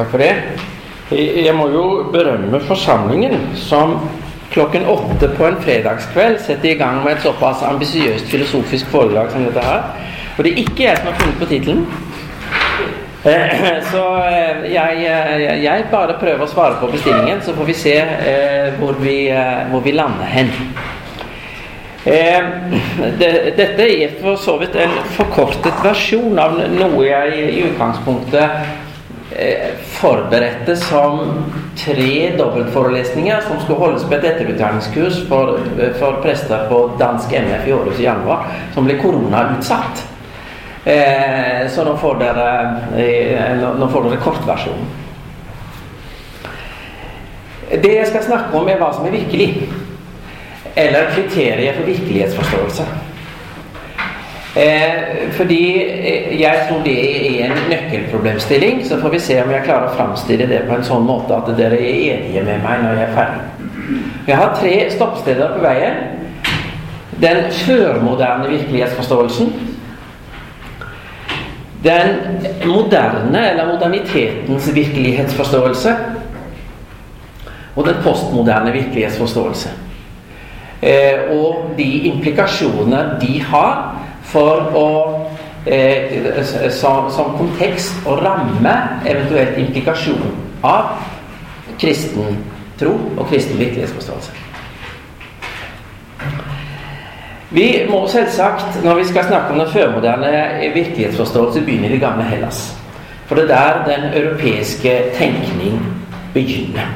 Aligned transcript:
Takk 0.00 0.14
for 0.14 0.22
det. 0.22 0.32
Jeg 1.44 1.52
må 1.52 1.66
jo 1.68 1.84
berømme 2.12 2.56
forsamlingen 2.64 3.34
som 3.58 3.98
klokken 4.50 4.86
åtte 4.88 5.28
på 5.36 5.44
en 5.44 5.58
fredagskveld 5.60 6.38
setter 6.40 6.70
i 6.70 6.78
gang 6.80 7.02
med 7.04 7.18
et 7.18 7.26
såpass 7.26 7.60
ambisiøst 7.68 8.32
filosofisk 8.32 8.88
foredrag 8.88 9.28
som 9.34 9.44
dette 9.44 9.66
her. 9.66 9.84
Og 10.38 10.40
det 10.46 10.54
er 10.54 10.62
ikke 10.64 10.86
jeg 10.86 10.96
som 10.96 11.10
har 11.10 11.20
funnet 11.20 11.38
på 11.42 11.50
tittelen. 11.52 11.84
Eh, 13.28 13.54
så 13.92 14.06
eh, 14.24 14.72
jeg, 14.72 15.04
jeg, 15.04 15.60
jeg, 15.66 15.86
bare 15.92 16.16
prøver 16.24 16.48
å 16.48 16.52
svare 16.54 16.80
på 16.80 16.88
bestillingen, 16.96 17.44
så 17.44 17.52
får 17.60 17.68
vi 17.68 17.78
se 17.84 17.96
eh, 18.00 18.72
hvor, 18.80 18.96
vi, 19.04 19.20
hvor 19.68 19.84
vi 19.84 19.98
lander 20.00 20.32
hen. 20.32 20.54
dette 23.20 23.84
er 23.84 24.20
for 24.22 24.40
så 24.40 24.56
vidt 24.62 24.80
en 24.80 25.02
forkortet 25.18 25.84
versjon 25.84 26.40
av 26.40 26.56
noe 26.72 27.02
jeg 27.04 27.50
i 27.50 27.66
utgangspunktet 27.68 28.46
Eh, 28.48 28.89
forberedte 30.00 30.76
som 30.76 31.44
tre 31.84 32.36
dobbeltforelesninger 32.38 33.40
som 33.40 33.60
skulle 33.60 33.78
holdes 33.78 34.04
på 34.04 34.14
et 34.14 34.24
etterutdanningskurs 34.24 35.22
for, 35.28 35.58
eh, 35.80 35.92
for 35.98 36.20
prester 36.22 36.66
på 36.68 36.80
dansk 36.98 37.32
MF 37.32 37.68
i 37.68 37.72
Århus 37.72 38.00
i 38.00 38.04
januar, 38.04 38.46
som 38.74 38.84
ble 38.84 38.98
koronautsatt. 38.98 40.06
Eh, 40.84 41.68
så 41.68 41.84
nå 41.84 41.96
får 41.96 42.18
dere, 42.18 42.48
eh, 42.96 43.56
nå 43.78 43.88
får 43.88 44.02
dere 44.02 44.16
kortversjonen. 44.16 44.86
Det 47.82 47.94
jeg 47.94 48.06
skal 48.06 48.22
snakke 48.22 48.56
om, 48.56 48.68
er 48.68 48.78
hva 48.78 48.94
som 48.94 49.06
er 49.06 49.10
virkelig. 49.10 49.68
Eller 50.74 51.10
kriteriet 51.14 51.76
for 51.76 51.86
virkelighetsforståelse. 51.86 53.09
Eh, 54.56 55.30
fordi 55.32 55.82
eh, 55.82 56.40
jeg 56.40 56.66
tror 56.68 56.80
det 56.82 56.96
er 57.40 57.44
en 57.44 57.58
nøkkelproblemstilling. 57.70 58.88
Så 58.88 59.00
får 59.00 59.08
vi 59.08 59.18
se 59.18 59.42
om 59.42 59.50
jeg 59.50 59.62
klarer 59.64 59.86
å 59.86 59.94
framstille 59.94 60.48
det 60.50 60.64
på 60.66 60.74
en 60.74 60.86
sånn 60.86 61.06
måte 61.06 61.36
at 61.36 61.52
dere 61.58 61.78
er 61.78 62.16
enige 62.16 62.42
med 62.42 62.64
meg 62.64 62.82
når 62.82 62.98
jeg 62.98 63.06
er 63.06 63.14
ferdig. 63.14 63.44
Jeg 64.26 64.36
har 64.40 64.56
tre 64.58 64.74
stoppsteder 64.90 65.54
på 65.54 65.62
veien. 65.62 66.00
Den 67.22 67.44
førmoderne 67.52 68.48
virkelighetsforståelsen. 68.50 69.52
Den 71.84 72.10
moderne, 72.66 73.44
eller 73.52 73.70
modernitetens 73.70 74.66
virkelighetsforståelse. 74.74 75.94
Og 77.76 77.86
den 77.86 78.02
postmoderne 78.02 78.72
virkelighetsforståelse. 78.74 79.70
Eh, 80.82 81.30
og 81.38 81.70
de 81.78 81.90
implikasjoner 82.10 83.14
de 83.20 83.40
har 83.46 83.99
for 84.30 84.70
å 84.78 84.88
eh, 85.66 86.42
som, 86.70 87.10
som, 87.10 87.34
kontekst 87.38 88.06
og 88.06 88.22
ramme 88.24 88.76
eventuelt 89.04 89.58
implikasjon 89.58 90.30
av 90.66 91.00
kristen 91.80 92.38
tro 92.80 92.94
og 93.16 93.26
kristen 93.28 93.58
virkelighetsforståelse. 93.60 94.32
Vi 97.50 97.66
må 97.90 98.04
selvsagt, 98.08 98.78
når 98.84 99.00
vi 99.00 99.04
skal 99.08 99.26
snakke 99.26 99.52
om 99.52 99.58
den 99.58 99.72
førmoderne 99.72 100.30
virkelighetsforståelse, 100.74 101.64
begynne 101.66 101.88
i 101.88 101.96
det 101.96 102.00
gamle 102.00 102.24
Hellas. 102.24 102.68
For 103.26 103.34
det 103.34 103.50
er 103.50 103.50
der 103.50 103.84
den 103.86 104.04
europeiske 104.22 104.92
tenkning 105.18 105.80
begynner. 106.34 106.86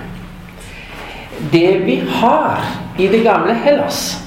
Det 1.53 1.81
vi 1.87 2.03
har 2.09 2.63
i 2.99 3.09
det 3.11 3.25
gamle 3.25 3.55
Hellas, 3.55 4.24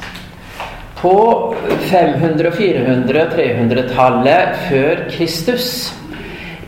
på 1.02 1.56
500-, 1.90 2.52
400-, 2.58 3.26
300-tallet 3.36 4.62
før 4.70 5.04
Kristus 5.14 5.94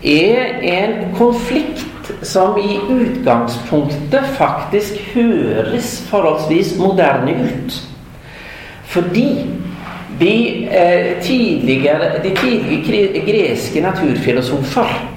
er 0.03 0.59
en 0.63 1.15
konflikt 1.17 1.85
som 2.25 2.57
i 2.57 2.77
utgangspunktet 2.89 4.25
faktisk 4.37 4.97
høres 5.13 5.99
forholdsvis 6.09 6.75
moderne 6.77 7.35
ut. 7.45 7.79
Fordi 8.89 9.45
de, 10.19 10.65
eh, 10.65 11.21
tidligere, 11.21 12.23
de 12.23 12.35
tidlige 12.35 13.25
greske 13.25 13.81
naturfilosofer 13.81 15.09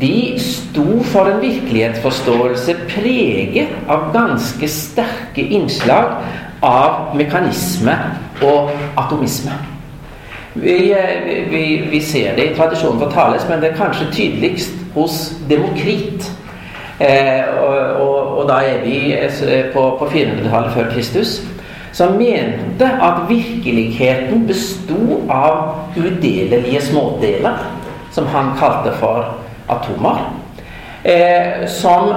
de 0.00 0.34
sto 0.38 1.02
for 1.02 1.30
en 1.30 1.40
virkelighetsforståelse 1.40 2.74
preget 2.88 3.68
av 3.88 4.10
ganske 4.12 4.68
sterke 4.68 5.42
innslag 5.42 6.20
av 6.62 7.16
mekanisme 7.16 7.94
og 8.42 8.70
atomisme. 8.98 9.52
Vi, 10.54 10.94
vi, 11.50 11.64
vi, 11.90 12.00
ser 12.02 12.34
det 12.36 12.50
i 12.50 12.54
tradisjonen 12.56 12.98
for 13.00 13.10
Thales, 13.14 13.46
men 13.48 13.62
det 13.62 13.70
er 13.70 13.78
kanskje 13.78 14.10
tydeligst 14.12 14.74
hos 14.94 15.32
Demokrit. 15.48 16.26
Eh, 17.00 17.46
og, 17.62 17.76
og, 18.02 18.38
og, 18.38 18.42
da 18.48 18.58
er 18.66 18.82
vi 18.84 19.12
eh, 19.14 19.70
på, 19.72 19.84
på 19.98 20.08
400-tallet 20.10 20.74
før 20.74 20.90
Kristus. 20.92 21.40
Som 21.92 22.18
mente 22.18 22.86
at 22.86 23.22
virkeligheten 23.28 24.44
besto 24.46 25.22
av 25.30 25.86
udelelige 25.96 26.82
smådeler, 26.90 27.64
som 28.10 28.26
han 28.26 28.52
kalte 28.58 28.92
for 28.98 29.32
atomer. 29.70 30.39
Eh, 31.04 31.66
som 31.66 32.08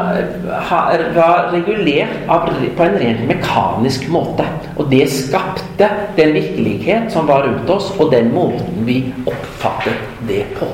var 0.66 1.52
regulert 1.52 2.10
av, 2.28 2.50
på 2.78 2.84
en 2.84 2.98
rent 3.00 3.22
mekanisk 3.28 4.10
måte. 4.12 4.44
Og 4.76 4.90
det 4.92 5.06
skapte 5.08 5.88
den 6.18 6.34
virkelighet 6.36 7.14
som 7.14 7.30
var 7.30 7.46
rundt 7.48 7.70
oss, 7.72 7.94
og 7.96 8.12
den 8.12 8.34
måten 8.36 8.84
vi 8.84 8.98
oppfattet 9.24 10.02
det 10.28 10.42
på. 10.58 10.68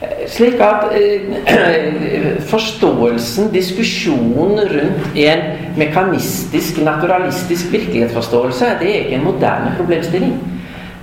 Eh, 0.00 0.26
slik 0.26 0.58
at 0.58 0.90
eh, 0.98 2.42
forståelsen, 2.50 3.52
diskusjonen 3.54 4.66
rundt 4.72 5.22
en 5.22 5.46
mekanistisk, 5.78 6.82
naturalistisk 6.82 7.70
virkelighetsforståelse, 7.76 8.72
det 8.82 8.90
er 8.90 9.04
ikke 9.04 9.20
en 9.20 9.28
moderne 9.30 9.70
problemstilling. 9.78 10.34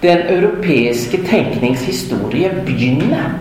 Den 0.04 0.28
europeiske 0.28 1.24
tenkningshistorie 1.24 2.52
begynner 2.68 3.40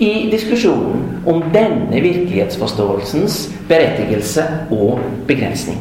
i 0.00 0.30
diskusjonen 0.32 1.20
om 1.28 1.42
denne 1.52 2.00
virkelighetsforståelsens 2.00 3.42
berettigelse 3.68 4.46
og 4.72 5.00
begrensning. 5.28 5.80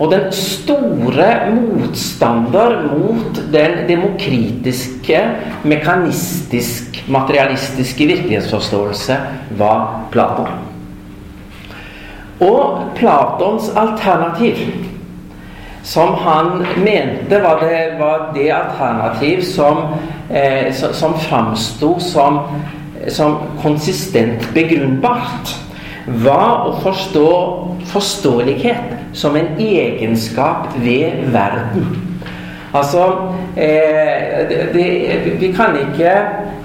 Og 0.00 0.10
den 0.12 0.32
store 0.32 1.28
motstander 1.52 2.74
mot 2.88 3.40
den 3.52 3.76
demokratiske, 3.88 5.20
mekanistisk, 5.64 7.00
materialistiske 7.08 8.06
virkelighetsforståelse 8.06 9.16
var 9.60 10.08
Platon. 10.12 10.48
Og 12.40 12.90
Platons 12.96 13.70
alternativ, 13.76 14.56
som 15.82 16.16
han 16.24 16.66
mente 16.76 17.40
var 17.40 17.60
det, 17.60 17.96
var 18.00 18.30
det 18.34 18.50
alternativ 18.52 19.42
som, 19.42 19.76
eh, 20.30 20.72
som 20.74 21.14
framsto 21.20 21.98
som 22.00 22.40
som 23.12 23.38
konsistent 23.62 24.48
begrunnbart, 24.54 25.54
var 26.06 26.68
å 26.68 26.76
forstå 26.84 27.30
forståelighet 27.86 29.14
som 29.16 29.36
en 29.38 29.56
egenskap 29.62 30.74
ved 30.82 31.26
verden. 31.34 31.86
Altså 32.74 33.04
eh, 33.56 34.48
det, 34.48 34.60
det, 34.74 34.86
vi, 35.40 35.52
kan 35.56 35.76
ikke, 35.80 36.12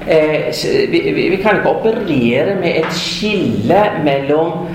eh, 0.08 0.52
vi, 0.92 1.02
vi, 1.30 1.40
kan 1.44 1.62
ikke 1.62 1.70
operere 1.70 2.58
med 2.60 2.82
et 2.82 2.94
skille 2.98 3.84
mellom 4.04 4.68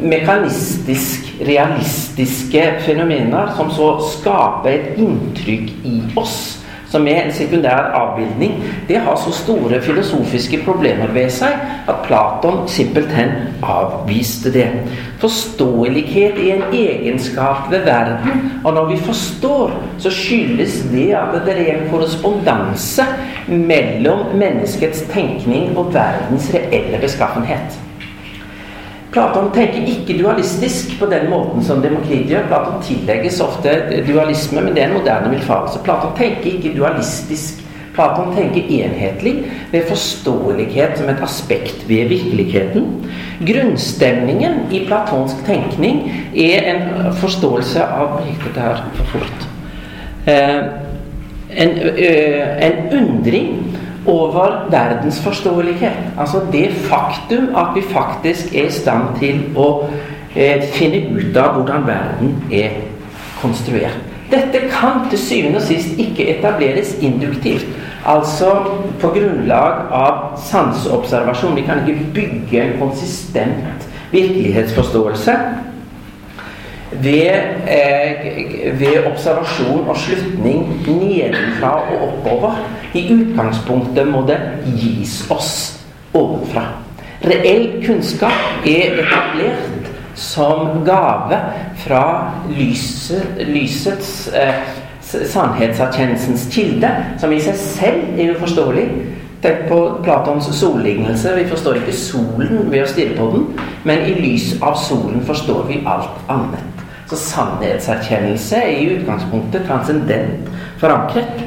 mekanistisk 0.00 1.32
realistiske 1.46 2.62
fenomener 2.84 3.52
som 3.56 3.72
så 3.72 3.90
skaper 4.12 4.70
et 4.76 5.00
inntrykk 5.00 5.72
i 5.88 5.96
oss 6.20 6.59
som 6.90 7.06
er 7.08 7.22
en 7.22 7.32
sekundær 7.34 7.92
avbildning, 7.94 8.56
det 8.88 9.00
har 9.04 9.16
så 9.16 9.32
store 9.34 9.80
filosofiske 9.82 10.62
problemer 10.66 11.12
ved 11.14 11.30
seg 11.32 11.54
at 11.88 12.02
Platon 12.06 12.64
simpelthen 12.68 13.36
avviste 13.62 14.52
det. 14.54 14.66
Forståelighet 15.20 16.38
er 16.40 16.56
en 16.56 16.74
egenskap 16.74 17.70
ved 17.70 17.84
verden, 17.86 18.50
og 18.64 18.74
når 18.74 18.90
vi 18.90 18.96
forstår, 19.04 19.76
så 19.98 20.10
skyldes 20.10 20.80
det 20.92 21.10
at 21.18 21.36
det 21.46 21.58
er 21.58 21.76
en 21.76 21.86
korrespondanse 21.92 23.06
mellom 23.48 24.34
menneskets 24.34 25.04
tenkning 25.12 25.78
og 25.78 25.94
verdens 25.94 26.50
reelle 26.54 26.98
beskaffenhet. 27.02 27.78
Platon 29.10 29.48
tenker 29.54 29.88
ikke 29.90 30.14
dualistisk 30.20 30.92
på 31.00 31.08
den 31.10 31.26
måten 31.32 31.64
som 31.66 31.80
Demokrit 31.82 32.28
gjør. 32.30 32.46
Platon 32.50 32.82
tillegges 32.86 33.40
ofte 33.42 33.72
dualisme, 34.06 34.62
men 34.62 34.76
det 34.76 34.84
er 34.84 34.92
en 34.92 35.00
moderne 35.00 35.32
villfarelse. 35.32 35.82
Platon 35.84 36.14
tenker 36.18 36.52
ikke 36.52 36.76
dualistisk. 36.76 37.64
Platon 37.94 38.30
tenker 38.36 38.68
enhetlig 38.70 39.32
ved 39.72 39.88
forståelighet 39.88 40.94
som 40.98 41.10
et 41.10 41.24
aspekt 41.26 41.82
ved 41.88 42.06
virkeligheten. 42.12 42.86
Grunnstemningen 43.48 44.60
i 44.70 44.84
platonsk 44.86 45.42
tenkning 45.46 46.04
er 46.36 46.70
en 46.70 47.10
forståelse 47.18 47.82
av 47.82 48.20
Gikk 48.28 48.46
dette 48.46 48.68
her 48.68 48.84
for 48.94 49.16
fort? 49.16 49.48
Eh, 50.30 50.60
en, 51.50 51.76
en 52.62 52.78
undring 52.94 53.69
over 54.06 54.66
verdens 54.70 55.20
forståelighet. 55.20 55.98
Altså 56.18 56.40
det 56.52 56.70
faktum 56.72 57.54
at 57.56 57.74
vi 57.74 57.82
faktisk 57.82 58.54
er 58.54 58.68
i 58.68 58.72
stand 58.72 59.18
til 59.18 59.42
å 59.56 59.68
eh, 60.36 60.62
finne 60.72 61.02
ut 61.16 61.36
av 61.36 61.58
hvordan 61.58 61.86
verden 61.86 62.34
er 62.52 62.80
konstruert. 63.40 63.98
Dette 64.30 64.62
kan 64.70 65.08
til 65.10 65.18
syvende 65.18 65.58
og 65.58 65.66
sist 65.66 65.98
ikke 65.98 66.28
etableres 66.36 66.94
induktivt. 67.02 67.66
Altså 68.06 68.52
på 69.00 69.10
grunnlag 69.12 69.90
av 69.92 70.38
sanseobservasjon. 70.40 71.56
Vi 71.56 71.66
kan 71.66 71.82
ikke 71.82 72.12
bygge 72.14 72.62
en 72.62 72.78
konsistent 72.78 73.88
virkelighetsforståelse 74.12 75.34
ved, 76.90 77.32
eh, 77.66 78.80
ved 78.80 79.06
observasjon 79.06 79.88
og 79.88 79.96
slutning 79.96 80.82
nedenfra 80.86 81.70
og 81.70 82.08
oppover. 82.08 82.58
I 82.94 83.06
utgangspunktet 83.14 84.08
må 84.08 84.24
det 84.26 84.38
gis 84.76 85.26
oss 85.30 85.80
ovenfra. 86.14 86.66
Reell 87.24 87.84
kunnskap 87.86 88.66
er 88.66 88.96
etablert 89.02 89.90
som 90.14 90.82
gave 90.84 91.38
fra 91.84 92.04
lyset, 92.48 93.38
lysets 93.46 94.28
eh, 94.34 94.54
sannhetserkjennelsens 95.00 96.48
kilde, 96.52 96.90
som 97.18 97.32
i 97.32 97.40
seg 97.40 97.56
selv 97.60 98.18
er 98.20 98.34
uforståelig. 98.34 98.86
Tenk 99.40 99.68
på 99.70 99.78
Platons 100.04 100.50
sollignelse. 100.58 101.32
Vi 101.38 101.46
forstår 101.48 101.80
ikke 101.80 101.96
solen 101.96 102.66
ved 102.68 102.84
å 102.84 102.90
stirre 102.90 103.16
på 103.16 103.30
den, 103.32 103.46
men 103.88 104.04
i 104.04 104.18
lys 104.18 104.52
av 104.60 104.76
solen 104.76 105.24
forstår 105.24 105.64
vi 105.70 105.80
alt 105.88 106.28
annet. 106.28 106.79
Så 107.10 107.16
sannhetserkjennelse 107.18 108.56
er 108.56 108.68
i 108.70 108.90
utgangspunktet 108.94 109.66
transcendent 109.66 110.50
forankret. 110.78 111.42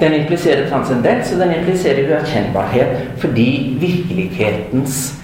Den 0.00 0.14
impliserer 0.20 0.68
transcendens, 0.70 1.32
og 1.32 1.40
den 1.40 1.54
impliserer 1.58 2.06
uerkjennbarhet 2.10 3.18
fordi 3.18 3.76
virkelighetens 3.80 5.14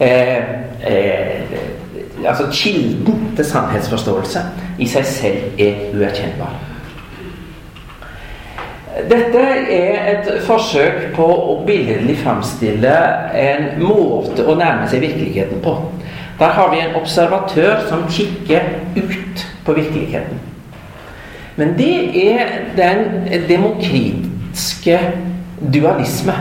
eh, 0.00 0.38
eh, 0.86 1.58
Altså 2.26 2.46
kilden 2.52 3.32
til 3.36 3.44
sannhetsforståelse 3.44 4.40
i 4.78 4.86
seg 4.88 5.04
selv 5.04 5.60
er 5.60 5.82
uerkjennbar. 5.94 6.54
Dette 9.10 9.42
er 9.68 9.98
et 10.14 10.30
forsøk 10.46 11.10
på 11.16 11.26
å 11.26 11.58
billedlig 11.66 12.16
framstille 12.22 12.94
en 13.36 13.66
måte 13.82 14.46
å 14.48 14.56
nærme 14.56 14.88
seg 14.88 15.04
virkeligheten 15.04 15.60
på. 15.64 15.74
Der 16.38 16.52
har 16.52 16.70
vi 16.70 16.80
en 16.80 16.96
observatør 16.96 17.86
som 17.88 18.04
kikker 18.10 18.60
ut 18.96 19.46
på 19.64 19.72
virkeligheten. 19.72 20.40
Men 21.56 21.78
det 21.78 22.28
er 22.32 22.46
den 22.76 22.98
demokratiske 23.48 25.00
dualisme. 25.72 26.32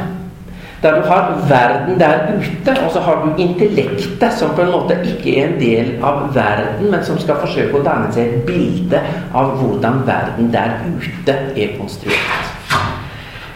Der 0.82 1.02
du 1.02 1.08
har 1.08 1.46
verden 1.50 2.00
der 2.00 2.14
ute, 2.38 2.80
og 2.86 2.92
så 2.92 3.00
har 3.00 3.26
du 3.26 3.42
intellektet, 3.42 4.34
som 4.38 4.50
på 4.56 4.62
en 4.62 4.72
måte 4.72 4.98
ikke 5.06 5.40
er 5.40 5.48
en 5.48 5.60
del 5.60 6.04
av 6.04 6.36
verden, 6.36 6.92
men 6.92 7.04
som 7.04 7.18
skal 7.20 7.40
forsøke 7.42 7.80
å 7.80 7.84
danne 7.84 8.12
seg 8.14 8.28
et 8.28 8.44
bilde 8.46 9.00
av 9.34 9.56
hvordan 9.58 10.04
verden 10.06 10.52
der 10.54 10.76
ute 10.86 11.38
er 11.56 11.74
konstruert. 11.80 12.52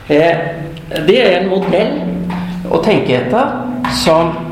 Eh, 0.10 0.38
det 1.08 1.20
er 1.22 1.38
en 1.42 1.52
modell 1.52 2.00
å 2.72 2.80
tenke 2.82 3.20
etter 3.20 3.52
som 4.00 4.49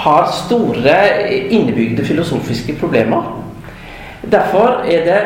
har 0.00 0.30
store 0.32 0.96
innebygde 1.52 2.04
filosofiske 2.06 2.76
problemer. 2.80 3.36
Derfor 4.32 4.82
er 4.88 5.04
det 5.04 5.20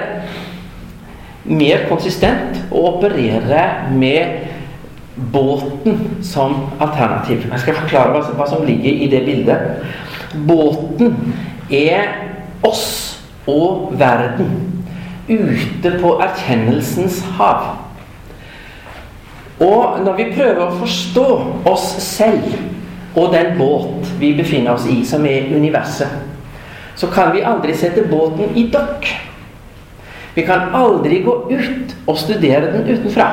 mer 1.44 1.86
konsistent 1.88 2.58
å 2.72 2.86
operere 2.94 3.64
med 3.92 4.50
båten 5.32 6.22
som 6.22 6.56
alternativ. 6.82 7.44
Jeg 7.50 7.62
skal 7.62 7.78
forklare 7.84 8.22
hva, 8.34 8.46
som 8.48 8.64
ligger 8.66 9.02
i 9.04 9.10
det 9.10 9.22
bildet. 9.26 9.84
Båten 10.48 11.34
er 11.70 12.08
oss 12.66 12.86
og 13.46 13.92
verden 13.98 14.50
ute 15.28 15.92
på 16.00 16.14
erkjennelsens 16.24 17.20
hav. 17.38 17.74
Og 19.62 20.00
når 20.04 20.16
vi 20.18 20.30
prøver 20.34 20.64
å 20.64 20.78
forstå 20.80 21.28
oss 21.70 21.92
selv 22.02 22.73
og 23.14 23.32
den 23.32 23.58
båt 23.58 24.08
vi 24.19 24.34
befinner 24.34 24.75
oss 24.75 24.87
i, 24.90 25.05
som 25.06 25.26
er 25.26 25.50
universet, 25.55 26.08
så 26.96 27.06
kan 27.11 27.32
vi 27.34 27.44
aldri 27.46 27.75
sette 27.75 28.06
båten 28.11 28.55
i 28.55 28.69
dokk. 28.72 29.06
Vi 30.34 30.43
kan 30.43 30.75
aldri 30.75 31.20
gå 31.22 31.34
ut 31.50 31.94
og 32.06 32.19
studere 32.19 32.72
den 32.72 32.88
utenfra. 32.90 33.28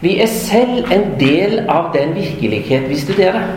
Vi 0.00 0.18
er 0.22 0.30
selv 0.30 0.92
en 0.94 1.10
del 1.20 1.64
av 1.68 1.90
den 1.96 2.14
virkelighet 2.16 2.88
vi 2.88 2.96
studerer. 2.96 3.50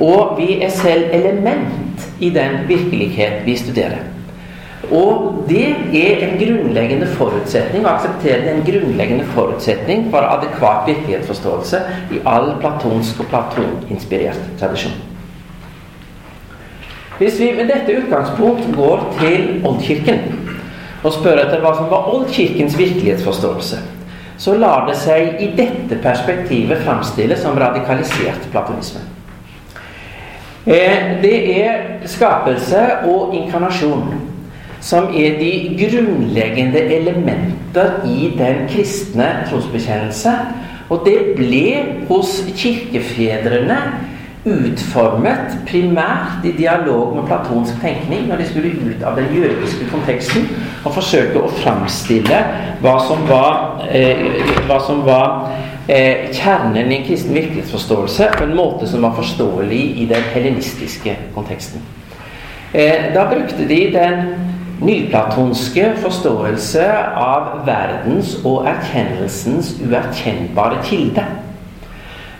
Og 0.00 0.38
vi 0.38 0.62
er 0.64 0.70
selv 0.72 1.12
element 1.12 2.06
i 2.20 2.30
den 2.30 2.64
virkelighet 2.68 3.44
vi 3.44 3.56
studerer. 3.56 4.00
Og 4.90 5.44
det 5.48 5.66
er 5.94 6.24
en 6.26 6.32
grunnleggende 6.40 7.06
forutsetning 7.14 7.84
å 7.86 7.92
akseptere 7.92 8.50
en 8.50 8.64
grunnleggende 8.66 9.26
forutsetning 9.36 10.08
for 10.10 10.26
adekvat 10.26 10.88
virkelighetsforståelse 10.88 11.82
i 12.16 12.18
all 12.26 12.56
platonsk 12.58 13.22
og 13.22 13.30
platoninspirert 13.30 14.40
tradisjon. 14.58 14.96
Hvis 17.20 17.38
vi 17.38 17.52
med 17.54 17.68
dette 17.70 17.94
utgangspunkt 18.00 18.66
går 18.74 19.04
til 19.20 19.60
Oldkirken 19.68 20.22
og 21.04 21.14
spør 21.14 21.44
etter 21.44 21.62
hva 21.62 21.74
som 21.76 21.90
var 21.92 22.08
Oldkirkens 22.10 22.74
virkelighetsforståelse, 22.78 23.78
så 24.40 24.54
lar 24.56 24.88
det 24.88 24.96
seg 24.96 25.38
i 25.44 25.50
dette 25.54 26.00
perspektivet 26.02 26.82
framstille 26.82 27.36
som 27.38 27.58
radikalisert 27.60 28.48
platonisme. 28.50 29.04
Eh, 30.66 31.20
det 31.22 31.36
er 31.60 32.08
skapelse 32.08 32.80
og 33.08 33.36
inkarnasjon 33.36 34.29
som 34.80 35.10
er 35.12 35.38
de 35.40 35.52
grunnleggende 35.80 36.80
elementer 36.96 38.00
i 38.08 38.32
den 38.38 38.64
kristne 38.68 39.28
trosbekjennelse. 39.50 40.32
Og 40.90 41.04
det 41.06 41.18
ble 41.36 41.66
hos 42.08 42.40
kirkefedrene 42.56 43.78
utformet 44.48 45.52
primært 45.68 46.46
i 46.48 46.54
dialog 46.56 47.12
med 47.16 47.26
platonsk 47.28 47.76
tenkning 47.82 48.24
når 48.28 48.40
de 48.40 48.46
skulle 48.48 48.72
ut 48.72 49.02
av 49.04 49.18
den 49.20 49.28
jødiske 49.36 49.88
konteksten 49.92 50.46
og 50.80 50.94
forsøke 50.96 51.42
å 51.42 51.50
framstille 51.60 52.38
hva 52.80 52.94
som 53.04 53.26
var, 53.28 53.84
eh, 53.92 54.40
hva 54.64 54.80
som 54.86 55.04
var 55.04 55.52
eh, 55.86 56.30
kjernen 56.32 56.88
i 56.88 57.02
en 57.02 57.04
kristen 57.04 57.36
virkelighetsforståelse 57.36 58.30
på 58.38 58.48
en 58.48 58.56
måte 58.56 58.88
som 58.88 59.04
var 59.04 59.12
forståelig 59.20 59.82
i 60.00 60.08
den 60.08 60.24
helenistiske 60.32 61.18
konteksten. 61.34 61.84
Eh, 62.72 63.12
da 63.12 63.26
brukte 63.28 63.68
de 63.68 63.80
den 63.92 64.49
nyplatonske 64.80 65.90
forståelse 66.00 66.84
av 67.20 67.66
verdens 67.66 68.36
og 68.44 68.68
erkjennelsens 68.70 69.74
uerkjennbare 69.84 70.80
kilde. 70.86 71.24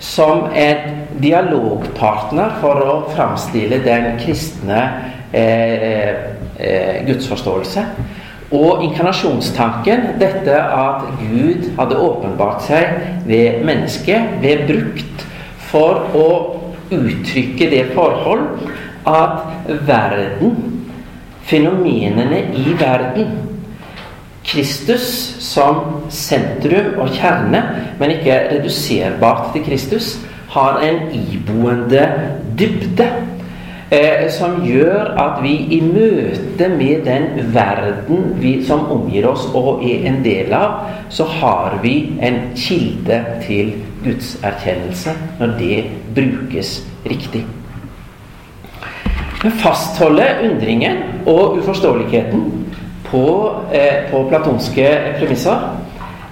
Som 0.01 0.47
en 0.57 1.03
dialogpartner 1.21 2.57
for 2.63 2.81
å 2.81 2.95
framstille 3.13 3.83
den 3.85 4.15
kristne 4.23 4.81
eh, 5.37 6.15
eh, 6.57 7.03
gudsforståelse. 7.07 7.85
Og 8.51 8.83
inkarnasjonstanken, 8.89 10.09
dette 10.19 10.57
at 10.57 11.05
Gud 11.21 11.69
hadde 11.77 12.01
åpenbart 12.03 12.65
seg 12.67 12.97
ved 13.29 13.61
mennesket, 13.69 14.41
ble 14.41 14.57
brukt 14.67 15.27
for 15.71 16.09
å 16.19 16.31
uttrykke 16.91 17.69
det 17.71 17.85
forhold 17.95 18.65
at 19.07 19.77
verden 19.87 20.70
fenomenene 21.51 22.45
i 22.57 22.75
verden. 22.79 23.39
Kristus 24.47 25.05
som 25.43 26.07
sentrum 26.11 26.97
og 27.03 27.13
kjerne, 27.15 27.61
men 28.01 28.15
ikke 28.17 28.39
reduserbart 28.55 29.53
til 29.55 29.67
Kristus, 29.67 30.15
har 30.51 30.81
en 30.87 31.11
iboende 31.15 32.07
dybde. 32.59 33.11
Eh, 33.91 34.29
som 34.31 34.61
gjør 34.63 35.17
at 35.19 35.41
vi 35.43 35.57
i 35.75 35.81
møte 35.83 36.69
med 36.71 37.03
den 37.09 37.25
verden 37.51 38.37
vi, 38.39 38.53
som 38.63 38.85
omgir 38.87 39.27
oss 39.27 39.49
og 39.51 39.83
er 39.83 40.07
en 40.07 40.21
del 40.23 40.55
av, 40.55 40.85
så 41.11 41.27
har 41.41 41.81
vi 41.83 42.13
en 42.23 42.39
kilde 42.55 43.19
til 43.43 43.75
gudserkjennelse 44.05 45.17
når 45.41 45.59
det 45.59 45.81
brukes 46.15 46.77
riktig. 47.03 47.43
Men 49.43 49.53
fastholde 49.53 50.25
undringen 50.45 50.99
og 51.27 51.59
uforståeligheten 51.59 52.43
på, 53.05 53.55
eh, 53.73 54.11
på 54.11 54.27
platonske 54.29 54.89
premisser. 55.19 55.57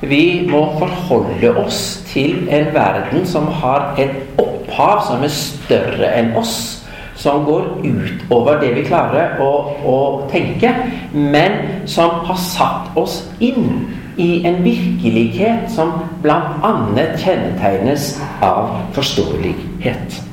Vi 0.01 0.49
må 0.51 0.79
forholde 0.79 1.57
oss 1.57 2.05
til 2.07 2.49
en 2.51 2.67
verden 2.75 3.27
som 3.27 3.47
har 3.47 3.95
et 3.99 4.15
opphav 4.39 5.07
som 5.07 5.25
er 5.25 5.33
større 5.33 6.13
enn 6.19 6.37
oss. 6.37 6.85
Som 7.17 7.45
går 7.45 7.65
utover 7.83 8.61
det 8.61 8.75
vi 8.77 8.85
klarer 8.87 9.41
å, 9.43 9.51
å 9.85 9.97
tenke, 10.31 10.71
men 11.13 11.83
som 11.87 12.11
har 12.29 12.39
satt 12.39 12.95
oss 12.95 13.25
inn 13.41 13.89
i 14.19 14.45
en 14.47 14.63
virkelighet 14.63 15.67
som 15.75 15.97
bl.a. 16.23 16.73
kjennetegnes 17.19 18.21
av 18.43 18.77
forståelighet. 18.95 20.28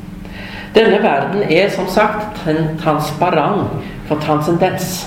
Denne 0.75 0.99
verden 1.03 1.43
er 1.49 1.69
som 1.71 1.87
sagt 1.87 2.41
transparent 2.83 3.71
for 4.07 4.19
transcendens. 4.19 5.05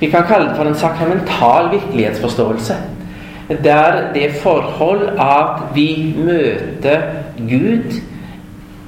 Vi 0.00 0.08
kan 0.10 0.24
kalle 0.28 0.48
det 0.48 0.56
for 0.56 0.64
en 0.64 0.74
sakramental 0.74 1.70
virkelighetsforståelse. 1.70 2.74
Der 3.64 4.12
det 4.14 4.30
forhold 4.42 5.08
at 5.20 5.62
vi 5.74 6.14
møter 6.16 7.02
Gud 7.48 8.00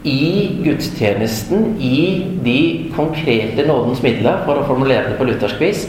i 0.04 0.60
gudstjenesten, 0.64 1.76
i 1.80 2.26
de 2.44 2.90
konkrete 2.96 3.66
nådens 3.66 4.02
midler, 4.02 4.42
for 4.44 4.58
å 4.58 4.66
formulere 4.66 5.10
det 5.10 5.18
på 5.18 5.28
luthersk 5.28 5.60
vis, 5.60 5.88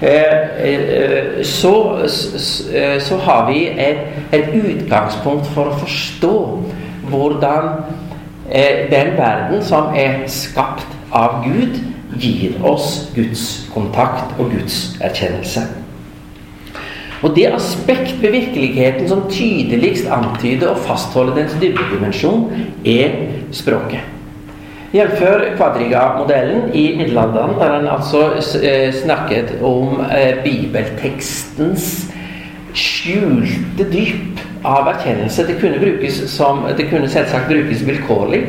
eh, 0.00 0.38
eh, 0.58 1.42
så, 1.42 1.98
eh, 2.74 3.00
så 3.00 3.16
har 3.16 3.50
vi 3.50 3.66
et, 3.68 3.98
et 4.32 4.54
utgangspunkt 4.54 5.46
for 5.54 5.64
å 5.64 5.78
forstå 5.78 6.36
hvordan 7.10 7.68
den 8.90 9.10
verden 9.18 9.62
som 9.64 9.94
er 9.96 10.22
skapt 10.32 10.86
av 11.12 11.42
Gud, 11.44 11.76
gir 12.18 12.56
oss 12.64 13.10
Guds 13.14 13.68
kontakt 13.74 14.32
og 14.38 14.50
Guds 14.54 14.96
erkjennelse. 15.04 15.66
Og 17.22 17.34
Det 17.36 17.46
aspekt 17.50 18.22
ved 18.22 18.30
virkeligheten 18.30 19.08
som 19.08 19.26
tydeligst 19.30 20.06
antyder 20.06 20.68
og 20.68 20.78
fastholder 20.86 21.34
dens 21.34 21.56
dybdedimensjon, 21.60 22.52
er 22.86 23.10
språket. 23.52 24.06
Jf. 24.92 25.20
kvadriga-modellen 25.56 26.70
i 26.74 26.96
middelalderen, 26.96 27.58
der 27.60 27.72
han 27.74 27.88
altså 27.88 28.30
eh, 28.62 28.94
snakket 28.94 29.58
om 29.62 30.00
eh, 30.00 30.44
bibeltekstens 30.44 32.06
skjulte 32.72 33.84
dyp 33.92 34.40
av 34.62 34.88
erkjennelse. 34.88 35.46
Det 35.46 35.58
kunne, 35.60 35.78
brukes 35.78 36.22
som, 36.32 36.64
det 36.76 36.88
kunne 36.90 37.08
selvsagt 37.10 37.48
brukes 37.48 37.84
vilkårlig, 37.86 38.42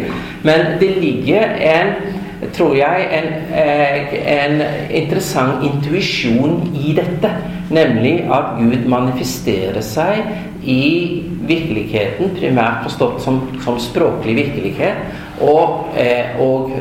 men 0.44 0.74
det 0.80 0.96
ligger 1.02 1.56
en 1.60 1.94
tror 2.56 2.76
jeg, 2.76 3.08
en, 3.12 3.26
eh, 3.52 4.14
en 4.44 4.62
interessant 4.96 5.64
intuisjon 5.64 6.70
i 6.76 6.94
dette. 6.96 7.32
Nemlig 7.70 8.30
at 8.32 8.56
Gud 8.58 8.88
manifesterer 8.88 9.82
seg 9.84 10.22
i 10.64 11.24
virkeligheten, 11.50 12.32
primært 12.40 12.86
forstått 12.88 13.20
som, 13.22 13.42
som 13.66 13.80
språklig 13.80 14.38
virkelighet. 14.40 15.04
Og, 15.42 15.92
eh, 16.00 16.40
og 16.40 16.72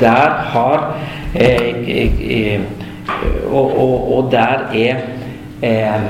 der 0.00 0.40
har 0.54 0.88
eh, 1.34 2.60
og, 3.52 3.78
og, 3.78 4.16
og, 4.16 4.32
der 4.32 4.66
er 4.74 5.04
Eh, 5.62 6.00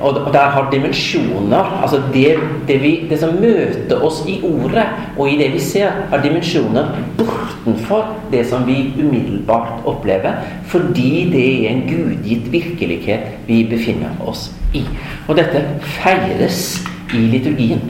og, 0.00 0.32
der 0.32 0.38
har 0.38 0.68
dimensjoner 0.70 1.80
altså 1.82 2.02
det, 2.14 2.36
det, 2.68 2.82
vi, 2.82 3.06
det, 3.10 3.18
som 3.18 3.34
møter 3.40 4.02
oss 4.06 4.20
i 4.28 4.36
ordet 4.46 4.84
og 5.18 5.30
i 5.30 5.38
det 5.38 5.48
vi 5.54 5.62
ser, 5.62 5.90
har 6.10 6.22
dimensjoner 6.22 6.92
bortenfor 7.18 8.12
det 8.30 8.44
som 8.46 8.66
vi 8.66 8.92
umiddelbart 8.98 9.82
opplever, 9.84 10.38
fordi 10.70 11.26
det 11.32 11.48
er 11.64 11.72
en 11.72 11.82
gudgitt 11.88 12.52
virkelighet 12.52 13.34
vi 13.46 13.64
befinner 13.70 14.14
oss 14.26 14.52
i. 14.74 14.84
Og 15.28 15.36
dette 15.36 15.64
feires 15.98 16.78
i 17.14 17.26
liturgien. 17.34 17.82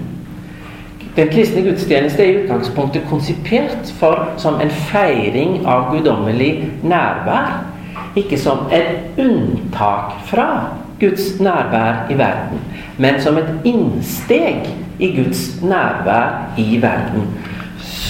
Den 1.16 1.28
kristne 1.30 1.62
gudstjeneste 1.62 2.24
er 2.24 2.30
i 2.30 2.38
utgangspunktet 2.44 3.04
konsipert 3.10 3.92
for, 4.00 4.32
som 4.40 4.56
en 4.60 4.72
feiring 4.88 5.60
av 5.66 5.92
guddommelig 5.92 6.64
nærvær, 6.82 7.60
ikke 8.18 8.38
som 8.40 8.66
et 8.72 9.20
unntak 9.20 10.16
fra 10.30 10.48
Guds 11.00 11.40
nærvær 11.40 12.06
i 12.10 12.18
verden, 12.18 12.60
men 12.98 13.20
som 13.22 13.38
et 13.38 13.50
innsteg 13.64 14.68
i 14.98 15.10
Guds 15.16 15.62
nærvær 15.62 16.54
i 16.58 16.78
verden. 16.82 17.28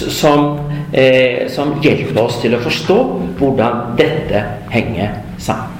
Som, 0.09 0.59
eh, 0.93 1.49
som 1.49 1.79
hjelper 1.81 2.21
oss 2.21 2.41
til 2.41 2.55
å 2.55 2.59
forstå 2.59 2.97
hvordan 3.39 3.97
dette 3.97 4.43
henger 4.71 5.09
sammen. 5.37 5.71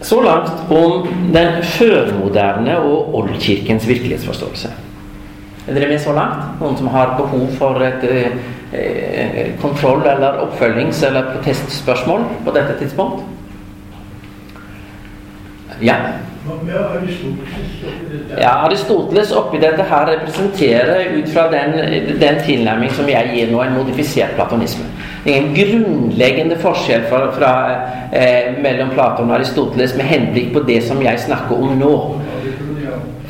Så 0.00 0.20
langt 0.22 0.70
om 0.72 1.08
den 1.32 1.62
førmoderne 1.62 2.78
og 2.78 3.14
oldkirkens 3.14 3.88
virkelighetsforståelse. 3.88 4.70
Er 5.68 5.74
dere 5.74 5.88
med 5.88 6.00
så 6.00 6.12
langt? 6.16 6.60
Noen 6.60 6.76
som 6.76 6.88
har 6.88 7.16
behov 7.18 7.50
for 7.58 7.82
et 7.84 8.04
eh, 8.08 8.32
eh 8.72 9.52
kontroll- 9.60 10.06
eller 10.06 10.40
oppfølgings- 10.46 11.06
eller 11.06 11.34
protestspørsmål 11.34 12.24
på 12.44 12.54
dette 12.54 12.78
tidspunkt? 12.78 13.22
Ja. 15.80 15.96
Ja, 18.38 18.50
Aristoteles 18.64 19.32
oppi 19.36 19.58
dette 19.60 19.84
her 19.86 20.06
representerer 20.08 21.12
ut 21.14 21.28
fra 21.28 21.44
den, 21.52 21.76
den 22.20 22.40
tilnærming 22.46 22.90
som 22.96 23.08
jeg 23.08 23.30
gir 23.34 23.52
nå, 23.52 23.60
en 23.62 23.76
modifisert 23.76 24.34
platonisme. 24.38 24.86
Det 25.24 25.34
er 25.34 25.42
en 25.42 25.52
grunnleggende 25.54 26.56
forskjell 26.62 27.04
fra, 27.10 27.20
fra, 27.36 27.52
eh, 28.12 28.56
mellom 28.62 28.90
Platon 28.94 29.28
og 29.28 29.36
Aristoteles 29.36 29.94
med 29.98 30.08
henblikk 30.08 30.54
på 30.56 30.64
det 30.68 30.80
som 30.88 31.02
jeg 31.04 31.20
snakker 31.26 31.60
om 31.60 31.76
nå. 31.78 31.94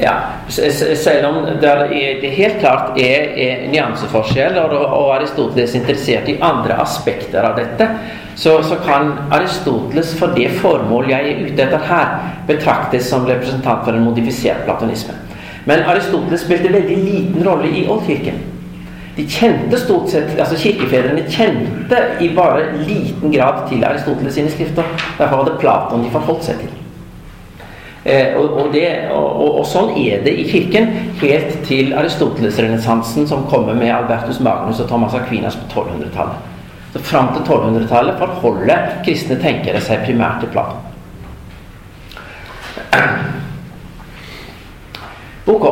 Ja, 0.03 0.13
Selv 0.49 1.27
om 1.29 1.47
det, 1.61 2.29
helt 2.37 2.61
klart 2.61 2.99
er, 2.99 3.27
er 3.37 3.67
nyanseforskjell, 3.69 4.57
og, 4.63 4.73
og 4.73 5.11
Aristoteles 5.19 5.75
er 5.75 5.83
interessert 5.83 6.31
i 6.33 6.39
andre 6.41 6.79
aspekter 6.81 7.45
av 7.45 7.59
dette, 7.61 7.89
så, 8.35 8.63
så, 8.65 8.79
kan 8.81 9.13
Aristoteles 9.37 10.15
for 10.17 10.33
det 10.37 10.49
formål 10.63 11.11
jeg 11.13 11.35
er 11.35 11.43
ute 11.45 11.67
etter 11.67 11.85
her, 11.91 12.15
betraktes 12.49 13.11
som 13.13 13.29
representant 13.29 13.85
for 13.85 13.93
en 13.93 14.07
modifisert 14.07 14.65
platonisme. 14.65 15.19
Men 15.69 15.85
Aristoteles 15.85 16.47
spilte 16.47 16.73
veldig 16.73 16.97
liten 17.05 17.45
rolle 17.45 17.69
i 17.69 17.85
oldkirken. 17.85 18.41
De 19.19 19.27
kjente 19.29 19.77
stort 19.77 20.09
sett, 20.09 20.33
altså 20.41 20.57
Kirkefedrene 20.57 21.27
kjente 21.29 22.01
i 22.25 22.33
bare 22.33 22.71
liten 22.87 23.35
grad 23.35 23.67
til 23.69 23.85
Aristoteles 23.85 24.41
sine 24.41 24.53
skrifter. 24.55 24.87
Derfor 25.19 25.43
var 25.43 25.51
det 25.51 25.59
Platon 25.61 26.07
de 26.07 26.15
forholdt 26.15 26.49
seg 26.49 26.63
til. 26.65 26.80
Eh, 28.05 28.37
og, 28.37 28.53
og, 28.57 28.69
det, 28.73 28.87
og, 29.13 29.59
og, 29.61 29.67
sånn 29.69 29.91
er 30.01 30.23
det 30.25 30.33
i 30.41 30.47
Kirken 30.49 30.87
helt 31.21 31.59
til 31.69 31.93
Aristoteles-renessansen 32.01 33.27
som 33.29 33.45
kommer 33.51 33.77
med 33.77 33.93
Albertus 33.93 34.41
Magnus 34.41 34.81
og 34.81 34.89
Thomas 34.89 35.17
Aquinas 35.19 35.59
på 35.61 35.69
1200-tallet. 35.69 36.47
Så 36.95 37.03
Fram 37.05 37.29
til 37.35 37.45
1200-tallet 37.45 38.17
forholder 38.19 38.87
kristne 39.05 39.37
tenkere 39.43 39.83
seg 39.85 40.07
primært 40.07 40.41
til 40.41 40.51
Platon. 40.55 40.87
Ok. 45.51 45.67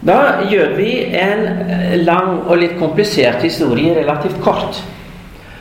Da 0.00 0.18
gjør 0.48 0.74
vi 0.78 0.90
en 1.20 1.46
lang 2.06 2.42
og 2.48 2.56
litt 2.60 2.78
komplisert 2.80 3.42
historie 3.44 3.94
relativt 3.94 4.40
kort. 4.42 4.82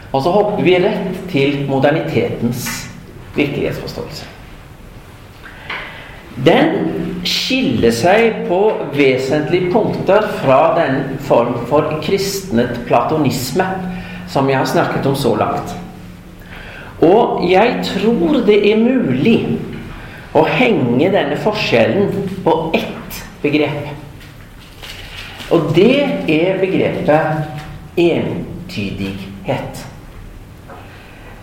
Og 0.10 0.24
så 0.26 0.34
hopper 0.34 0.66
vi 0.66 0.78
rett 0.82 1.22
til 1.30 1.66
modernitetens 1.70 2.66
virkelighetsforståelse. 3.36 4.39
Den 6.36 7.24
skiller 7.28 7.92
seg 7.92 8.46
på 8.48 8.60
vesentlige 8.96 9.72
punkter 9.74 10.30
fra 10.40 10.60
den 10.78 11.18
form 11.28 11.58
for 11.68 12.00
kristnet 12.04 12.80
platonisme 12.88 13.66
som 14.30 14.50
jeg 14.50 14.62
har 14.62 14.70
snakket 14.70 15.10
om 15.10 15.18
så 15.18 15.34
langt. 15.36 15.74
Og 17.02 17.44
jeg 17.50 17.80
tror 17.88 18.42
det 18.48 18.60
er 18.72 18.80
mulig 18.82 19.38
å 20.36 20.44
henge 20.46 21.10
denne 21.12 21.38
forskjellen 21.42 22.12
på 22.46 22.56
ett 22.78 23.22
begrep. 23.42 23.90
Og 25.50 25.72
det 25.76 26.04
er 26.30 26.60
begrepet 26.62 27.98
entydighet. 27.98 29.86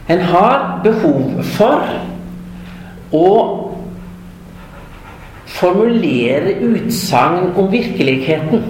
En 0.08 0.20
har 0.30 0.80
behov 0.84 1.40
for 1.56 1.88
å 3.10 3.30
formulere 5.46 6.56
utsagn 6.60 7.52
om 7.56 7.70
virkeligheten 7.70 8.64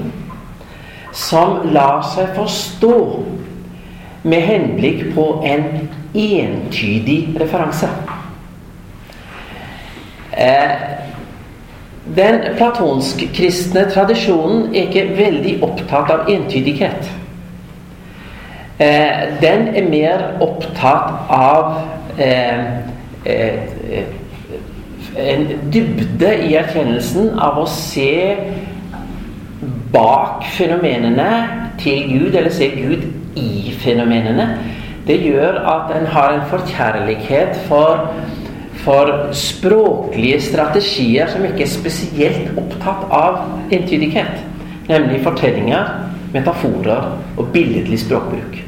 som 1.16 1.62
lar 1.72 2.02
seg 2.12 2.34
forstå 2.36 2.96
med 4.26 4.42
henblikk 4.44 5.14
på 5.14 5.26
en 5.46 5.64
entydig 6.16 7.20
referanse. 7.40 7.88
Eh, 10.36 10.74
den 12.16 12.40
platonsk-kristne 12.56 13.86
tradisjonen 13.90 14.74
er 14.74 14.90
ikke 14.90 15.16
veldig 15.16 15.54
opptatt 15.64 16.12
av 16.12 16.28
entydighet. 16.30 17.08
Eh, 18.78 19.24
den 19.40 19.68
er 19.72 19.88
mer 19.88 20.26
opptatt 20.44 21.32
av 21.32 21.80
eh, 22.20 22.60
en 25.16 25.46
dybde 25.72 26.32
i 26.46 26.54
erkjennelsen 26.58 27.34
av 27.40 27.60
å 27.62 27.66
se 27.70 28.36
bak 29.92 30.44
fenomenene 30.56 31.28
til 31.80 32.10
Gud, 32.10 32.34
eller 32.34 32.52
se 32.52 32.68
Gud 32.74 33.06
i 33.36 33.72
fenomenene. 33.80 34.48
det 35.06 35.20
gjør 35.22 35.60
at 35.70 35.92
en 35.94 36.06
har 36.10 36.32
en 36.34 36.48
forkjærlighet 36.50 37.56
for, 37.68 38.08
for 38.82 39.12
språklige 39.32 40.40
strategier 40.42 41.30
som 41.30 41.44
ikke 41.46 41.62
er 41.62 41.70
spesielt 41.70 42.58
opptatt 42.58 43.04
av 43.14 43.38
entydighet. 43.70 44.42
Nemlig 44.88 45.20
fortellinger, 45.22 45.92
metaforer 46.34 47.06
og 47.36 47.52
billedlig 47.54 48.00
språkbruk. 48.02 48.58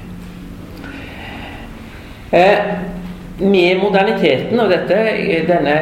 Eh, 2.31 2.63
med 3.41 3.83
moderniteten 3.83 4.61
og 4.61 4.71
dette, 4.71 5.03
denne 5.49 5.75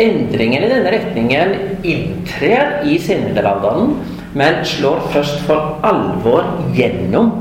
endringen 0.00 0.64
i 0.64 0.70
denne 0.70 0.92
retningen 0.94 1.54
inntrer 1.86 2.80
i 2.88 2.98
senmiddelalderen, 3.02 3.94
men 4.34 4.60
slår 4.66 5.02
først 5.14 5.42
for 5.48 5.80
alvor 5.86 6.46
gjennom 6.76 7.32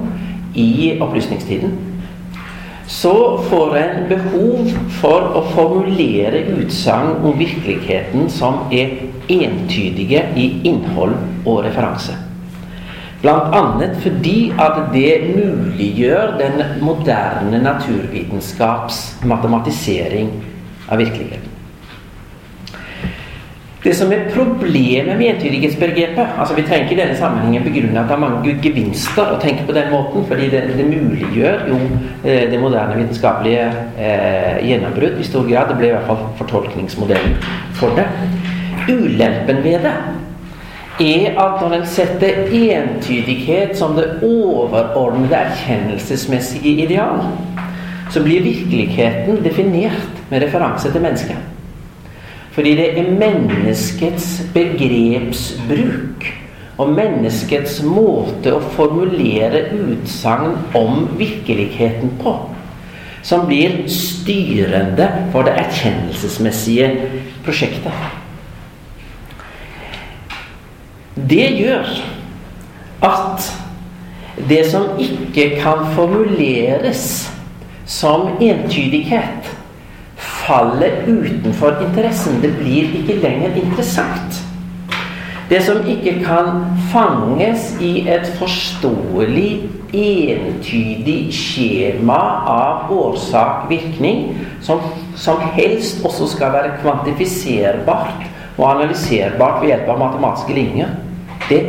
i 0.57 0.97
opplysningstiden. 1.01 1.75
Så 2.89 3.13
får 3.49 3.75
en 3.77 4.07
behov 4.09 4.71
for 4.97 5.35
å 5.37 5.43
formulere 5.53 6.41
utsagn 6.57 7.19
om 7.21 7.37
virkeligheten 7.37 8.25
som 8.33 8.63
er 8.73 8.95
entydige 9.29 10.23
i 10.33 10.47
innhold 10.65 11.13
og 11.45 11.61
referanse. 11.67 12.17
Bl.a. 13.21 13.61
fordi 14.01 14.49
at 14.57 14.79
det 14.93 15.35
muliggjør 15.35 16.37
den 16.39 16.63
moderne 16.81 17.61
naturvitenskaps 17.61 19.19
matematisering 19.27 20.31
av 20.89 21.03
virkeligheten. 21.03 21.58
Det 23.83 23.93
som 23.95 24.11
er 24.11 24.25
problemet 24.33 25.13
med 25.15 25.29
entydighetsbegrepet 25.29 26.33
altså 26.39 26.55
Vi 26.55 26.65
trenger 26.67 26.83
ikke 26.83 26.95
i 26.97 26.99
denne 26.99 27.15
sammenhengen 27.15 27.63
begrunne 27.63 28.01
at 28.01 28.09
det 28.09 28.15
er 28.17 28.23
mange 28.25 28.55
gevinster 28.63 29.29
å 29.31 29.37
tenke 29.39 29.63
på 29.67 29.75
den 29.75 29.87
måten, 29.93 30.25
fordi 30.27 30.49
det, 30.51 30.63
det 30.75 30.87
muliggjør 30.89 31.61
jo 31.69 31.77
eh, 32.25 32.49
det 32.51 32.59
moderne 32.59 32.97
vitenskapelige 32.99 33.69
eh, 33.95 34.57
gjennombrudd 34.67 35.21
i 35.21 35.27
stor 35.27 35.47
grad. 35.47 35.71
Det 35.71 35.77
ble 35.79 35.91
i 35.91 35.93
hvert 35.95 36.09
fall 36.09 36.25
fortolkningsmodellen 36.41 37.37
for 37.79 37.95
det. 37.95 38.07
Ulempen 38.89 39.61
ved 39.63 39.87
det 39.87 39.93
er 40.99 41.37
at 41.39 41.61
når 41.63 41.77
en 41.77 41.85
setter 41.87 42.49
entydighet 42.51 43.77
som 43.79 43.95
det 43.95 44.09
overordnede 44.27 45.39
erkjennelsesmessige 45.39 46.83
ideal, 46.83 47.23
så 48.11 48.25
blir 48.25 48.43
virkeligheten 48.43 49.39
definert 49.45 50.19
med 50.33 50.43
referanse 50.43 50.91
til 50.91 51.05
mennesket. 51.07 51.58
Fordi 52.59 52.73
det 52.75 52.87
er 52.99 53.05
menneskets 53.15 54.25
begrepsbruk 54.51 56.25
og 56.75 56.89
menneskets 56.91 57.77
måte 57.87 58.51
å 58.51 58.59
formulere 58.73 59.61
utsagn 59.77 60.57
om 60.75 61.05
virkeligheten 61.15 62.17
på 62.19 62.33
som 63.23 63.45
blir 63.47 63.85
styrende 63.87 65.07
for 65.31 65.47
det 65.47 65.53
erkjennelsesmessige 65.61 66.89
prosjektet. 67.47 67.95
Det 71.15 71.47
gjør 71.61 71.87
at 73.07 73.47
det 74.51 74.65
som 74.67 74.99
ikke 74.99 75.61
kan 75.63 75.87
formuleres 75.95 77.29
som 77.87 78.35
entydighet, 78.43 79.47
faller 80.49 81.03
utenfor 81.07 81.77
interessen. 81.85 82.41
Det 82.41 82.55
blir 82.57 82.89
ikke 83.01 83.21
lenger 83.21 83.57
interessant. 83.61 84.45
Det 85.49 85.63
som 85.65 85.85
ikke 85.89 86.19
kan 86.21 86.65
fanges 86.91 87.71
i 87.81 88.03
et 88.09 88.27
forståelig, 88.37 89.69
entydig 89.93 91.31
skjema 91.33 92.19
av 92.49 92.91
årsak-virkning, 92.93 94.27
som, 94.61 94.83
som 95.17 95.41
helst 95.55 96.05
også 96.05 96.27
skal 96.35 96.53
være 96.53 96.75
kvantifiserbart 96.83 98.27
og 98.59 98.67
analyserbart 98.75 99.63
ved 99.63 99.71
hjelp 99.71 99.89
av 99.89 100.03
matematiske 100.03 100.53
linjer, 100.53 100.93
det 101.49 101.63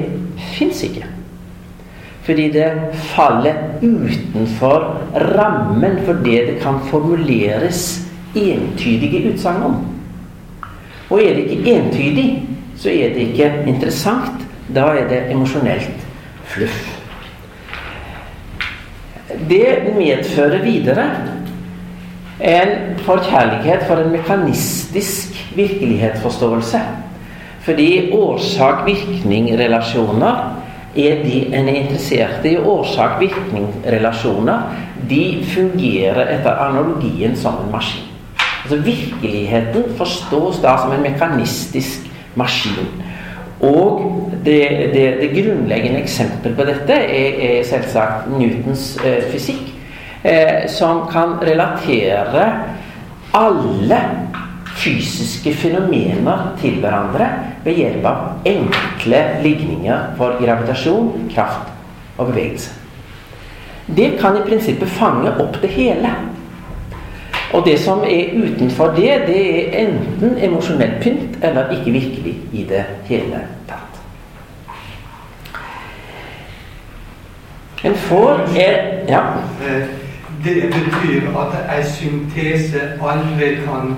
fins 0.58 0.84
ikke. 0.84 1.08
Fordi 2.28 2.50
det 2.52 2.68
faller 3.14 3.80
utenfor 3.80 4.84
rammen 5.32 6.02
for 6.04 6.20
det 6.20 6.38
det 6.50 6.60
kan 6.60 6.82
formuleres 6.92 8.09
entydige 8.34 9.32
utsagn 9.32 9.62
om. 9.62 9.86
Og 11.10 11.24
er 11.24 11.34
det 11.34 11.50
ikke 11.50 11.74
entydig, 11.74 12.48
så 12.78 12.90
er 12.90 13.14
det 13.14 13.16
ikke 13.16 13.52
interessant. 13.66 14.46
Da 14.74 14.80
er 14.94 15.08
det 15.10 15.32
emosjonelt 15.32 16.06
fluff. 16.46 16.96
Det 19.50 19.66
medfører 19.96 20.62
videre 20.62 21.10
en 22.40 22.68
forkjærlighet 23.04 23.82
for 23.86 23.96
en 23.96 24.12
mekanistisk 24.12 25.56
virkelighetsforståelse. 25.56 26.80
Fordi 27.60 28.12
årsak-virkning-relasjoner 28.12 30.56
er 30.96 31.24
de 31.24 31.54
en 31.54 31.68
er 31.68 31.74
interessert 31.74 32.44
i. 32.44 32.56
Årsak-virkning-relasjoner 32.56 34.60
de 35.10 35.44
fungerer 35.54 36.38
etter 36.38 36.68
analogien 36.68 37.36
som 37.36 37.54
en 37.64 37.72
maskin. 37.72 38.09
Altså 38.70 38.84
Virkeligheten 38.86 39.96
forstås 39.98 40.60
da 40.62 40.76
som 40.78 40.92
en 40.94 41.02
mekanistisk 41.02 42.04
maskin. 42.38 42.86
Og 43.60 44.30
det, 44.44 44.60
det, 44.94 45.06
det 45.18 45.30
grunnleggende 45.34 45.98
eksempel 45.98 46.54
på 46.54 46.66
dette 46.68 46.94
er, 46.94 47.40
er 47.48 47.64
selvsagt 47.66 48.30
Newtons 48.30 48.92
eh, 49.02 49.26
fysikk, 49.32 49.72
eh, 50.22 50.70
som 50.70 51.02
kan 51.10 51.34
relatere 51.42 52.46
alle 53.34 54.00
fysiske 54.78 55.50
fenomener 55.50 56.52
til 56.62 56.78
hverandre 56.78 57.26
ved 57.66 57.82
hjelp 57.82 58.06
av 58.06 58.48
enkle 58.54 59.26
ligninger 59.42 60.12
for 60.14 60.38
gravitasjon, 60.38 61.26
kraft 61.34 61.74
og 62.20 62.30
bevegelse. 62.30 62.70
Det 63.90 64.12
kan 64.22 64.38
i 64.38 64.46
prinsippet 64.46 64.94
fange 64.94 65.34
opp 65.42 65.58
det 65.58 65.74
hele. 65.74 66.14
Og 67.52 67.66
det 67.66 67.78
som 67.80 67.98
er 67.98 68.24
utenfor 68.34 68.86
det, 68.86 69.22
det 69.26 69.40
er 69.58 69.86
enten 69.86 70.36
emosjonell 70.44 70.92
pynt 71.02 71.38
eller 71.42 71.70
ikke 71.70 71.92
virkelig 71.92 72.34
i 72.52 72.66
det 72.68 72.84
hele 73.04 73.40
tatt. 73.68 74.00
En 77.84 77.94
får 77.94 78.40
er 78.56 78.76
Ja. 79.08 79.20
Eh, 79.66 79.86
det 80.44 80.62
betyr 80.62 81.38
at 81.38 81.78
en 81.78 81.84
syntese 81.84 82.80
aldri 83.02 83.54
kan 83.54 83.96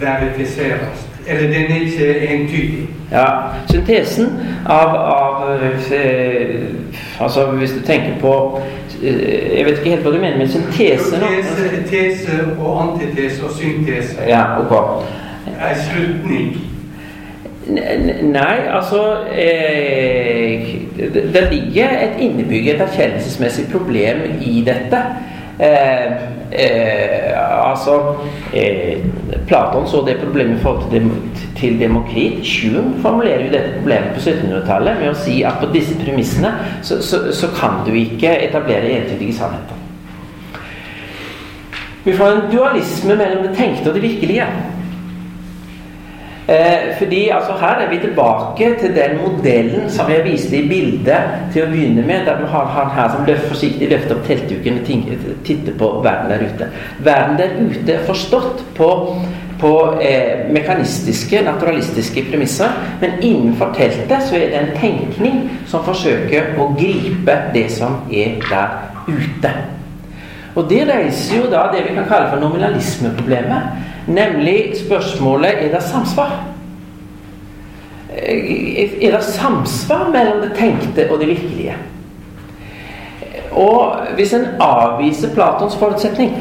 verifiseres. 0.00 1.08
Eller 1.26 1.42
den 1.42 1.52
er 1.54 1.80
ikke 1.80 2.28
entydig. 2.28 2.88
Ja, 3.12 3.26
Syntesen 3.70 4.26
av, 4.66 4.96
av 4.96 5.58
eh, 5.92 6.60
Altså 7.20 7.46
hvis 7.46 7.70
du 7.70 7.80
tenker 7.86 8.18
på 8.20 8.60
Jeg 9.02 9.64
vet 9.64 9.78
ikke 9.78 9.90
helt 9.94 10.02
hva 10.04 10.12
du 10.12 10.18
mener 10.20 10.38
med 10.38 10.50
syntese 10.52 11.20
nå? 11.20 11.28
Tese, 11.32 11.84
tese 11.88 12.40
og 12.58 12.74
antitese 12.82 13.44
og 13.48 13.54
syntese. 13.56 14.26
Ja, 14.28 14.42
ok. 14.60 15.04
Ei 15.56 15.72
slutning. 15.78 16.58
Nei, 17.70 18.56
altså 18.68 19.00
eh, 19.30 20.66
det, 20.96 21.22
det 21.34 21.42
ligger 21.52 21.96
et 22.02 22.20
innebygget 22.20 22.80
erkjennelsesmessig 22.80 23.68
problem 23.72 24.22
i 24.40 24.60
dette. 24.66 25.00
Eh, 25.60 26.12
eh, 26.52 27.32
altså 27.70 27.96
eh, 28.54 29.04
Platon 29.46 29.86
så 29.88 30.04
det 30.06 30.18
problemet 30.20 30.58
i 30.58 30.62
forhold 30.62 30.90
til, 30.90 31.10
til 31.56 31.80
Demokrit. 31.80 32.46
Schum 32.46 32.94
formulerer 33.02 33.46
jo 33.46 33.52
dette 33.52 33.76
problemet 33.78 34.14
på 34.14 34.24
1700-tallet 34.24 35.02
med 35.02 35.12
å 35.12 35.18
si 35.18 35.40
at 35.46 35.60
på 35.62 35.70
disse 35.74 35.98
premissene 36.00 36.54
så, 36.82 37.00
så, 37.02 37.28
så 37.32 37.52
kan 37.56 37.82
du 37.86 37.94
ikke 37.94 38.36
etablere 38.48 38.96
entydige 39.00 39.36
sannheter. 39.38 39.76
Vi 42.04 42.12
får 42.16 42.30
en 42.32 42.46
dualisme 42.52 43.16
mellom 43.16 43.44
det 43.44 43.56
tenkte 43.58 43.90
og 43.90 43.98
det 43.98 44.02
virkelige. 44.02 44.46
Eh, 46.50 46.98
fordi 46.98 47.28
altså 47.28 47.52
Her 47.60 47.74
er 47.80 47.90
vi 47.90 47.98
tilbake 47.98 48.74
til 48.80 48.94
den 48.94 49.18
modellen 49.22 49.90
som 49.90 50.10
jeg 50.10 50.24
viste 50.24 50.56
i 50.56 50.68
bildet 50.68 51.28
til 51.52 51.62
å 51.62 51.68
begynne 51.70 52.02
med. 52.02 52.24
Der 52.26 52.40
du 52.40 52.46
har 52.46 52.64
han 52.66 52.90
her 52.94 53.12
som 53.12 53.26
løft, 53.26 53.46
forsiktig 53.52 53.90
løfter 53.90 54.16
opp 54.16 54.24
teltduken 54.26 54.80
og 54.80 55.44
titter 55.46 55.76
på 55.78 55.90
verden 56.02 56.32
der 56.32 56.42
ute. 56.48 56.66
Verden 57.06 57.38
der 57.38 57.54
ute 57.60 57.92
er 57.92 58.02
forstått 58.06 58.64
på, 58.74 58.88
på 59.60 59.72
eh, 60.02 60.50
mekanistiske, 60.50 61.42
naturalistiske 61.46 62.24
premisser. 62.32 62.74
Men 63.00 63.22
innenfor 63.22 63.70
teltet 63.76 64.26
så 64.26 64.40
er 64.40 64.50
det 64.50 64.62
en 64.64 64.74
tenkning 64.80 65.44
som 65.70 65.86
forsøker 65.86 66.58
å 66.58 66.72
gripe 66.74 67.36
det 67.54 67.68
som 67.76 68.00
er 68.10 68.42
der 68.48 68.74
ute. 69.06 69.54
Og 70.58 70.66
det 70.66 70.82
reiser 70.90 71.36
jo 71.36 71.46
da 71.46 71.68
det 71.70 71.84
vi 71.86 71.94
kan 71.94 72.10
kalle 72.10 72.32
for 72.32 72.42
nominalismeproblemet. 72.42 73.86
Nemlig 74.10 74.74
spørsmålet 74.80 75.52
er 75.64 75.70
det 75.74 75.82
samsvar. 75.86 76.34
Er 78.10 79.14
det 79.14 79.22
samsvar 79.24 80.10
mellom 80.10 80.42
det 80.42 80.52
tenkte 80.58 81.06
og 81.10 81.20
det 81.22 81.30
virkelige? 81.30 81.78
og 83.50 83.96
hvis 84.14 84.32
en 84.34 84.46
avviser 84.62 85.34
Platons 85.34 85.76
forutsetning, 85.76 86.34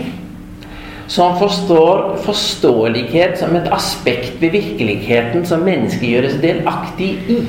som 1.10 1.38
forstår 1.40 2.20
forståelighet 2.22 3.40
som 3.40 3.56
et 3.58 3.70
aspekt 3.74 4.38
ved 4.42 4.54
virkeligheten 4.54 5.46
som 5.46 5.66
mennesket 5.66 6.10
gjøres 6.10 6.38
delaktig 6.42 7.10
i, 7.30 7.40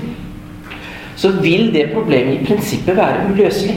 så 1.17 1.35
vil 1.43 1.69
det 1.75 1.91
problemet 1.93 2.41
i 2.41 2.45
prinsippet 2.47 2.97
være 2.97 3.27
uløselig. 3.33 3.77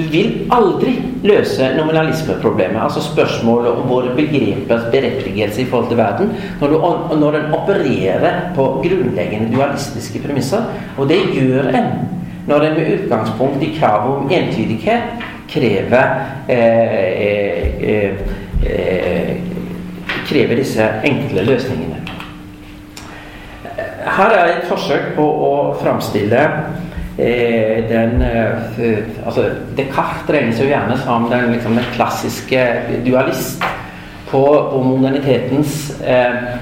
Du 0.00 0.06
vil 0.08 0.46
aldri 0.54 0.94
løse 1.26 1.66
nominalismeproblemet, 1.76 2.78
altså 2.80 3.02
spørsmålet 3.04 3.68
om 3.72 3.88
våre 3.90 4.14
begrepers 4.16 4.86
berettigelse 4.92 5.60
i 5.60 5.66
forhold 5.68 5.90
til 5.90 5.98
verden, 5.98 6.30
når, 6.60 6.72
du, 6.72 7.16
når 7.20 7.36
den 7.36 7.52
opererer 7.54 8.38
på 8.56 8.66
grunnleggende 8.84 9.50
dualistiske 9.52 10.22
premisser. 10.24 10.64
Og 10.96 11.08
det 11.08 11.20
gjør 11.34 11.68
en 11.74 11.92
når 12.48 12.64
en 12.64 12.78
med 12.78 12.92
utgangspunkt 12.94 13.62
i 13.62 13.74
kravet 13.76 14.16
om 14.16 14.30
entydighet 14.32 15.26
krever 15.52 16.06
eh, 16.48 17.10
eh, 17.90 18.14
eh, 18.64 19.36
krever 20.26 20.56
disse 20.56 20.86
enkle 21.04 21.44
løsningene. 21.44 22.00
Her 24.16 24.32
er 24.38 24.54
et 24.54 24.68
forsøk 24.70 25.12
på 25.18 25.26
å 25.50 25.52
framstille 25.82 26.46
Eh, 26.46 26.89
den 27.90 28.22
eh, 28.22 29.26
altså 29.26 29.48
Descartes 29.76 30.30
regnes 30.34 30.60
jo 30.60 30.68
gjerne 30.70 30.96
som 31.04 31.28
den, 31.30 31.52
liksom, 31.54 31.76
den 31.78 31.92
klassiske 31.94 32.64
dualist 33.06 33.64
på, 34.30 34.42
på 34.72 34.82
modernitetens 34.82 36.00
eh, 36.00 36.54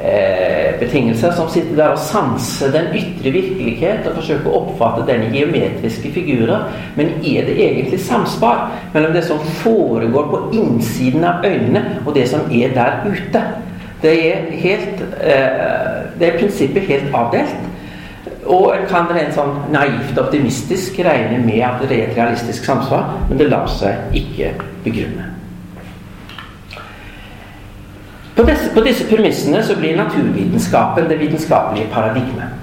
eh, 0.00 0.78
betingelser, 0.80 1.32
som 1.32 1.48
sitter 1.48 1.76
der 1.76 1.94
og 1.94 1.98
sanser 2.04 2.72
den 2.74 2.90
ytre 2.96 3.32
virkelighet 3.34 4.08
og 4.08 4.18
forsøker 4.20 4.50
å 4.50 4.62
oppfatte 4.62 5.06
den 5.08 5.28
geometriske 5.34 6.12
figurer. 6.14 6.68
Men 6.98 7.14
er 7.24 7.48
det 7.48 7.58
egentlig 7.58 8.00
samspar 8.04 8.66
mellom 8.94 9.14
det 9.16 9.24
som 9.28 9.42
foregår 9.62 10.30
på 10.32 10.42
innsiden 10.60 11.24
av 11.28 11.46
øynene, 11.46 11.84
og 12.04 12.14
det 12.16 12.28
som 12.32 12.44
er 12.52 12.74
der 12.76 13.06
ute? 13.08 13.44
Det 14.04 14.16
er 14.28 14.50
helt 14.60 15.00
eh, 15.24 16.02
Det 16.20 16.26
er 16.28 16.36
prinsippet 16.38 16.84
helt 16.90 17.14
avdelt. 17.16 17.70
Og 18.44 18.74
en 18.74 18.84
kan 18.90 19.08
rent 19.08 19.36
sånn 19.36 19.54
naivt 19.72 20.18
optimistisk 20.20 20.98
regne 21.06 21.38
med 21.44 21.62
at 21.64 21.84
det 21.88 21.96
er 21.96 22.10
et 22.10 22.18
realistisk 22.18 22.66
samsvar, 22.66 23.06
men 23.28 23.40
det 23.40 23.48
lar 23.48 23.70
seg 23.72 24.12
ikke 24.20 24.52
begrunne. 24.84 25.30
På 28.34 28.42
disse, 28.42 28.68
på 28.74 28.82
disse 28.82 29.06
premissene 29.06 29.62
så 29.62 29.76
blir 29.78 29.96
naturvitenskapen 29.96 31.08
det 31.08 31.20
vitenskapelige 31.20 31.86
paradigmet. 31.92 32.60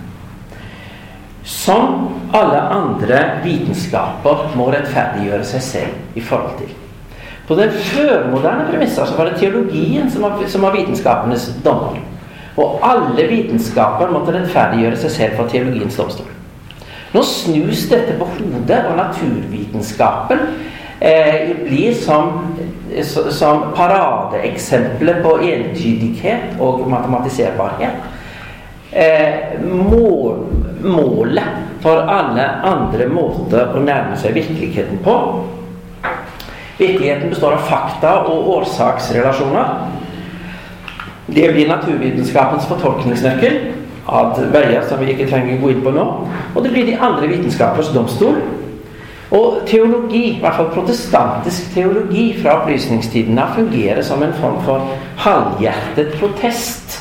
Som 1.47 2.11
alle 2.35 2.59
andre 2.75 3.21
vitenskaper 3.43 4.51
må 4.59 4.67
rettferdiggjøre 4.73 5.47
seg 5.47 5.63
selv 5.65 6.19
i 6.19 6.21
forhold 6.21 6.59
til. 6.59 6.75
På 7.47 7.55
den 7.57 7.71
førmoderne 7.71 8.67
premisser 8.69 9.07
så 9.07 9.17
var 9.17 9.31
det 9.31 9.39
teologien 9.39 10.11
som 10.11 10.27
var, 10.27 10.37
som 10.47 10.67
var 10.67 10.75
vitenskapenes 10.75 11.49
dommer. 11.65 11.97
Og 12.59 12.81
alle 12.83 13.27
vitenskaper 13.29 14.11
måtte 14.11 14.33
rettferdiggjøre 14.35 14.99
seg 14.99 15.13
selv 15.15 15.39
for 15.39 15.51
teologiens 15.51 15.97
domstol. 15.99 16.27
Nå 17.11 17.23
snus 17.27 17.85
dette 17.91 18.15
på 18.19 18.27
hodet, 18.37 18.85
og 18.87 18.95
naturvitenskapen 18.95 20.45
eh, 21.03 21.51
blir 21.65 21.95
som, 21.99 22.55
som 23.03 23.71
paradeeksempelet 23.75 25.19
på 25.23 25.35
entydighet 25.43 26.55
og 26.59 26.85
matematiserbarhet. 26.91 28.07
Eh, 28.91 29.59
må, 29.63 30.35
målet 30.83 31.79
for 31.83 32.03
alle 32.11 32.47
andre 32.67 33.07
måter 33.11 33.75
å 33.75 33.83
nærme 33.83 34.17
seg 34.19 34.35
virkeligheten 34.35 34.99
på. 35.03 35.17
Virkeligheten 36.79 37.31
består 37.31 37.59
av 37.59 37.67
fakta 37.67 38.13
og 38.31 38.49
årsaksrelasjoner. 38.55 40.00
Det 41.31 41.51
blir 41.53 41.69
naturvitenskapens 41.69 42.67
fortolkningsnøkkel 42.67 43.59
av 44.11 44.39
veier 44.51 44.83
som 44.89 44.99
vi 44.99 45.13
ikke 45.13 45.29
trenger 45.29 45.55
å 45.55 45.61
gå 45.61 45.69
inn 45.71 45.85
på 45.85 45.93
nå. 45.95 46.07
Og 46.55 46.65
det 46.65 46.73
blir 46.73 46.89
de 46.89 46.97
andre 46.99 47.29
vitenskapers 47.31 47.93
domstol. 47.95 48.41
Og 49.31 49.61
teologi, 49.67 50.25
i 50.33 50.39
hvert 50.41 50.57
fall 50.59 50.73
protestantisk 50.73 51.71
teologi 51.75 52.25
fra 52.41 52.57
opplysningstidene, 52.59 53.45
fungerer 53.55 54.03
som 54.03 54.23
en 54.25 54.35
form 54.41 54.59
for 54.65 54.91
halvhjertet 55.23 56.17
protest. 56.19 56.97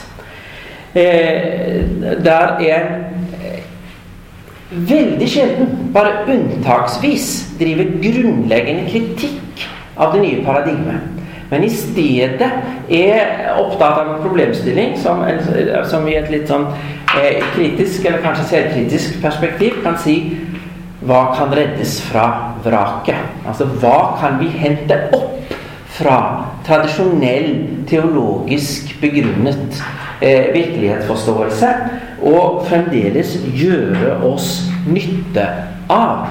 Eh, 0.94 1.82
der 2.22 2.62
er 2.62 2.86
veldig 4.70 5.26
sjelden, 5.30 5.74
bare 5.94 6.22
unntaksvis, 6.30 7.32
driver 7.58 7.90
grunnleggende 7.98 8.86
kritikk 8.92 9.66
av 9.98 10.14
det 10.14 10.22
nye 10.22 10.44
paradigmet 10.46 11.19
men 11.50 11.64
i 11.66 11.70
stedet 11.74 12.50
er 12.88 13.50
opptatt 13.58 13.98
av 13.98 14.08
en 14.14 14.22
problemstilling 14.22 14.94
som, 15.02 15.24
som 15.90 16.06
i 16.08 16.14
et 16.18 16.30
litt 16.30 16.46
sånn 16.50 16.68
eh, 17.18 17.42
kritisk, 17.56 18.04
eller 18.04 18.22
kanskje 18.22 18.48
selvkritisk 18.52 19.18
perspektiv 19.24 19.80
kan 19.84 19.98
si 19.98 20.16
hva 21.06 21.30
kan 21.32 21.52
reddes 21.56 21.96
fra 22.04 22.26
vraket? 22.64 23.40
Altså 23.48 23.66
hva 23.80 24.20
kan 24.20 24.38
vi 24.40 24.50
hente 24.52 24.98
opp 25.16 25.54
fra 25.96 26.18
tradisjonell 26.66 27.84
teologisk 27.88 28.92
begrunnet 29.00 29.80
eh, 30.20 30.52
virkelighetsforståelse 30.54 31.72
og 32.30 32.66
fremdeles 32.68 33.34
gjøre 33.56 34.20
oss 34.28 34.52
nytte 34.86 35.48
av? 35.90 36.28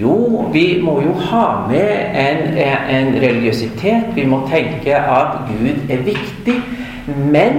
Jo, 0.00 0.48
vi 0.52 0.80
må 0.82 1.00
jo 1.02 1.12
ha 1.30 1.66
med 1.70 1.90
en, 2.14 2.58
en 2.58 3.14
religiøsitet. 3.22 4.12
Vi 4.14 4.24
må 4.24 4.44
tenke 4.50 4.94
at 4.94 5.40
Gud 5.48 5.90
er 5.90 6.04
viktig. 6.06 6.54
Men 7.32 7.58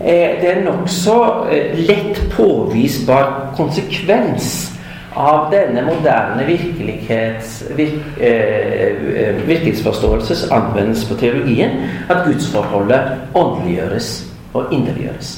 eh, 0.00 0.40
det 0.40 0.50
er 0.50 0.64
nokså 0.64 1.16
eh, 1.52 1.78
lett 1.78 2.18
påvisbar 2.32 3.52
konsekvens 3.56 4.70
av 5.16 5.50
denne 5.52 5.84
moderne 5.86 6.46
virkelighets, 6.48 7.60
virk, 7.78 8.18
eh, 8.18 9.38
virkelighetsforståelses 9.46 10.48
anvendelse 10.50 11.06
på 11.08 11.20
teologien 11.20 11.70
at 12.08 12.24
gudsforholdet 12.26 13.34
åndeliggjøres 13.34 14.10
og 14.54 14.74
inderliggjøres. 14.74 15.36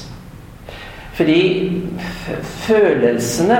Fordi 1.13 1.41
følelsene 2.41 3.57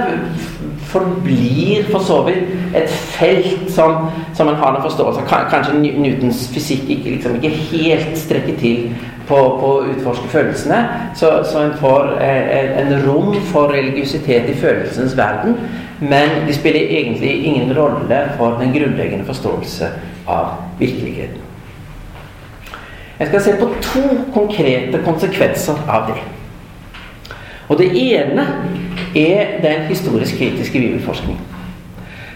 forblir 0.94 1.88
for 1.92 2.06
så 2.06 2.20
vidt 2.28 2.76
et 2.78 2.90
felt 2.90 3.66
som, 3.74 4.10
som 4.38 4.50
en 4.50 4.60
har 4.62 4.76
en 4.78 4.86
forståelse 4.86 5.24
av. 5.24 5.50
Kanskje 5.52 5.80
Newtons 5.82 6.46
fysikk 6.54 6.90
ikke, 6.98 7.16
liksom, 7.18 7.40
ikke 7.42 7.56
helt 7.72 8.18
strekker 8.22 8.60
til 8.62 8.92
på, 9.28 9.38
på 9.38 9.70
å 9.70 9.86
utforske 9.94 10.30
følelsene. 10.34 10.82
Så, 11.20 11.32
så 11.50 11.64
en 11.64 11.78
får 11.82 12.14
eh, 12.24 12.76
en 12.84 12.94
rom 13.06 13.34
for 13.52 13.74
religiøsitet 13.74 14.52
i 14.52 14.58
følelsens 14.60 15.18
verden. 15.18 15.58
Men 16.04 16.44
de 16.48 16.54
spiller 16.56 16.92
egentlig 17.00 17.38
ingen 17.48 17.74
rolle 17.78 18.26
for 18.38 18.60
den 18.60 18.74
grunnleggende 18.76 19.26
forståelse 19.26 19.90
av 20.28 20.56
virkeligheten. 20.80 21.40
Jeg 23.20 23.30
skal 23.30 23.44
se 23.46 23.52
på 23.60 23.70
to 23.82 24.02
konkrete 24.34 25.00
konsekvenser 25.06 25.78
av 25.88 26.10
det. 26.10 26.22
Og 27.72 27.78
det 27.80 27.92
ene 27.96 28.44
er 29.16 29.62
den 29.62 29.88
historisk-kritiske 29.88 30.80
bibelforskning. 30.80 31.40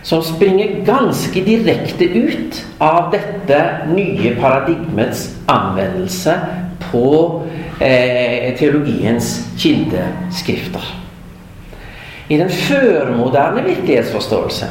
Som 0.04 0.24
springer 0.24 0.86
ganske 0.88 1.42
direkte 1.44 2.06
ut 2.06 2.62
av 2.80 3.12
dette 3.12 3.60
nye 3.92 4.36
paradigmets 4.40 5.28
anvendelse 5.52 6.38
på 6.92 7.10
eh, 7.82 8.54
teologiens 8.60 9.34
kildeskrifter. 9.60 10.94
I 12.30 12.38
den 12.38 12.50
førmoderne 12.50 13.64
virkelighetsforståelse 13.68 14.70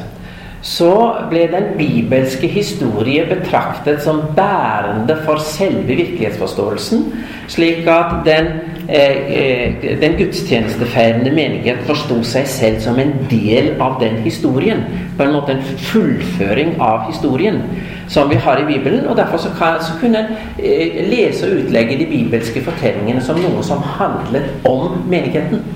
så 0.66 0.92
ble 1.30 1.44
den 1.52 1.68
bibelske 1.78 2.48
historie 2.50 3.26
betraktet 3.30 4.00
som 4.02 4.24
bærende 4.34 5.14
for 5.22 5.38
selve 5.38 5.94
virkelighetsforståelsen, 5.94 7.04
slik 7.52 7.86
at 7.86 8.16
den 8.26 8.50
Eh, 8.88 9.32
eh, 9.34 10.00
den 10.00 10.12
gudstjenestefeirende 10.18 11.30
menighet 11.34 11.78
forsto 11.88 12.20
seg 12.22 12.44
selv 12.46 12.76
som 12.84 13.00
en 13.02 13.16
del 13.30 13.72
av 13.82 13.96
den 13.98 14.20
historien. 14.22 14.84
På 15.16 15.24
en 15.24 15.32
måte 15.34 15.56
en 15.56 15.64
fullføring 15.88 16.76
av 16.80 17.08
historien 17.08 17.58
som 18.08 18.30
vi 18.30 18.38
har 18.38 18.62
i 18.62 18.68
Bibelen. 18.68 19.08
og 19.08 19.16
Derfor 19.16 19.42
så, 19.42 19.50
kan, 19.58 19.80
så 19.82 19.98
kunne 20.00 20.18
en 20.18 20.36
eh, 20.62 21.02
lese 21.10 21.50
og 21.50 21.64
utlegge 21.64 21.98
de 21.98 22.06
bibelske 22.06 22.62
fortellingene 22.62 23.20
som 23.20 23.42
noe 23.42 23.62
som 23.66 23.82
handlet 23.82 24.54
om 24.64 25.02
menigheten. 25.10 25.66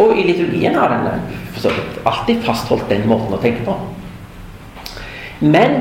Og 0.00 0.16
i 0.18 0.24
liturgien 0.24 0.76
har 0.78 0.94
en 0.94 1.08
alltid 2.08 2.44
fastholdt 2.46 2.88
den 2.88 3.06
måten 3.10 3.36
å 3.36 3.42
tenke 3.42 3.66
på. 3.66 3.76
Men 5.40 5.76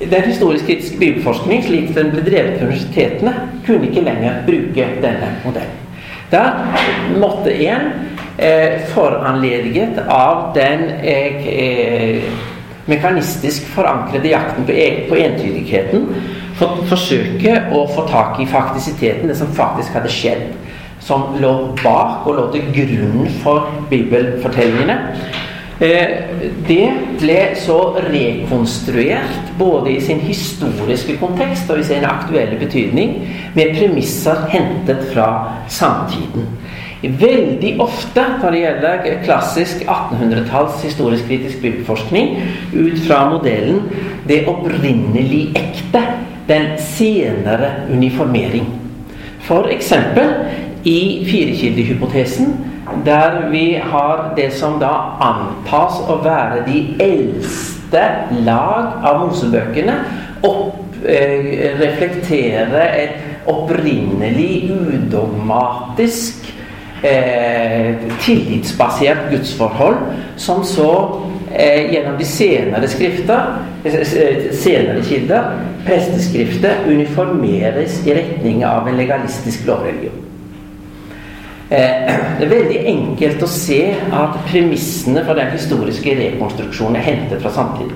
den 0.00 0.22
historisk-kritiske 0.22 0.98
bibelforskning, 0.98 1.62
slik 1.66 1.90
den 1.94 2.10
ble 2.14 2.24
drevet 2.24 2.58
på 2.58 2.68
universitetene, 2.70 3.34
kunne 3.66 3.90
ikke 3.90 4.04
lenger 4.06 4.42
bruke 4.46 4.86
denne 5.02 5.34
modellen. 5.44 5.76
Da 6.30 6.44
måtte 7.18 7.52
en, 7.66 7.90
eh, 8.38 8.80
foranlediget 8.94 9.98
av 10.08 10.54
den 10.54 10.84
eh, 11.02 12.22
mekanistisk 12.86 13.66
forankrede 13.74 14.30
jakten 14.30 14.64
på, 14.64 14.72
e 14.72 15.06
på 15.08 15.18
entydigheten 15.18 16.06
for, 16.58 16.80
forsøke 16.88 17.56
å 17.72 17.86
få 17.94 18.06
tak 18.08 18.40
i 18.40 18.46
faktisiteten, 18.46 19.28
det 19.28 19.36
som 19.36 19.52
faktisk 19.56 19.96
hadde 19.98 20.12
skjedd. 20.12 20.46
Som 21.00 21.36
lå 21.40 21.52
bak 21.82 22.26
og 22.28 22.36
lå 22.36 22.48
til 22.52 22.66
grunn 22.76 23.28
for 23.42 23.70
bibelfortellingene. 23.90 24.98
Eh, 25.80 26.08
det 26.68 26.88
ble 27.22 27.38
så 27.56 27.78
rekonstruert 28.04 29.54
både 29.58 29.94
i 29.94 30.00
sin 30.04 30.20
historiske 30.20 31.16
kontekst 31.16 31.72
og 31.72 31.80
i 31.80 31.86
sin 31.88 32.04
aktuelle 32.04 32.58
betydning 32.60 33.14
med 33.56 33.72
premisser 33.78 34.44
hentet 34.52 35.06
fra 35.14 35.30
samtiden. 35.72 36.50
Veldig 37.00 37.78
ofte 37.80 38.26
når 38.42 38.52
det 38.52 38.60
gjelder 38.60 39.06
klassisk 39.24 39.86
1800-talls 39.86 40.82
historisk-kritisk 40.84 41.62
bibelforskning, 41.62 42.34
ut 42.74 43.00
fra 43.06 43.22
modellen 43.30 43.80
'det 44.28 44.44
opprinnelig 44.52 45.56
ekte', 45.56 46.04
den 46.48 46.76
senere 46.76 47.88
uniformering. 47.88 48.66
For 49.40 49.72
eksempel 49.72 50.28
i 50.84 51.26
firekildehypotesen, 51.30 52.56
der 53.04 53.48
vi 53.50 53.80
har 53.82 54.32
det 54.36 54.52
som 54.52 54.78
da 54.80 54.92
antas 55.22 56.00
å 56.10 56.18
være 56.24 56.64
de 56.66 56.80
eldste 57.00 58.02
lag 58.44 59.00
av 59.06 59.24
Mosebøkene, 59.24 59.94
opp, 60.42 60.96
eh, 61.04 61.76
reflektere 61.80 62.86
et 62.96 63.46
opprinnelig 63.50 64.70
udogmatisk 64.70 66.54
eh, 67.02 67.94
tillitsbasert 68.20 69.30
gudsforhold, 69.30 69.96
som 70.36 70.64
så 70.64 71.20
eh, 71.52 71.92
gjennom 71.92 72.18
de 72.18 72.26
senere 72.28 72.88
skrifter, 72.88 73.54
eh, 73.84 74.50
senere 74.52 75.04
kilder, 75.04 75.52
presteskriftet, 75.86 76.86
uniformeres 76.86 78.02
i 78.06 78.16
retning 78.16 78.64
av 78.64 78.88
en 78.88 79.00
legalistisk 79.00 79.66
lovreligion. 79.68 80.29
Eh, 81.70 82.14
det 82.38 82.46
er 82.48 82.50
veldig 82.50 82.78
enkelt 82.90 83.42
å 83.46 83.48
se 83.50 83.92
at 83.94 84.38
premissene 84.48 85.22
for 85.22 85.38
den 85.38 85.52
historiske 85.54 86.16
rekonstruksjonen 86.18 86.98
er 86.98 87.04
hentet 87.06 87.44
fra 87.44 87.52
samtiden. 87.54 87.94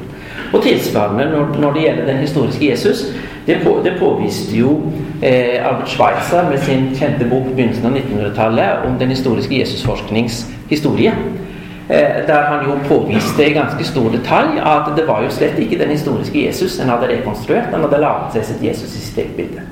Og 0.54 0.62
tilsvarende 0.62 1.24
når, 1.58 1.72
det 1.74 1.82
gjelder 1.82 2.06
den 2.06 2.20
historiske 2.22 2.68
Jesus, 2.68 3.08
det, 3.48 3.56
på, 3.64 3.80
det 3.82 3.96
påviste 3.98 4.54
jo 4.54 4.76
eh, 5.18 5.58
Albert 5.58 5.90
Schweitzer 5.90 6.46
med 6.46 6.62
sin 6.62 6.92
kjente 6.94 7.26
bok 7.26 7.48
begynnelsen 7.50 7.90
av 7.90 7.98
1900-tallet 7.98 8.86
om 8.86 8.94
den 9.00 9.10
historiske 9.10 9.58
Jesusforsknings 9.58 10.44
historie. 10.70 11.16
Eh, 11.88 12.22
der 12.30 12.46
han 12.52 12.62
jo 12.68 12.78
påviste 12.86 13.48
i 13.48 13.58
ganske 13.58 13.90
stor 13.90 14.06
detalj 14.14 14.62
at 14.62 14.94
det 14.94 15.08
var 15.10 15.26
jo 15.26 15.34
slett 15.34 15.58
ikke 15.58 15.82
den 15.82 15.90
historiske 15.96 16.46
Jesus 16.46 16.78
en 16.78 16.94
hadde 16.94 17.10
rekonstruert. 17.10 17.74
Han 17.74 17.88
hadde 17.88 18.04
laget 18.06 18.38
seg 18.38 18.48
sitt 18.52 18.64
Jesus 18.70 18.94
i 18.94 19.02
sitt 19.02 19.18
eget 19.24 19.36
bilde. 19.42 19.66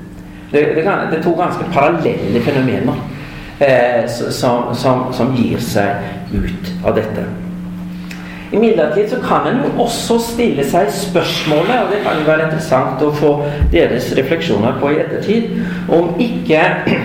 Det, 0.51 0.67
det, 0.75 0.83
det 0.83 1.17
er 1.21 1.23
to 1.23 1.39
ganske 1.39 1.71
parallelle 1.71 2.43
fenomener 2.43 3.12
eh, 3.59 4.09
som, 4.09 4.73
som, 4.75 5.09
som 5.13 5.33
gir 5.35 5.61
seg 5.61 6.33
ut 6.33 6.71
av 6.85 6.95
dette. 6.97 7.25
Imidlertid 8.53 9.09
så 9.09 9.17
kan 9.23 9.47
en 9.49 9.63
jo 9.65 9.69
også 9.81 10.19
stille 10.21 10.63
seg 10.69 10.91
spørsmålet, 10.93 11.73
og 11.73 11.87
det 11.89 12.01
kan 12.05 12.19
jo 12.19 12.27
være 12.27 12.45
interessant 12.47 13.01
å 13.01 13.09
få 13.17 13.31
deres 13.73 14.11
refleksjoner 14.17 14.77
på 14.81 14.91
i 14.93 14.99
ettertid, 15.01 15.55
om 15.89 16.11
ikke, 16.21 16.61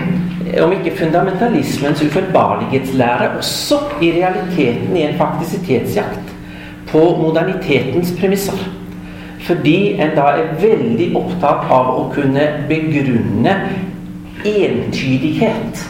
om 0.65 0.75
ikke 0.77 0.93
fundamentalismens 0.99 2.03
uforbarlighetslære 2.05 3.31
også 3.39 3.81
i 3.97 4.11
realiteten 4.19 4.93
er 4.93 5.09
en 5.09 5.17
faktisitetsjakt 5.17 6.35
på 6.91 7.01
modernitetens 7.17 8.13
premisser. 8.19 8.61
Fordi 9.47 9.95
en 10.03 10.13
da 10.13 10.33
er 10.37 10.53
veldig 10.61 11.13
opptatt 11.17 11.65
av 11.73 11.95
å 11.95 12.09
kunne 12.13 12.45
begrunne 12.69 13.55
entydighet 14.45 15.81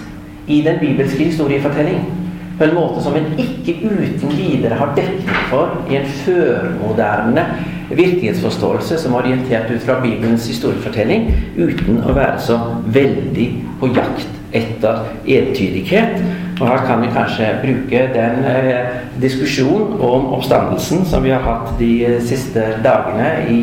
i 0.49 0.61
den 0.65 0.79
bibelske 0.81 1.29
historiefortellingen 1.29 2.19
på 2.59 2.67
en 2.67 2.75
måte 2.75 3.03
som 3.03 3.15
en 3.15 3.27
ikke 3.39 3.77
uten 3.87 4.33
videre 4.35 4.75
har 4.75 4.91
dekning 4.97 5.43
for 5.47 5.77
i 5.87 5.95
en 5.95 6.09
førmoderne 6.25 7.45
virkelighetsforståelse 7.89 8.97
som 8.99 9.13
er 9.13 9.23
orientert 9.23 9.71
ut 9.71 9.85
fra 9.85 9.99
Bibelens 10.03 10.47
historiefortelling, 10.47 11.29
uten 11.57 12.03
å 12.03 12.13
være 12.13 12.35
så 12.43 12.59
veldig 12.91 13.47
på 13.79 13.89
jakt 13.95 14.27
etter 14.53 15.07
entydighet. 15.23 16.19
Og 16.59 16.67
her 16.67 16.83
kan 16.85 17.01
vi 17.01 17.11
kanskje 17.15 17.49
bruke 17.63 18.03
den 18.13 18.45
eh, 18.49 18.99
diskusjonen 19.21 19.95
om 20.03 20.33
oppstandelsen 20.35 21.05
som 21.07 21.23
vi 21.23 21.31
har 21.31 21.45
hatt 21.45 21.77
de 21.79 22.19
siste 22.27 22.65
dagene 22.83 23.29
i, 23.53 23.61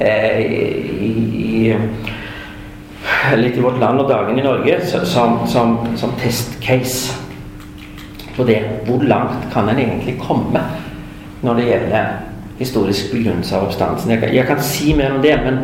eh, 0.00 0.40
i, 0.40 1.12
i 1.44 1.74
litt 3.36 3.56
i 3.56 3.62
vårt 3.62 3.78
land 3.80 4.00
og 4.00 4.08
dagen 4.10 4.38
i 4.38 4.44
Norge 4.44 4.80
som, 4.86 5.38
som, 5.46 5.78
som 5.96 6.14
testcase 6.20 7.14
på 8.36 8.44
det. 8.44 8.60
Hvor 8.86 9.02
langt 9.02 9.48
kan 9.52 9.68
en 9.68 9.78
egentlig 9.78 10.18
komme 10.20 10.62
når 11.42 11.54
det 11.54 11.68
gjelder 11.68 12.06
historisk 12.58 13.12
begrunnelse 13.12 13.56
av 13.56 13.68
oppstandelsen? 13.68 14.10
Jeg, 14.16 14.34
jeg, 14.34 14.46
kan 14.46 14.62
si 14.62 14.94
mer 14.96 15.16
om 15.16 15.22
det, 15.22 15.36
men, 15.44 15.60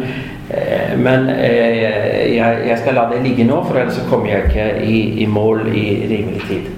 eh, 0.51 0.99
men 0.99 1.29
eh, 1.31 2.37
jeg, 2.37 2.63
jeg, 2.69 2.79
skal 2.83 2.99
la 2.99 3.09
det 3.13 3.23
ligge 3.27 3.47
nå, 3.49 3.63
for 3.69 3.81
ellers 3.81 4.01
kommer 4.11 4.33
jeg 4.33 4.49
ikke 4.49 4.69
i, 4.85 5.01
i 5.25 5.27
mål 5.27 5.67
i 5.73 5.87
rimelig 6.11 6.47
tid. 6.49 6.71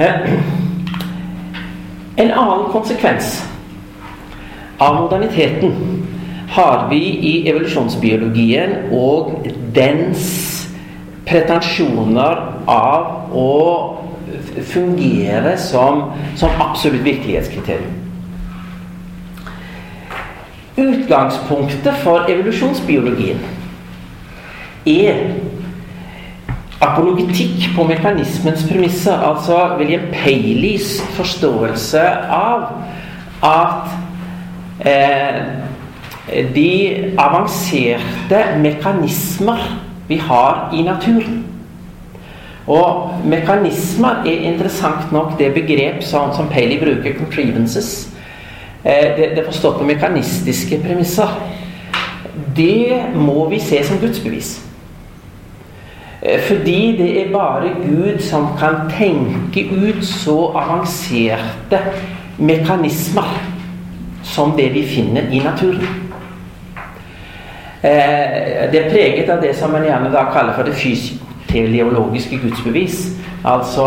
Eh, 0.00 0.32
en 2.20 2.30
annen 2.30 2.68
konsekvens 2.72 3.38
av 4.80 4.96
moderniteten 4.96 5.99
har 6.50 6.88
vi 6.90 6.98
i 6.98 7.34
evolusjonsbiologien 7.50 8.90
og 8.92 9.46
dens 9.74 10.26
pretensjoner 11.28 12.40
av 12.70 13.36
å 13.36 13.50
fungere 14.72 15.54
som, 15.58 16.08
som 16.38 16.62
absolutt 16.62 17.04
virkelighetskriterium. 17.06 17.96
Utgangspunktet 20.80 22.02
for 22.02 22.26
evolusjonsbiologien 22.30 23.40
er 24.90 25.22
apologetikk 26.80 27.70
på 27.76 27.84
mekanismens 27.84 28.64
premisser. 28.68 29.22
Altså 29.22 29.58
William 29.78 30.08
Paleys 30.14 30.96
forståelse 31.18 32.04
av 32.32 32.70
at 33.44 33.92
eh, 34.88 35.69
de 36.54 37.14
avanserte 37.18 38.44
mekanismer 38.62 39.62
vi 40.08 40.16
har 40.16 40.70
i 40.74 40.82
naturen 40.82 41.40
og 42.70 43.14
mekanismer 43.24 44.22
er 44.26 44.46
interessant 44.52 45.12
nok 45.12 45.38
det 45.38 45.54
begrep 45.54 46.02
som, 46.02 46.34
som 46.36 46.48
Paley 46.48 46.78
bruker, 46.78 47.12
'contrivances'. 47.12 48.08
Eh, 48.84 49.16
det, 49.16 49.36
det 49.36 49.44
forstått 49.44 49.78
på 49.78 49.84
mekanistiske 49.84 50.80
premisser. 50.84 51.28
Det 52.56 53.02
må 53.14 53.48
vi 53.48 53.58
se 53.60 53.84
som 53.84 53.98
gudsbevis. 53.98 54.62
Eh, 56.22 56.40
fordi 56.40 56.96
det 56.98 57.22
er 57.22 57.32
bare 57.32 57.74
Gud 57.86 58.20
som 58.20 58.46
kan 58.58 58.74
tenke 58.98 59.70
ut 59.70 60.04
så 60.04 60.52
avanserte 60.54 61.80
mekanismer 62.38 63.40
som 64.22 64.52
det 64.56 64.74
vi 64.74 64.86
finner 64.86 65.22
i 65.32 65.38
naturen. 65.38 66.09
Eh, 67.82 68.72
det 68.72 68.80
er 68.80 68.90
preget 68.90 69.30
av 69.30 69.40
det 69.42 69.54
som 69.56 69.72
man 69.72 69.84
gjerne 69.84 70.12
da 70.12 70.26
kaller 70.32 70.52
for 70.56 70.68
det 70.68 70.76
fysioteleologiske 70.76 72.40
gudsbevis. 72.42 73.06
Altså 73.44 73.86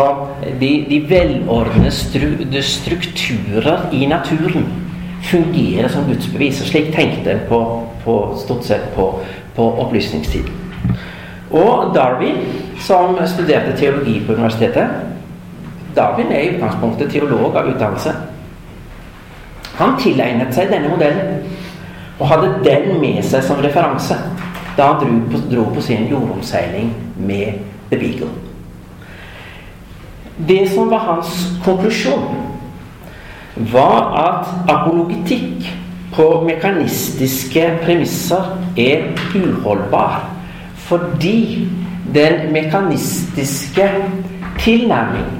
de, 0.60 0.72
de 0.88 0.98
velordnede 1.08 1.90
stru, 1.94 2.26
strukturer 2.60 3.88
i 3.92 4.06
naturen 4.06 4.66
fungerer 5.22 5.88
som 5.88 6.04
gudsbevis. 6.08 6.60
Og 6.60 6.66
slik 6.66 6.90
tenkte 6.94 7.32
en 7.32 7.46
på, 7.48 7.60
på, 8.04 8.18
stort 8.44 8.66
sett 8.66 8.90
på, 8.96 9.08
på 9.56 9.70
opplysningstiden. 9.86 10.60
Og 11.54 11.94
Darwin, 11.94 12.40
som 12.82 13.18
studerte 13.26 13.76
teologi 13.78 14.18
på 14.26 14.32
universitetet 14.32 14.86
Darwin 15.96 16.32
er 16.32 16.40
i 16.40 16.54
utgangspunktet 16.56 17.12
teolog 17.12 17.56
av 17.56 17.68
utdannelse. 17.70 18.14
Han 19.78 19.94
tilegnet 19.98 20.54
seg 20.54 20.70
denne 20.70 20.90
modellen 20.90 21.43
og 22.18 22.28
hadde 22.30 22.54
den 22.64 23.00
med 23.02 23.22
seg 23.26 23.44
som 23.46 23.62
referanse 23.64 24.16
da 24.76 24.90
han 24.90 25.00
dro 25.00 25.18
på, 25.30 25.40
dro 25.50 25.64
på 25.74 25.82
sin 25.82 26.08
jordomseiling 26.10 26.90
med 27.16 27.60
The 27.90 27.98
Beagle. 27.98 28.30
Det 30.48 30.64
som 30.72 30.90
var 30.90 30.98
hans 30.98 31.30
konklusjon, 31.64 32.34
var 33.70 34.08
at 34.18 34.70
apologitikk 34.70 35.68
på 36.14 36.26
mekanistiske 36.46 37.68
premisser 37.84 38.50
er 38.78 39.12
uholdbar. 39.34 40.24
Fordi 40.88 41.68
den 42.14 42.52
mekanistiske 42.52 43.86
tilnærming 44.58 45.30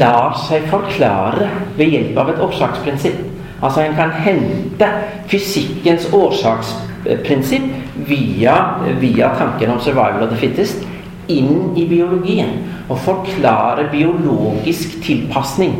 lar 0.00 0.36
seg 0.46 0.64
forklare 0.70 1.50
ved 1.76 1.92
hjelp 1.92 2.18
av 2.18 2.32
et 2.32 2.42
årsaksprinsipp. 2.44 3.20
Altså 3.62 3.80
en 3.80 3.94
kan 3.94 4.10
hente 4.10 4.88
fysikkens 5.30 6.08
årsaksprinsipp 6.12 7.62
via, 8.08 8.54
via 9.00 9.30
tanken 9.38 9.70
om 9.70 9.80
'survival 9.80 10.22
of 10.22 10.30
the 10.30 10.36
fittest' 10.36 10.86
inn 11.28 11.76
i 11.76 11.88
biologien. 11.88 12.50
Og 12.88 12.98
forklare 12.98 13.88
biologisk 13.92 15.02
tilpasning 15.02 15.74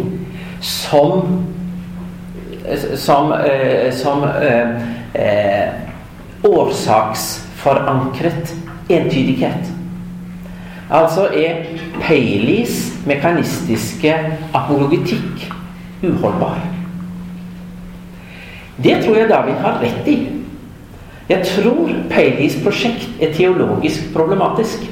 som 0.61 1.23
som, 2.95 3.33
eh, 3.33 3.93
som 3.93 4.25
eh, 4.25 4.69
eh, 5.15 5.69
årsaksforankret 6.43 8.55
entydighet. 8.89 9.73
Altså 10.91 11.29
er 11.35 11.55
Paleys 12.01 12.93
mekanistiske 13.07 14.15
apologitikk 14.55 15.53
uholdbar. 16.03 16.82
Det 18.83 19.05
tror 19.05 19.17
jeg 19.17 19.29
David 19.29 19.61
har 19.63 19.79
rett 19.83 20.09
i. 20.09 20.17
Jeg 21.29 21.47
tror 21.47 21.91
Paleys 22.11 22.57
prosjekt 22.65 23.09
er 23.21 23.33
teologisk 23.35 24.13
problematisk. 24.15 24.89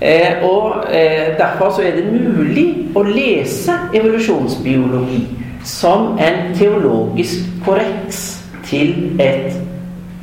Eh, 0.00 0.42
og 0.42 0.84
eh, 0.90 1.38
Derfor 1.38 1.70
så 1.76 1.82
er 1.84 1.96
det 1.96 2.08
mulig 2.12 2.66
å 2.96 3.02
lese 3.04 3.76
evolusjonsbiologi 3.94 5.26
som 5.64 6.16
en 6.18 6.54
teologisk 6.56 7.44
korreks 7.64 8.40
til 8.64 9.20
et 9.20 9.56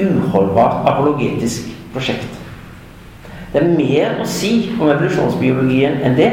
uholdbart 0.02 0.88
apologetisk 0.90 1.70
prosjekt. 1.94 2.28
Det 3.54 3.62
er 3.62 3.70
mer 3.78 4.18
å 4.22 4.26
si 4.28 4.72
om 4.80 4.90
evolusjonsbiologien 4.90 6.02
enn 6.04 6.18
det, 6.18 6.32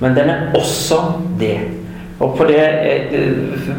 men 0.00 0.16
den 0.16 0.30
er 0.30 0.46
også 0.56 1.02
det. 1.40 1.58
Og 2.18 2.36
på 2.36 2.44
det 2.48 2.60
eh, 2.62 3.32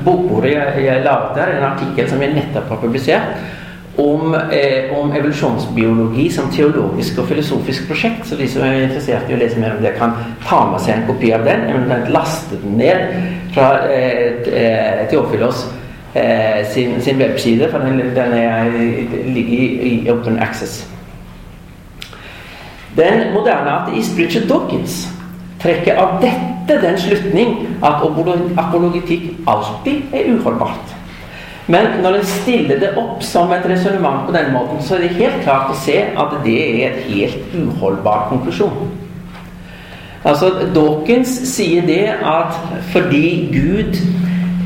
bokbordet 0.06 0.52
jeg, 0.52 0.84
jeg 0.86 1.06
laget 1.06 1.38
der, 1.38 1.54
en 1.58 1.70
artikkel 1.72 2.10
som 2.10 2.22
jeg 2.22 2.36
nettopp 2.36 2.70
har 2.70 2.82
publisert, 2.82 3.40
om, 3.98 4.36
eh, 4.52 5.00
om, 5.00 5.12
evolusjonsbiologi 5.16 6.30
som 6.32 6.52
teologisk 6.54 7.18
og 7.18 7.32
filosofisk 7.32 7.88
prosjekt. 7.88 8.28
Så 8.30 8.38
de 8.38 8.48
som 8.50 8.62
er 8.66 8.84
interessert 8.84 9.30
i 9.30 9.34
å 9.34 9.40
lese 9.42 9.58
mer 9.60 9.74
om 9.78 9.82
det, 9.82 9.96
kan 9.98 10.14
ta 10.46 10.60
med 10.72 10.84
seg 10.86 11.00
en 11.00 11.08
kopi 11.08 11.32
av 11.34 11.48
den. 11.48 11.66
Eventuelt 11.72 12.12
laste 12.14 12.60
den 12.62 12.78
ned 12.78 13.18
fra 13.56 13.72
eh, 13.90 15.08
Teofilos 15.10 15.66
eh, 16.14 16.62
sin, 16.70 17.02
sin, 17.02 17.18
webside, 17.18 17.72
for 17.72 17.82
den, 17.82 18.14
den 18.14 18.38
er, 18.38 18.70
ligger 19.26 19.58
i, 19.58 19.90
i 20.06 20.12
open 20.14 20.38
access. 20.40 20.84
Den 22.98 23.34
moderne 23.34 23.80
ateist 23.82 24.18
Richard 24.18 24.46
Dawkins 24.50 25.08
trekker 25.62 25.98
av 25.98 26.22
dette 26.22 26.57
den 26.70 26.98
slutning 27.00 27.58
at 27.86 28.04
apologitikk 28.58 29.32
alltid 29.48 30.14
er 30.14 30.32
uholdbart. 30.36 30.94
Men 31.68 31.88
når 32.04 32.20
en 32.20 32.26
stiller 32.26 32.80
det 32.80 32.94
opp 33.00 33.24
som 33.24 33.52
et 33.52 33.66
resonnement 33.68 34.24
på 34.28 34.36
denne 34.36 34.54
måten, 34.56 34.80
så 34.84 34.96
er 34.96 35.04
det 35.04 35.18
helt 35.18 35.42
klart 35.44 35.72
å 35.72 35.80
se 35.80 35.98
at 36.16 36.38
det 36.46 36.56
er 36.64 36.86
et 36.88 37.10
helt 37.10 37.58
uholdbar 37.60 38.30
konklusjon. 38.30 38.88
Altså, 40.28 40.50
Dawkins 40.76 41.32
sier 41.48 41.84
det 41.88 42.06
at 42.24 42.56
fordi 42.92 43.50
Gud 43.52 44.00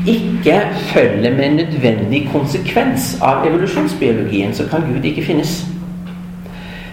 ikke 0.06 0.60
følger 0.90 1.34
med 1.36 1.58
nødvendig 1.58 2.28
konsekvens 2.32 3.16
av 3.22 3.46
evolusjonsbiologien, 3.46 4.54
så 4.54 4.66
kan 4.70 4.86
Gud 4.86 5.04
ikke 5.06 5.26
finnes. 5.26 5.60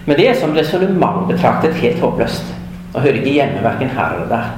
Men 0.06 0.18
det 0.18 0.28
er 0.28 0.38
som 0.38 0.54
resonnement 0.54 1.26
betraktet 1.30 1.74
helt 1.82 2.02
håpløst. 2.02 2.54
Og 2.94 3.00
hører 3.02 3.20
ikke 3.22 3.36
hjemme 3.38 3.62
verken 3.62 3.90
her 3.94 4.14
eller 4.14 4.28
der. 4.28 4.50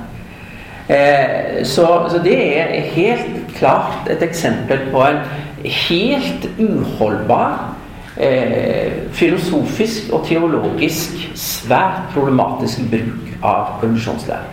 Eh, 0.88 1.64
så, 1.64 1.87
så, 2.11 2.18
det 2.25 2.59
er 2.59 2.81
helt 2.95 3.55
klart 3.57 4.09
et 4.11 4.23
eksempel 4.23 4.81
på 4.90 5.05
en 5.07 5.21
helt 5.62 6.49
uholdbar 6.59 7.75
eh, 8.18 8.92
filosofisk 9.14 10.11
og 10.12 10.27
teologisk 10.27 11.31
svært 11.38 12.11
problematisk 12.14 12.83
bruk 12.90 13.31
av 13.42 13.79
revolusjonslære. 13.83 14.51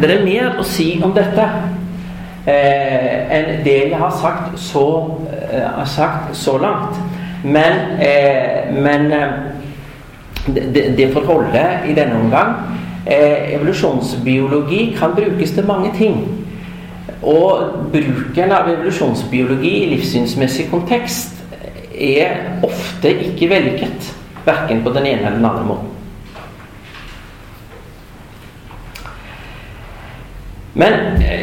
Det 0.00 0.10
er 0.10 0.24
mer 0.24 0.58
å 0.58 0.64
si 0.64 0.92
om 1.02 1.12
dette 1.14 1.44
eh, 2.46 3.34
enn 3.34 3.64
det 3.66 3.76
jeg 3.90 3.98
har 3.98 4.14
sagt 4.14 4.58
så, 4.62 4.86
eh, 5.50 5.66
har 5.74 5.90
sagt 5.90 6.36
så 6.38 6.56
langt. 6.58 6.98
Men, 7.42 7.98
eh, 8.00 8.70
men 8.72 9.10
det, 10.46 10.96
det 10.96 11.12
får 11.12 11.26
holde 11.26 11.64
i 11.88 11.94
denne 11.94 12.20
omgang. 12.20 12.79
Eh, 13.06 13.54
evolusjonsbiologi 13.54 14.96
kan 14.98 15.14
brukes 15.16 15.50
til 15.50 15.66
mange 15.66 15.90
ting. 15.98 16.44
Og 17.22 17.62
bruken 17.92 18.52
av 18.52 18.68
evolusjonsbiologi 18.68 19.70
i 19.82 19.88
livssynsmessig 19.94 20.68
kontekst 20.70 21.40
er 21.96 22.60
ofte 22.64 23.12
ikke 23.30 23.48
vellykket. 23.50 24.12
Verken 24.44 24.84
på 24.84 24.92
den 24.92 25.06
ene 25.06 25.26
eller 25.26 25.36
den 25.36 25.44
andre 25.44 25.64
måten. 25.64 25.88
Men 30.74 30.92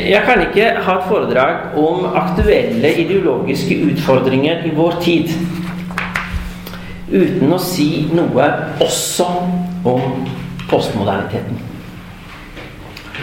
jeg 0.07 0.21
kan 0.25 0.41
ikke 0.41 0.69
ha 0.81 0.93
et 0.97 1.07
foredrag 1.09 1.77
om 1.77 2.05
aktuelle 2.15 2.93
ideologiske 3.01 3.75
utfordringer 3.91 4.63
i 4.65 4.71
vår 4.75 5.01
tid 5.03 5.33
uten 7.11 7.53
å 7.53 7.59
si 7.61 8.07
noe 8.15 8.47
også 8.83 9.27
om 9.87 10.15
postmoderniteten. 10.69 11.57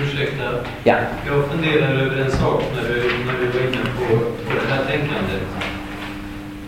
Ursäkta. 0.02 0.44
Ja. 0.84 0.96
Jag 1.26 1.44
funderar 1.50 1.94
över 1.94 2.16
en 2.16 2.30
sak 2.30 2.62
när 2.74 2.88
du, 2.88 3.00
när 3.26 3.38
du 3.40 3.46
var 3.46 3.66
inne 3.66 3.84
på, 3.98 4.18
på 4.18 4.52
det 4.60 4.74
här 4.74 4.84
tänkandet. 4.84 5.42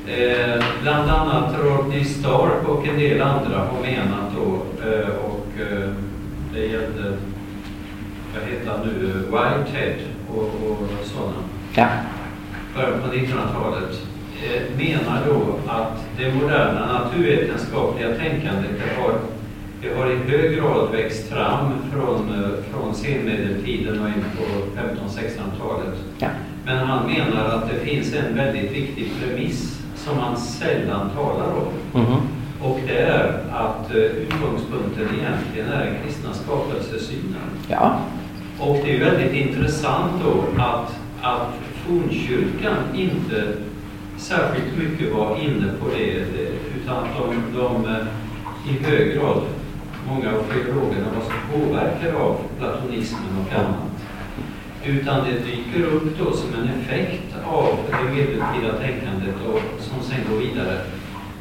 Eh, 0.08 0.64
bland 0.82 1.10
annat 1.10 1.54
Rodney 1.62 2.04
Stark 2.04 2.68
och 2.68 2.86
en 2.86 2.98
del 2.98 3.22
andra 3.22 3.58
har 3.58 3.80
menat 3.82 4.32
då, 4.36 4.54
eh, 4.88 5.08
och 5.08 5.46
eh, 5.60 5.90
det 6.54 6.60
gällde, 6.66 7.16
vad 8.34 8.48
heter 8.50 8.70
han 8.70 8.80
nu, 8.86 9.12
Whitehead 9.12 9.96
och, 10.34 10.70
och 10.70 10.88
sådana. 11.04 11.36
Ja. 11.74 11.88
Början 12.74 13.00
på 13.00 13.16
1900-talet. 13.16 14.00
Eh, 14.44 14.62
menar 14.78 15.20
då 15.26 15.70
att 15.70 16.04
det 16.18 16.34
moderna 16.34 16.92
naturvetenskapliga 16.92 18.08
tänkandet 18.08 18.70
det 18.70 19.02
har, 19.02 19.12
det 19.82 19.94
har 19.94 20.10
i 20.10 20.16
høy 20.16 20.56
grad 20.56 20.92
växt 20.92 21.28
fram 21.28 21.72
från, 21.92 22.34
eh, 22.34 22.50
från 22.70 22.94
senmedeltiden 22.94 24.00
och 24.00 24.08
in 24.08 24.24
på 24.38 24.44
1500-1600-talet. 24.80 25.94
Ja. 26.18 26.28
Men 26.64 26.78
han 26.78 27.06
menar 27.06 27.44
att 27.44 27.70
det 27.70 27.90
finns 27.90 28.14
en 28.14 28.34
väldigt 28.34 28.72
viktig 28.72 29.12
premiss 29.20 29.80
som 29.96 30.18
han 30.18 30.36
sällan 30.36 31.10
talar 31.10 31.46
om. 31.46 32.00
Mm 32.00 32.06
-hmm. 32.06 32.20
Och 32.62 32.80
det 32.86 32.98
är 32.98 33.40
att 33.52 33.94
uh, 33.94 34.02
utgångspunkten 34.02 35.08
egentligen 35.18 35.68
är 35.68 35.84
den 35.84 35.94
kristna 36.04 36.32
skapelsesynen. 36.32 37.48
Ja. 37.68 37.98
Och 38.58 38.76
det 38.84 38.96
är 38.96 39.04
väldigt 39.10 39.32
intressant 39.32 40.12
då 40.24 40.62
att, 40.62 41.00
att 41.22 41.54
fornkyrkan 41.86 42.76
inte 42.94 43.52
särskilt 44.18 44.78
mycket 44.78 45.14
var 45.14 45.36
inne 45.36 45.66
på 45.80 45.88
det, 45.98 46.24
utan 46.76 47.06
de, 47.18 47.58
de 47.58 47.86
i 48.70 48.84
hög 48.84 49.14
grad, 49.14 49.42
många 50.08 50.28
av 50.28 50.42
teologerna 50.42 51.06
vad 51.14 51.24
som 51.24 51.40
påverkar 51.52 52.12
av 52.14 52.40
platonismen 52.58 53.32
och 53.46 53.58
annat. 53.58 53.96
Utan 54.84 55.24
det 55.24 55.32
dyker 55.32 55.86
upp 55.94 56.18
då 56.18 56.32
som 56.32 56.54
en 56.54 56.68
effekt 56.80 57.34
av 57.46 57.78
det 57.90 58.10
medeltida 58.14 58.72
tänkandet 58.80 59.34
och 59.48 59.60
som 59.80 60.02
sen 60.02 60.18
går 60.30 60.38
vidare. 60.38 60.80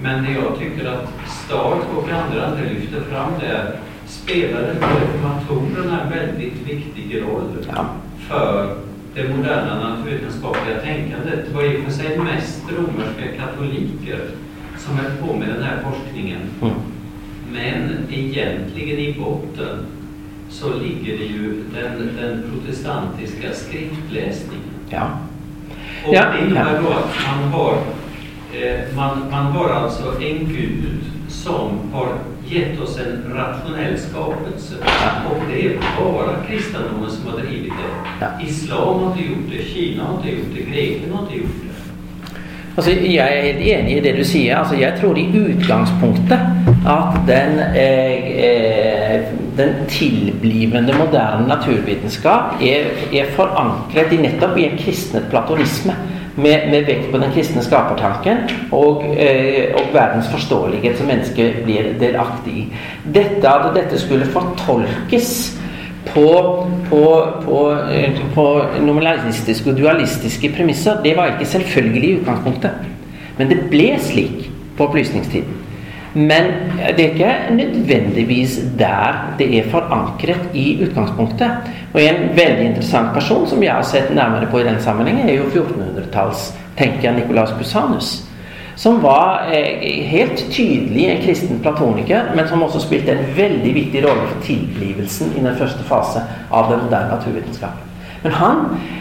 Men 0.02 0.24
det 0.24 0.32
jag 0.32 0.60
tycker 0.60 0.86
att 0.86 1.10
Stark 1.28 1.84
och 1.98 2.10
andra 2.10 2.50
inte 2.50 2.74
lyfter 2.74 3.02
fram 3.02 3.32
där 3.40 3.80
spelade 4.06 4.74
reformatorerna 4.74 6.02
en 6.02 6.10
väldigt 6.10 6.68
viktig 6.68 7.22
roll 7.22 7.66
ja. 7.76 7.86
för 8.28 8.78
det 9.14 9.30
moderna 9.30 9.90
naturvetenskapliga 9.90 10.80
tänkandet. 10.82 11.46
Det 11.48 11.56
var 11.56 11.64
i 11.64 11.78
och 11.78 11.84
för 11.84 11.92
sig 11.92 12.18
mest 12.18 12.62
romerska 12.72 13.38
katoliker 13.40 14.20
som 14.78 14.98
höll 14.98 15.12
på 15.12 15.34
med 15.34 15.50
den 15.50 15.64
här 15.64 15.84
forskningen. 15.84 16.42
Mm. 16.62 16.76
Men 17.56 18.08
egentligen 18.12 19.00
i 19.00 19.16
botten 19.20 19.86
så 20.50 20.74
ligger 20.74 21.18
det 21.18 21.26
jo 21.26 21.52
den, 21.74 22.18
den 22.22 22.44
protestantiske 22.52 23.54
skriftlesningen. 23.54 24.76
Ja. 24.90 25.10
Och 26.08 26.14
ja, 26.14 26.26
det 26.32 26.46
innebär 26.46 26.76
ja. 26.76 26.82
då 26.82 26.90
att 26.90 27.16
man 27.28 27.52
har, 27.52 27.74
eh, 28.54 28.96
man, 28.96 29.30
man 29.32 29.46
har 29.46 29.70
alltså 29.70 30.22
en 30.22 30.48
gud 30.48 31.00
som 31.28 31.80
har 31.94 32.08
gett 32.48 32.82
oss 32.82 33.00
en 33.00 33.34
rationell 33.34 34.00
skapelse. 34.00 34.76
Och 35.30 35.38
det 35.52 35.66
är 35.66 35.80
bara 36.00 36.44
kristendomen 36.48 37.12
som 37.12 37.32
har 37.32 37.40
drivit 37.40 37.74
det. 37.74 38.26
Ja. 38.26 38.42
Islam 38.48 39.00
har 39.00 39.12
inte 39.12 39.24
gjort 39.24 39.52
det, 39.52 39.64
Kina 39.64 40.04
har 40.04 40.18
inte 40.18 40.30
gjort 40.30 40.56
det, 40.56 40.62
Grekland 40.62 41.14
har 41.14 41.22
inte 41.22 41.38
gjort 41.38 41.56
det. 41.64 41.75
Altså, 42.76 42.92
jeg 42.92 43.38
er 43.38 43.42
helt 43.42 43.62
enig 43.72 43.98
i 43.98 44.04
det 44.04 44.18
du 44.18 44.24
sier. 44.28 44.58
Altså, 44.60 44.76
jeg 44.76 44.98
tror 45.00 45.16
i 45.16 45.30
utgangspunktet 45.32 46.40
at 46.86 47.20
den 47.28 47.60
eh, 47.72 48.32
eh, 48.46 49.22
den 49.58 49.74
tilblivende 49.88 50.94
moderne 50.98 51.48
naturvitenskap 51.48 52.62
er, 52.62 52.92
er 53.14 53.32
forankret 53.38 54.12
i 54.12 54.20
nettopp 54.20 54.58
i 54.60 54.68
en 54.68 54.78
kristnet 54.80 55.30
platonisme. 55.32 55.96
Med, 56.36 56.66
med, 56.68 56.82
vekt 56.84 57.06
på 57.14 57.20
den 57.22 57.32
kristne 57.32 57.62
skapertanken 57.64 58.42
og, 58.76 59.06
eh, 59.16 59.72
og 59.72 59.94
verdens 59.94 60.28
forståelighet 60.28 60.98
som 61.00 61.08
mennesket 61.08 61.62
blir 61.64 61.94
delaktig 62.02 62.56
i. 62.60 62.64
Dette 63.16 63.48
at 63.48 63.70
dette 63.78 64.00
skulle 64.02 64.28
fortolkes 64.34 65.30
på, 66.14 66.30
på, 66.90 67.04
på, 67.46 67.60
eh, 67.92 68.20
på 68.36 68.46
nominalistiske 68.86 69.72
og 69.72 69.78
dualistiske 69.80 70.52
premisser, 70.56 71.02
det 71.04 71.16
var 71.18 71.34
ikke 71.34 71.52
selvfølgelig 71.52 72.10
i 72.10 72.18
utgangspunktet. 72.22 72.72
Men 73.38 73.52
det 73.52 73.62
ble 73.72 73.94
slik 74.00 74.50
på 74.78 74.88
opplysningstiden. 74.88 75.62
Men 76.16 76.46
det 76.96 77.06
er 77.06 77.10
ikke 77.12 77.34
nødvendigvis 77.52 78.60
der 78.80 79.36
det 79.40 79.50
er 79.58 79.70
forankret 79.70 80.54
i 80.54 80.86
utgangspunktet. 80.86 81.52
Og 81.94 82.00
en 82.02 82.30
veldig 82.38 82.70
interessant 82.70 83.12
person 83.14 83.48
som 83.48 83.64
jeg 83.64 83.74
har 83.74 83.84
sett 83.84 84.14
nærmere 84.16 84.48
på 84.52 84.60
i 84.60 84.64
den 84.64 84.80
sammenhengen, 84.80 85.30
er 85.30 85.42
jo 85.42 85.50
1400-tallstenker 85.50 87.18
Nikolaus 87.18 87.52
Busanus. 87.60 88.14
Som 88.76 89.00
var 89.04 89.48
eh, 89.54 90.04
helt 90.10 90.52
tydelig 90.52 91.06
en 91.10 91.22
kristen 91.24 91.60
platoniker, 91.64 92.32
men 92.36 92.48
som 92.48 92.64
også 92.64 92.82
spilte 92.84 93.14
en 93.16 93.24
veldig 93.38 93.72
viktig 93.74 94.04
rolle 94.04 94.28
for 94.28 94.44
tilblivelsen 94.44 95.32
i 95.38 95.44
den 95.46 95.56
første 95.56 95.84
fase 95.88 96.24
av 96.52 96.72
den 96.72 96.84
moderne 96.84 97.16
naturvitenskapen. 97.16 97.92
Men 98.26 98.32
han, 98.32 98.58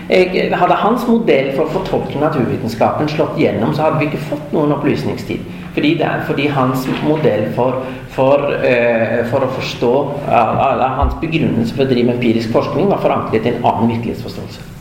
eh, 0.08 0.52
hadde 0.52 0.74
hans 0.78 1.06
modell 1.08 1.50
for 1.56 1.64
å 1.64 1.74
fortolke 1.78 2.20
naturvitenskapen 2.20 3.08
slått 3.08 3.38
gjennom, 3.40 3.74
så 3.74 3.86
hadde 3.86 3.98
vi 3.98 4.10
ikke 4.10 4.26
fått 4.30 4.52
noen 4.52 4.76
opplysningstid. 4.76 5.40
Fordi, 5.74 5.94
det 5.98 6.10
fordi 6.26 6.46
hans 6.46 6.86
modell 7.02 7.48
for, 7.56 7.80
for, 8.14 8.44
uh, 8.62 9.24
for 9.26 9.42
å 9.42 9.48
forstå 9.56 9.94
eller 10.28 10.94
Hans 11.00 11.16
begrunnelse 11.18 11.74
for 11.74 11.82
å 11.82 11.90
drive 11.90 12.14
empirisk 12.14 12.54
forskning 12.54 12.92
var 12.92 13.02
forankret 13.02 13.48
i 13.48 13.56
en 13.56 13.66
annen 13.66 13.90
virkelighetsforståelse. 13.96 14.73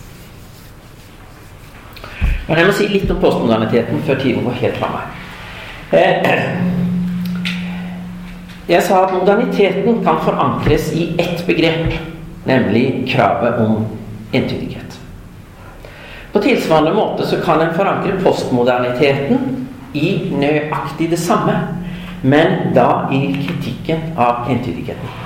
Men 2.47 2.59
jeg 2.59 2.67
må 2.67 2.75
si 2.75 2.87
litt 2.91 3.11
om 3.11 3.19
postmoderniteten 3.23 4.01
før 4.07 4.19
tiden 4.19 4.43
går 4.43 4.57
helt 4.59 4.79
fra 4.81 4.89
meg. 4.91 5.19
Eh, 5.93 6.41
jeg 8.67 8.83
sa 8.83 9.03
at 9.05 9.13
moderniteten 9.15 10.01
kan 10.03 10.19
forankres 10.23 10.91
i 10.95 11.13
ett 11.19 11.43
begrep, 11.47 11.93
nemlig 12.47 12.85
kravet 13.11 13.59
om 13.63 13.85
entydighet. 14.33 14.99
På 16.33 16.41
tilsvarende 16.41 16.93
måte 16.95 17.27
så 17.27 17.37
kan 17.45 17.61
en 17.61 17.75
forankre 17.77 18.17
postmoderniteten 18.23 19.67
i 19.93 20.31
nøyaktig 20.33 21.11
det 21.11 21.19
samme, 21.21 21.59
men 22.23 22.73
da 22.75 23.05
i 23.11 23.27
kritikken 23.43 24.15
av 24.17 24.49
entydigheten. 24.49 25.22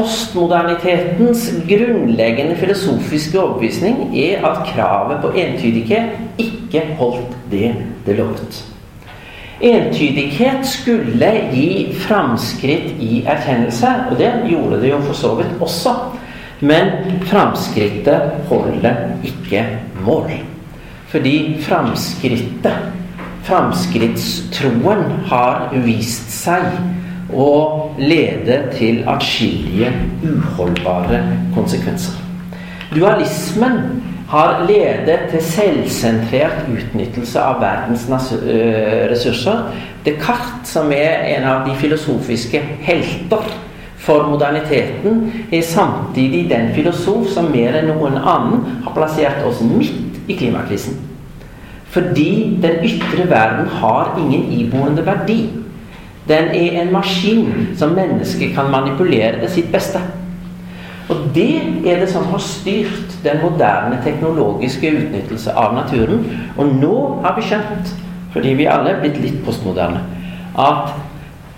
Postmodernitetens 0.00 1.50
grunnleggende 1.68 2.54
filosofiske 2.56 3.36
overbevisning 3.40 4.14
er 4.16 4.46
at 4.48 4.62
kravet 4.70 5.18
på 5.20 5.32
entydighet 5.36 6.38
ikke 6.40 6.86
holdt 6.96 7.34
det 7.50 7.74
det 8.06 8.14
lovet. 8.16 8.62
Entydighet 9.60 10.64
skulle 10.64 11.28
gi 11.52 11.92
framskritt 12.00 12.94
i 12.96 13.18
erkjennelse, 13.28 13.90
og 14.10 14.16
det 14.16 14.30
gjorde 14.48 14.78
det 14.80 14.94
jo 14.94 15.02
for 15.04 15.18
så 15.20 15.34
vidt 15.36 15.52
også. 15.60 15.92
Men 16.64 17.20
framskrittet 17.28 18.48
holder 18.48 18.96
ikke 19.24 19.66
mål. 20.06 20.32
Fordi 21.12 21.36
framskrittet 21.60 22.88
Framskrittstroen 23.44 25.04
har 25.30 25.70
vist 25.84 26.28
seg 26.32 26.66
å 27.34 27.50
lede 27.98 28.62
til 28.74 29.02
atskillige 29.08 29.92
uholdbare 30.24 31.22
konsekvenser. 31.54 32.18
Dualismen 32.94 34.02
har 34.30 34.64
ledet 34.68 35.28
til 35.30 35.42
selvsentrert 35.42 36.68
utnyttelse 36.70 37.40
av 37.42 37.58
verdens 37.62 38.06
ressurser. 39.10 39.64
Descartes, 40.04 40.70
som 40.70 40.92
er 40.94 41.26
en 41.36 41.48
av 41.50 41.66
de 41.66 41.74
filosofiske 41.78 42.60
helter 42.86 43.50
for 44.00 44.30
moderniteten, 44.30 45.26
er 45.52 45.66
samtidig 45.66 46.46
den 46.50 46.70
filosof 46.74 47.28
som 47.34 47.50
mer 47.52 47.80
enn 47.80 47.90
noen 47.90 48.16
annen 48.18 48.82
har 48.86 48.94
plassert 48.96 49.42
oss 49.46 49.60
midt 49.66 50.30
i 50.30 50.38
klimakrisen. 50.38 50.96
Fordi 51.90 52.58
den 52.62 52.84
ytre 52.86 53.26
verden 53.30 53.66
har 53.80 54.14
ingen 54.18 54.46
iboende 54.54 55.02
verdi. 55.06 55.40
Den 56.30 56.52
er 56.54 56.80
en 56.82 56.92
maskin 56.94 57.74
som 57.76 57.96
mennesket 57.98 58.54
kan 58.54 58.70
manipulere 58.70 59.40
til 59.40 59.50
sitt 59.50 59.72
beste. 59.72 59.98
Og 61.10 61.16
det 61.34 61.56
er 61.86 61.98
det 61.98 62.08
som 62.12 62.24
har 62.30 62.38
styrt 62.38 63.16
den 63.24 63.40
moderne 63.42 63.98
teknologiske 64.04 64.92
utnyttelse 64.94 65.52
av 65.58 65.74
naturen. 65.74 66.22
Og 66.56 66.70
nå 66.78 66.96
har 67.24 67.34
vi 67.36 67.48
skjønt, 67.48 67.90
fordi 68.32 68.54
vi 68.60 68.68
alle 68.70 68.94
er 68.94 69.00
blitt 69.02 69.18
litt 69.18 69.40
postmoderne, 69.44 70.04
at 70.54 70.92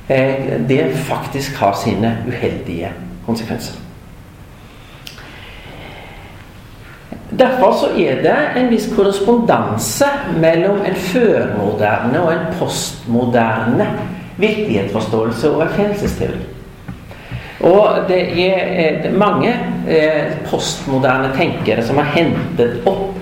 eh, 0.09 0.57
det 0.69 0.95
faktisk 1.05 1.61
har 1.61 1.77
sine 1.77 2.15
uheldige 2.29 2.95
konsekvenser. 3.27 3.77
Derfor 7.39 7.77
så 7.81 7.93
er 7.97 8.23
det 8.25 8.39
en 8.57 8.73
viss 8.73 8.89
korrespondanse 8.97 10.09
mellom 10.41 10.81
en 10.85 10.97
førmoderne 10.97 12.25
og 12.25 12.33
en 12.33 12.51
postmoderne 12.59 13.87
virkelighetsforståelse 14.37 15.51
og 15.51 15.63
erkjennelsesteori. 15.67 16.43
Og 17.63 18.09
det 18.09 18.23
er 18.43 19.11
mange 19.15 19.53
eh, 19.89 20.33
postmoderne 20.51 21.31
tenkere 21.37 21.85
som 21.87 22.01
har 22.01 22.11
hentet 22.17 22.83
opp 22.91 23.13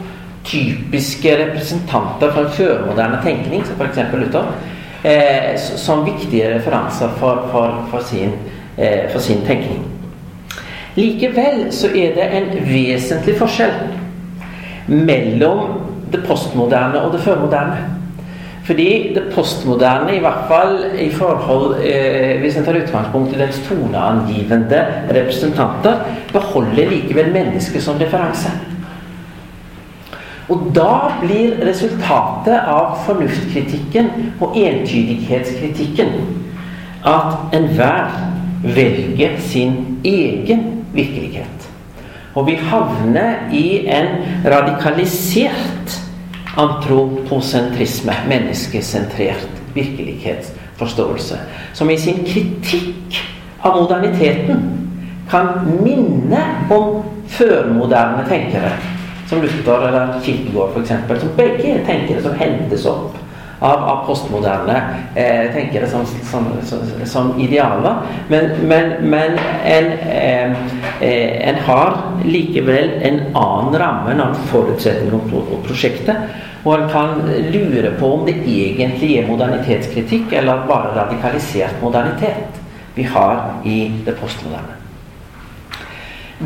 typiske 0.49 1.35
representanter 1.37 2.33
fra 2.33 2.47
førmoderne 2.49 3.21
tenkning, 3.25 3.67
som 3.67 3.77
f.eks. 3.77 4.01
Luther, 4.17 4.49
eh, 5.05 5.53
som 5.61 6.07
viktige 6.07 6.55
referanser 6.55 7.13
for, 7.21 7.45
for, 7.53 7.85
for, 7.91 8.07
sin, 8.09 8.33
eh, 8.77 9.11
for 9.13 9.21
sin 9.21 9.45
tenkning. 9.47 9.85
Likevel 10.97 11.69
så 11.73 11.93
er 11.95 12.17
det 12.17 12.31
en 12.35 12.51
vesentlig 12.67 13.37
forskjell 13.39 13.77
mellom 14.91 15.77
det 16.11 16.25
postmoderne 16.27 17.05
og 17.05 17.13
det 17.13 17.21
førmoderne. 17.23 18.00
Fordi 18.71 19.13
det 19.15 19.23
postmoderne, 19.35 20.13
i 20.15 20.21
hvert 20.23 20.45
fall 20.49 20.77
i 20.95 21.09
forhold 21.11 21.81
eh, 21.83 22.41
Hvis 22.41 22.57
en 22.57 22.65
tar 22.65 22.77
utgangspunkt 22.79 23.33
i 23.35 23.39
dens 23.41 23.57
toneangivende 23.67 24.85
representanter, 25.11 26.05
beholder 26.33 26.91
likevel 26.91 27.33
mennesket 27.35 27.83
som 27.83 27.99
referanse. 27.99 28.53
Og 30.49 30.69
da 30.75 31.17
blir 31.23 31.57
resultatet 31.67 32.61
av 32.71 32.95
fornuftkritikken 33.09 34.11
og 34.41 34.55
entydighetskritikken 34.59 36.15
at 37.07 37.57
enhver 37.59 38.15
velger 38.63 39.35
sin 39.39 39.99
egen 40.05 40.85
virkelighet. 40.95 41.67
Og 42.35 42.47
vi 42.47 42.55
havner 42.71 43.51
i 43.51 43.89
en 43.91 44.15
radikalisert 44.47 45.99
antroposentrisme, 46.57 48.15
menneskesentrert 48.29 49.49
virkelighetsforståelse, 49.75 51.39
som 51.73 51.91
i 51.91 51.99
sin 51.99 52.25
kritikk 52.27 53.21
av 53.63 53.77
moderniteten 53.83 54.65
kan 55.31 55.49
minne 55.85 56.41
om 56.71 57.03
førmoderne 57.31 58.25
tenkere, 58.29 58.73
som 59.31 59.43
Luther 59.43 59.87
eller 59.89 60.17
Kirkegård 60.25 60.75
f.eks., 60.75 61.21
som 61.23 61.35
begge 61.37 61.75
er 61.77 61.85
tenkere 61.87 62.23
som 62.25 62.35
hentes 62.39 62.87
opp 62.91 63.15
av, 63.61 63.83
av 63.85 64.07
postmoderne 64.07 64.77
eh, 65.15 65.53
tenkere 65.53 65.89
som, 65.89 66.07
som, 66.07 66.47
som, 66.65 66.79
som 67.05 67.41
idealer. 67.41 67.95
Men, 68.29 68.51
men, 68.69 68.93
men 69.11 69.39
en, 69.65 69.93
eh, 69.93 71.49
en, 71.49 71.55
har 71.67 71.99
likevel 72.25 72.91
en 73.03 73.21
annen 73.35 73.79
ramme, 73.81 74.11
en 74.13 74.21
annen 74.21 74.49
forutsetning 74.53 75.13
om, 75.15 75.35
om 75.41 75.63
prosjektet. 75.67 76.17
Og 76.65 76.75
en 76.77 76.89
kan 76.93 77.21
lure 77.53 77.93
på 78.01 78.09
om 78.15 78.27
det 78.29 78.37
egentlig 78.45 79.15
er 79.17 79.29
modernitetskritikk 79.29 80.35
eller 80.41 80.67
bare 80.69 80.93
radikalisert 80.97 81.81
modernitet 81.85 82.61
vi 82.95 83.07
har 83.09 83.63
i 83.65 83.79
det 84.05 84.17
postmoderne. 84.21 84.77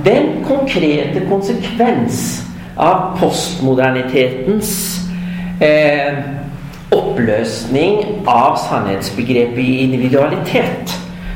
Den 0.04 0.42
konkrete 0.46 1.22
konsekvens 1.30 2.42
av 2.76 3.18
postmodernitetens 3.20 4.70
eh, 5.62 6.18
oppløsning 6.92 8.24
av 8.26 8.56
sannhetsbegrepet 8.60 9.58
i 9.58 9.78
individualitet, 9.84 10.94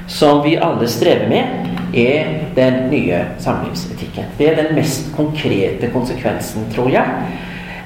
som 0.09 0.43
vi 0.45 0.57
alle 0.57 0.89
strever 0.89 1.29
med, 1.29 1.69
er 1.97 2.33
den 2.57 2.89
nye 2.91 3.21
samlivsetikken. 3.41 4.25
Det 4.39 4.51
er 4.51 4.57
den 4.63 4.75
mest 4.77 5.09
konkrete 5.17 5.91
konsekvensen, 5.93 6.69
tror 6.75 6.91
jeg. 6.93 7.05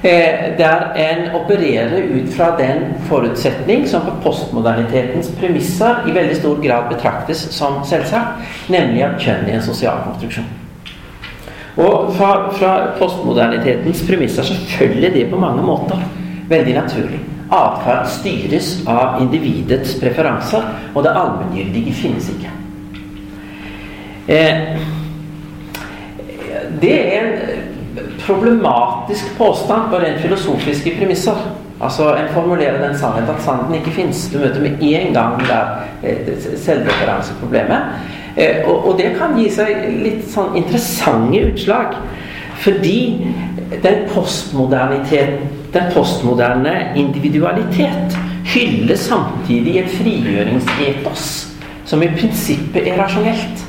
eh, 0.03 0.57
der 0.57 0.93
en 0.95 1.35
opererer 1.35 2.01
ut 2.03 2.33
fra 2.33 2.57
den 2.57 2.83
forutsetning 3.07 3.87
som 3.87 4.01
på 4.01 4.11
postmodernitetens 4.23 5.31
premisser 5.39 6.03
i 6.07 6.11
veldig 6.11 6.35
stor 6.35 6.59
grad 6.63 6.89
betraktes 6.91 7.47
som 7.55 7.79
selvsagt, 7.87 8.43
nemlig 8.69 9.03
at 9.03 9.15
kjønn 9.19 9.47
er 9.47 9.55
en 9.55 9.63
sosial 9.63 10.03
konstruksjon. 10.03 10.49
Og 11.77 12.11
fra, 12.17 12.51
fra 12.53 12.73
postmodernitetens 12.99 14.03
premisser 14.07 14.43
så 14.43 14.59
følger 14.77 15.15
det 15.15 15.29
på 15.31 15.39
mange 15.39 15.63
måter 15.63 16.03
veldig 16.49 16.75
naturlig. 16.75 17.32
Atferd 17.53 18.07
styres 18.09 18.75
av 18.89 19.21
individets 19.21 19.95
preferanser, 20.01 20.65
og 20.93 21.03
det 21.05 21.13
allmenngyldige 21.13 21.93
finnes 21.93 22.29
ikke. 22.33 22.53
Eh, 24.27 24.79
det 26.81 26.95
er 27.15 27.27
en 27.27 28.09
problematisk 28.25 29.37
påstand 29.37 29.91
på 29.91 29.99
rent 30.01 30.21
filosofiske 30.23 30.95
premisser. 30.97 31.37
Altså 31.81 32.13
En 32.15 32.33
formulerer 32.33 32.87
den 32.87 32.97
sannhet 32.97 33.29
at 33.29 33.41
sannheten 33.43 33.75
ikke 33.75 33.91
fins. 33.91 34.29
Du 34.33 34.39
møter 34.39 34.61
med 34.61 34.81
en 34.81 35.13
gang 35.13 35.39
der 35.47 35.83
eh, 36.03 36.33
selvreferanseproblemet. 36.57 37.81
Eh, 38.37 38.69
og, 38.69 38.97
det 38.97 39.13
kan 39.17 39.37
gi 39.37 39.49
seg 39.51 39.89
litt 40.03 40.23
sånn 40.31 40.55
interessante 40.57 41.43
utslag. 41.51 41.97
Fordi 42.63 43.27
den 43.83 44.05
postmodernitet 44.13 45.41
den 45.73 45.89
postmoderne 45.93 46.93
individualitet 46.95 48.17
hyller 48.45 48.95
samtidig 48.95 49.77
et 49.79 49.95
frigjøringsetos 49.97 51.29
som 51.85 52.03
i 52.03 52.11
prinsippet 52.13 52.87
er 52.87 52.99
rasjonelt. 53.01 53.63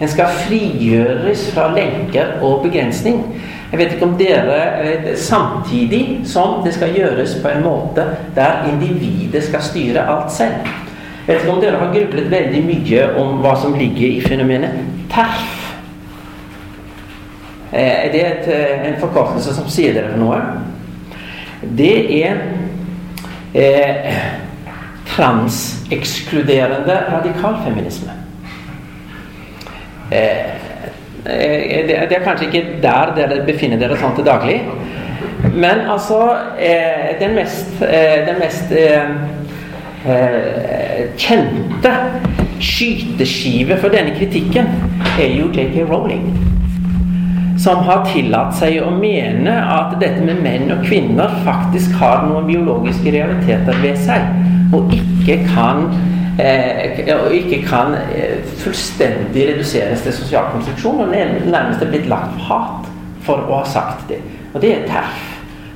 En 0.00 0.08
skal 0.08 0.36
frigjøres 0.46 1.50
fra 1.54 1.66
lenker 1.74 2.38
og 2.42 2.62
begrensning. 2.64 3.24
Jeg 3.70 3.78
vet 3.78 3.92
ikke 3.94 4.06
om 4.06 4.14
dere 4.18 4.60
eh, 4.82 5.10
Samtidig 5.16 6.20
som 6.26 6.62
det 6.64 6.72
skal 6.74 6.94
gjøres 6.96 7.36
på 7.42 7.52
en 7.52 7.62
måte 7.62 8.06
der 8.34 8.64
individet 8.72 9.44
skal 9.44 9.62
styre 9.62 10.06
alt 10.08 10.32
selv. 10.32 10.66
Jeg 11.26 11.34
vet 11.34 11.44
ikke 11.44 11.52
om 11.54 11.60
dere 11.62 11.78
har 11.78 11.92
grublet 11.94 12.30
veldig 12.30 12.62
mye 12.66 13.04
om 13.20 13.36
hva 13.44 13.54
som 13.60 13.76
ligger 13.78 14.08
i 14.08 14.20
fenomenet 14.24 14.80
TERF. 15.12 15.56
Eh, 17.72 18.06
er 18.06 18.12
det 18.12 18.26
et, 18.26 18.48
eh, 18.48 18.88
en 18.88 19.00
forkortelse 19.00 19.54
som 19.54 19.68
sier 19.68 19.94
dere 19.94 20.16
noe? 20.18 20.40
Det 21.60 22.24
er 22.24 22.36
eh, 23.54 24.14
transekskluderende 25.10 26.96
radikalfeminisme. 27.10 28.12
Eh, 30.10 30.60
Eh, 31.26 31.86
det 31.88 32.16
er 32.16 32.24
kanskje 32.24 32.46
ikke 32.46 32.66
der 32.82 33.12
dere 33.16 33.42
befinner 33.44 33.80
dere 33.80 33.98
sånn 34.00 34.14
til 34.16 34.24
daglig. 34.24 34.60
Men 35.52 35.84
altså 35.90 36.20
eh, 36.56 37.16
Den 37.20 37.34
mest, 37.36 37.82
eh, 37.84 38.24
den 38.28 38.40
mest 38.40 38.72
kjente 41.20 41.90
skyteskive 42.60 43.76
for 43.82 43.92
denne 43.92 44.14
kritikken 44.16 44.70
er 45.20 45.34
jo 45.34 45.50
J.K. 45.52 45.84
Rowling. 45.90 46.24
Som 47.60 47.82
har 47.84 48.06
tillatt 48.08 48.54
seg 48.56 48.78
å 48.80 48.92
mene 48.94 49.52
at 49.52 49.92
dette 50.00 50.22
med 50.24 50.40
menn 50.40 50.70
og 50.72 50.86
kvinner 50.86 51.32
faktisk 51.44 51.92
har 52.00 52.24
noen 52.24 52.46
biologiske 52.48 53.12
realiteter 53.12 53.76
ved 53.82 53.98
seg, 54.00 54.30
og 54.72 54.94
ikke 54.96 55.42
kan 55.50 55.82
eh, 56.40 57.02
og 57.18 57.34
ikke 57.36 57.58
kan 57.66 57.96
eh, 58.14 58.38
fullstendig 58.62 59.44
reduseres 59.50 60.06
til 60.06 60.16
sosial 60.16 60.48
konstruksjon, 60.54 61.02
og 61.04 61.12
nærmest 61.12 61.84
er 61.84 61.92
blitt 61.92 62.08
lagt 62.08 62.38
hat 62.48 62.88
for 63.26 63.44
å 63.44 63.60
ha 63.60 63.68
sagt 63.68 64.08
det. 64.08 64.22
Og 64.54 64.64
det 64.64 64.72
er 64.78 64.88
TERF. 64.88 65.26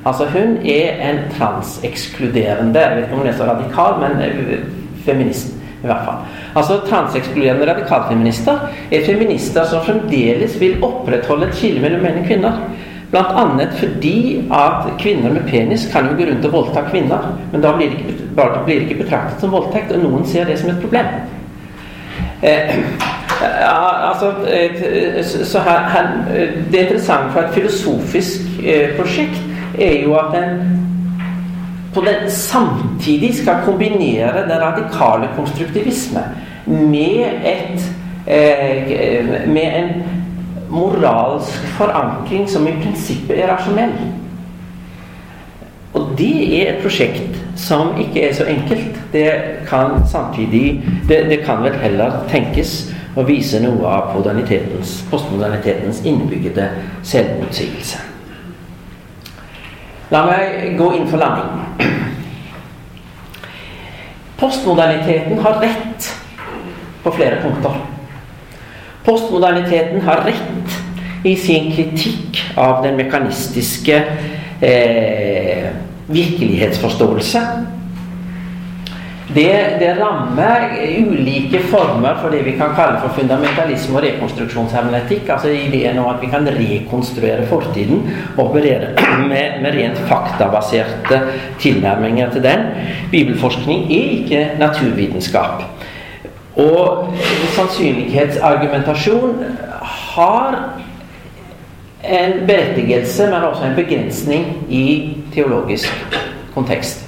Altså 0.05 0.25
Hun 0.29 0.57
er 0.69 0.99
en 1.01 1.19
transekskluderende 1.33 2.79
Jeg 2.79 2.95
vet 2.95 3.07
ikke 3.07 3.15
om 3.15 3.23
hun 3.23 3.29
er 3.29 3.37
så 3.37 3.47
radikal, 3.49 3.99
men 4.01 4.19
eh, 4.21 4.65
feminist. 5.05 5.54
I 5.85 5.91
hvert 5.91 6.05
fall. 6.07 6.25
Altså 6.57 6.79
Transekskluderende 6.89 7.69
radikalfeminister 7.69 8.67
er 8.91 9.05
feminister 9.05 9.69
som 9.69 9.85
fremdeles 9.85 10.57
vil 10.61 10.81
opprettholde 10.83 11.49
et 11.49 11.57
skille 11.59 11.83
mellom 11.83 12.03
menn 12.05 12.21
og 12.23 12.27
kvinner. 12.27 12.59
Bl.a. 13.11 13.67
fordi 13.79 14.43
at 14.51 14.89
kvinner 14.99 15.31
med 15.31 15.45
penis 15.47 15.87
kan 15.91 16.09
jo 16.09 16.17
gå 16.17 16.29
rundt 16.29 16.45
og 16.45 16.53
voldta 16.53 16.81
kvinner. 16.89 17.29
Men 17.51 17.61
da 17.61 17.75
blir 17.77 17.93
det 17.93 18.01
ikke, 18.01 18.63
blir 18.65 18.79
det 18.79 18.87
ikke 18.89 19.03
betraktet 19.03 19.41
som 19.41 19.53
voldtekt, 19.53 19.93
og 19.95 20.03
noen 20.03 20.25
ser 20.27 20.49
det 20.49 20.57
som 20.59 20.73
et 20.73 20.81
problem. 20.81 21.05
Eh, 22.41 22.75
altså, 24.09 24.33
eh, 24.51 25.23
så 25.23 25.59
her, 25.59 25.89
her, 25.89 26.07
Det 26.71 26.79
interessante 26.79 27.31
for 27.31 27.39
et 27.41 27.53
filosofisk 27.53 28.41
eh, 28.63 28.97
prosjekt 28.97 29.39
er 29.79 30.03
jo 30.03 30.15
at 30.15 30.35
en 30.39 30.84
på 31.95 32.01
den 32.01 32.31
samtidig 32.31 33.35
skal 33.35 33.63
kombinere 33.65 34.43
den 34.49 34.61
radikale 34.61 35.29
konstruktivisme 35.35 36.23
med 36.65 37.25
et 37.45 37.91
eh, 38.27 39.47
med 39.47 39.79
en 39.79 40.03
moralsk 40.69 41.67
forankring 41.77 42.49
som 42.49 42.67
i 42.67 42.71
prinsippet 42.83 43.39
er 43.39 43.53
rasjonell. 43.53 43.93
Og 45.93 46.09
det 46.17 46.61
er 46.61 46.73
et 46.73 46.81
prosjekt 46.83 47.37
som 47.55 47.93
ikke 47.99 48.27
er 48.27 48.33
så 48.35 48.43
enkelt. 48.51 48.99
Det 49.13 49.31
kan 49.69 50.03
samtidig 50.11 50.83
Det, 51.07 51.29
det 51.29 51.39
kan 51.45 51.63
vel 51.63 51.73
heller 51.79 52.11
tenkes 52.29 52.91
å 53.15 53.23
vise 53.23 53.59
noe 53.63 53.87
av 53.87 54.11
postmodernitetens 55.11 56.01
innbyggede 56.03 56.69
selvmotsigelse. 57.03 58.14
La 60.15 60.21
meg 60.23 60.77
gå 60.79 60.85
inn 60.95 61.07
for 61.11 61.19
landing. 61.19 61.89
Postmoderniteten 64.39 65.41
har 65.43 65.57
rett 65.59 66.07
på 67.03 67.11
flere 67.17 67.41
punkter. 67.43 67.81
Postmoderniteten 69.03 70.05
har 70.05 70.23
rett 70.23 71.25
i 71.27 71.35
sin 71.35 71.67
kritikk 71.75 72.39
av 72.55 72.79
den 72.85 72.95
mekanistiske 72.95 73.97
eh, 74.63 75.67
virkelighetsforståelse. 76.07 77.43
Det, 79.33 79.77
det, 79.79 79.95
rammer 79.99 80.69
ulike 80.97 81.59
former 81.59 82.17
for 82.21 82.29
det 82.29 82.43
vi 82.45 82.51
kan 82.59 82.75
kalle 82.77 82.99
for 83.01 83.15
fundamentalisme 83.17 83.97
og 83.97 84.03
rekonstruksjonshermenetikk. 84.05 85.29
Altså 85.33 85.49
ideen 85.49 85.97
om 85.99 86.11
at 86.11 86.21
vi 86.21 86.29
kan 86.29 86.45
rekonstruere 86.45 87.47
fortiden 87.49 88.03
og 88.37 88.43
operere 88.49 88.93
med, 89.31 89.61
med 89.63 89.73
rent 89.73 89.97
faktabaserte 90.09 91.21
tilnærminger 91.59 92.29
til 92.31 92.43
den. 92.43 92.67
Bibelforskning 93.11 93.89
er 93.89 94.11
ikke 94.19 94.49
naturvitenskap. 94.59 95.63
Og 96.55 97.09
sannsynlighetsargumentasjon 97.55 99.41
har 99.81 100.59
en 102.05 102.33
berettigelse, 102.47 103.25
men 103.25 103.43
også 103.49 103.63
en 103.65 103.75
begrensning 103.75 104.45
i 104.69 105.17
teologisk 105.33 106.05
kontekst. 106.53 107.04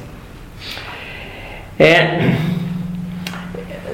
Eh, 1.78 2.34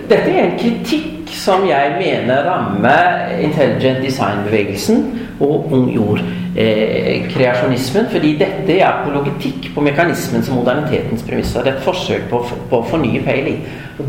dette 0.08 0.32
er 0.32 0.46
en 0.46 0.54
kritikk 0.60 1.32
som 1.36 1.66
jeg 1.68 1.96
mener 1.98 2.44
rammer 2.48 3.30
intelligent 3.44 4.06
design-bevegelsen 4.06 5.20
og 5.44 5.72
ung 5.74 5.90
jord-kreasjonismen. 5.92 8.06
Eh, 8.06 8.12
fordi 8.12 8.38
dette 8.40 8.78
er 8.78 8.88
apologetikk 8.88 9.76
på 9.76 9.82
mekanismens 9.84 10.50
og 10.50 10.56
modernitetens 10.62 11.24
premisser. 11.28 11.64
Det 11.64 11.72
er 11.74 11.78
et 11.78 11.88
forsøk 11.88 12.22
på, 12.32 12.38
på 12.70 12.76
å 12.80 12.88
fornye 12.88 13.22
Paley. 13.26 13.56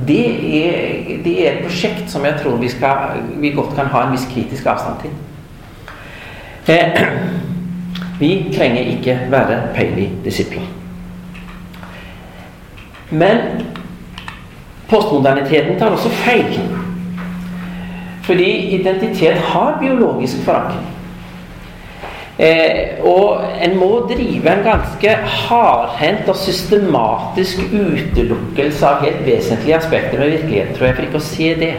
Det 0.07 0.27
er, 0.61 0.75
det 1.25 1.35
er, 1.35 1.51
et 1.51 1.63
prosjekt 1.67 2.07
som 2.13 2.25
jeg 2.25 2.35
tror 2.45 2.57
vi, 2.63 2.69
skal, 2.71 2.97
vi 3.43 3.57
godt 3.57 3.73
kan 3.75 3.87
ha 3.91 3.99
en 4.05 4.15
viss 4.15 4.31
kritisk 4.31 4.67
avstand 4.71 4.97
til. 5.03 5.13
Eh, 6.71 6.89
vi 8.23 8.31
trenger 8.55 8.83
ikke 8.95 9.15
være 9.35 9.55
Paley-disipler. 9.75 10.84
Men 13.15 13.63
postmoderniteten 14.91 15.79
tar 15.79 15.95
også 15.95 16.11
feil. 16.25 16.59
Fordi 18.25 18.51
identitet 18.79 19.37
har 19.53 19.79
biologisk 19.81 20.45
forankring. 20.47 20.91
Eh, 22.39 23.05
og 23.07 23.45
en 23.63 23.77
må 23.79 23.91
drive 24.11 24.51
en 24.51 24.65
ganske 24.65 25.11
hardhendt 25.47 26.29
og 26.29 26.37
systematisk 26.37 27.61
utelukkelse 27.71 28.89
av 28.89 29.05
helt 29.05 29.21
vesentlige 29.27 29.77
aspekter 29.77 30.19
med 30.19 30.33
virkeligheten, 30.33 30.75
tror 30.75 30.89
jeg, 30.89 30.97
for 30.97 31.07
ikke 31.07 31.21
å 31.21 31.29
se 31.29 31.53
det. 31.61 31.75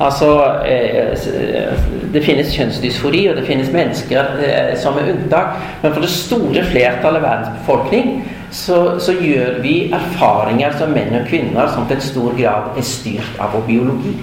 Altså, 0.00 0.30
eh, 0.66 1.74
Det 2.14 2.22
finnes 2.22 2.54
kjønnsdysfori, 2.54 3.28
og 3.30 3.36
det 3.36 3.46
finnes 3.46 3.72
mennesker 3.72 4.24
eh, 4.46 4.76
som 4.78 4.94
er 4.98 5.10
unntak. 5.10 5.56
Men 5.82 5.92
for 5.92 6.00
det 6.00 6.10
store 6.10 6.62
flertallet 6.70 7.18
av 7.18 7.22
verdens 7.22 7.58
befolkning 7.58 8.22
så, 8.54 8.98
så, 9.02 9.12
gjør 9.18 9.60
vi 9.62 9.74
erfaringer 9.92 10.76
som 10.78 10.94
menn 10.94 11.16
og 11.18 11.26
kvinner 11.28 11.70
som 11.74 11.88
til 11.88 11.98
en 11.98 12.04
stor 12.08 12.34
grad 12.38 12.78
er 12.78 12.86
styrt 12.86 13.38
av 13.42 13.54
vår 13.56 13.64
biologi. 13.66 14.14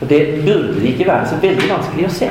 Og 0.00 0.08
det 0.08 0.20
burde 0.44 0.84
ikke 0.88 1.08
være 1.08 1.28
så 1.28 1.40
veldig 1.42 1.68
vanskelig 1.70 2.06
å 2.08 2.14
se. 2.16 2.30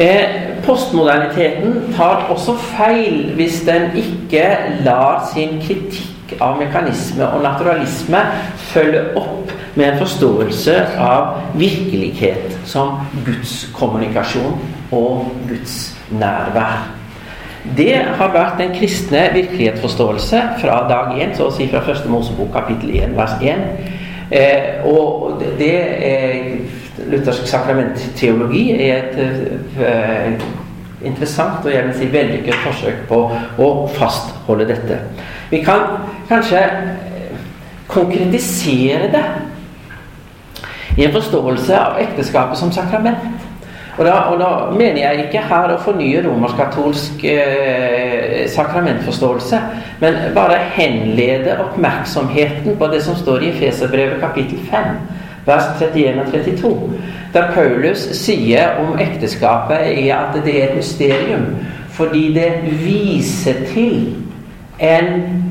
Eh, 0.00 0.38
postmoderniteten 0.64 1.92
tar 1.96 2.30
også 2.32 2.54
feil 2.76 3.34
hvis 3.36 3.60
den 3.66 3.90
ikke 4.00 4.44
lar 4.86 5.26
sin 5.34 5.58
kritikk 5.60 6.36
av 6.40 6.56
mekanisme 6.60 7.26
og 7.26 7.42
naturalisme 7.44 8.22
følge 8.70 9.02
opp 9.18 9.52
med 9.74 9.90
en 9.90 9.98
forståelse 10.00 10.76
av 11.02 11.42
virkelighet 11.58 12.56
som 12.70 13.02
Guds 13.26 13.66
kommunikasjon 13.76 14.56
og 14.94 15.28
Guds 15.50 15.76
nærvær. 16.10 16.99
Det 17.76 17.94
har 18.18 18.32
vært 18.34 18.58
den 18.58 18.72
kristne 18.74 19.28
virkelighetsforståelse 19.34 20.42
fra 20.58 20.78
dag 20.90 21.14
1, 21.20 21.36
så 21.38 21.46
å 21.46 21.54
si 21.54 21.68
fra 21.70 21.82
første 21.86 22.10
Mosebok 22.10 22.50
kapittel 22.54 22.94
1 22.98 23.16
vers 23.18 23.36
1. 23.42 23.62
Eh, 24.30 24.86
og 24.86 25.42
det 25.58 25.76
er 26.06 26.40
luthersk 27.10 27.46
sakramentteologi 27.50 28.64
er 28.74 28.96
et 28.98 29.16
eh, 29.82 30.42
interessant 31.02 31.64
og 31.64 31.72
jeg 31.72 31.86
vil 31.86 31.96
si 31.96 32.08
vellykket 32.12 32.58
forsøk 32.64 33.04
på 33.08 33.20
å 33.58 33.70
fastholde 33.96 34.68
dette. 34.68 35.00
Vi 35.50 35.62
kan 35.64 35.86
kanskje 36.28 36.62
konkretisere 37.90 39.10
det 39.14 39.24
i 40.98 41.06
en 41.06 41.14
forståelse 41.14 41.78
av 41.78 41.98
ekteskapet 42.02 42.58
som 42.58 42.72
sakrament. 42.74 43.39
Og 44.00 44.06
da, 44.06 44.12
og 44.32 44.38
da, 44.40 44.46
mener 44.72 44.96
jeg 45.02 45.26
ikke 45.26 45.42
her 45.44 45.74
å 45.74 45.80
fornye 45.84 46.22
romersk-katolsk 46.24 47.20
eh, 47.28 48.46
sakramentforståelse, 48.48 49.58
men 50.00 50.16
bare 50.32 50.56
henlede 50.72 51.58
oppmerksomheten 51.60 52.78
på 52.80 52.88
det 52.88 53.02
som 53.04 53.18
står 53.18 53.44
i 53.44 53.50
Feserbrevet 53.58 54.22
kapittel 54.22 54.62
5, 54.70 54.88
vers 55.44 55.68
31 55.82 56.22
og 56.22 56.32
32. 56.32 56.72
Der 57.34 57.52
Paulus 57.52 58.06
sier 58.22 58.80
om 58.80 58.96
ekteskapet 58.96 59.92
at 60.16 60.40
det 60.46 60.56
er 60.56 60.70
et 60.70 60.80
mysterium 60.80 61.44
fordi 61.92 62.30
det 62.32 62.48
viser 62.80 63.60
til 63.68 64.14
en 64.80 65.49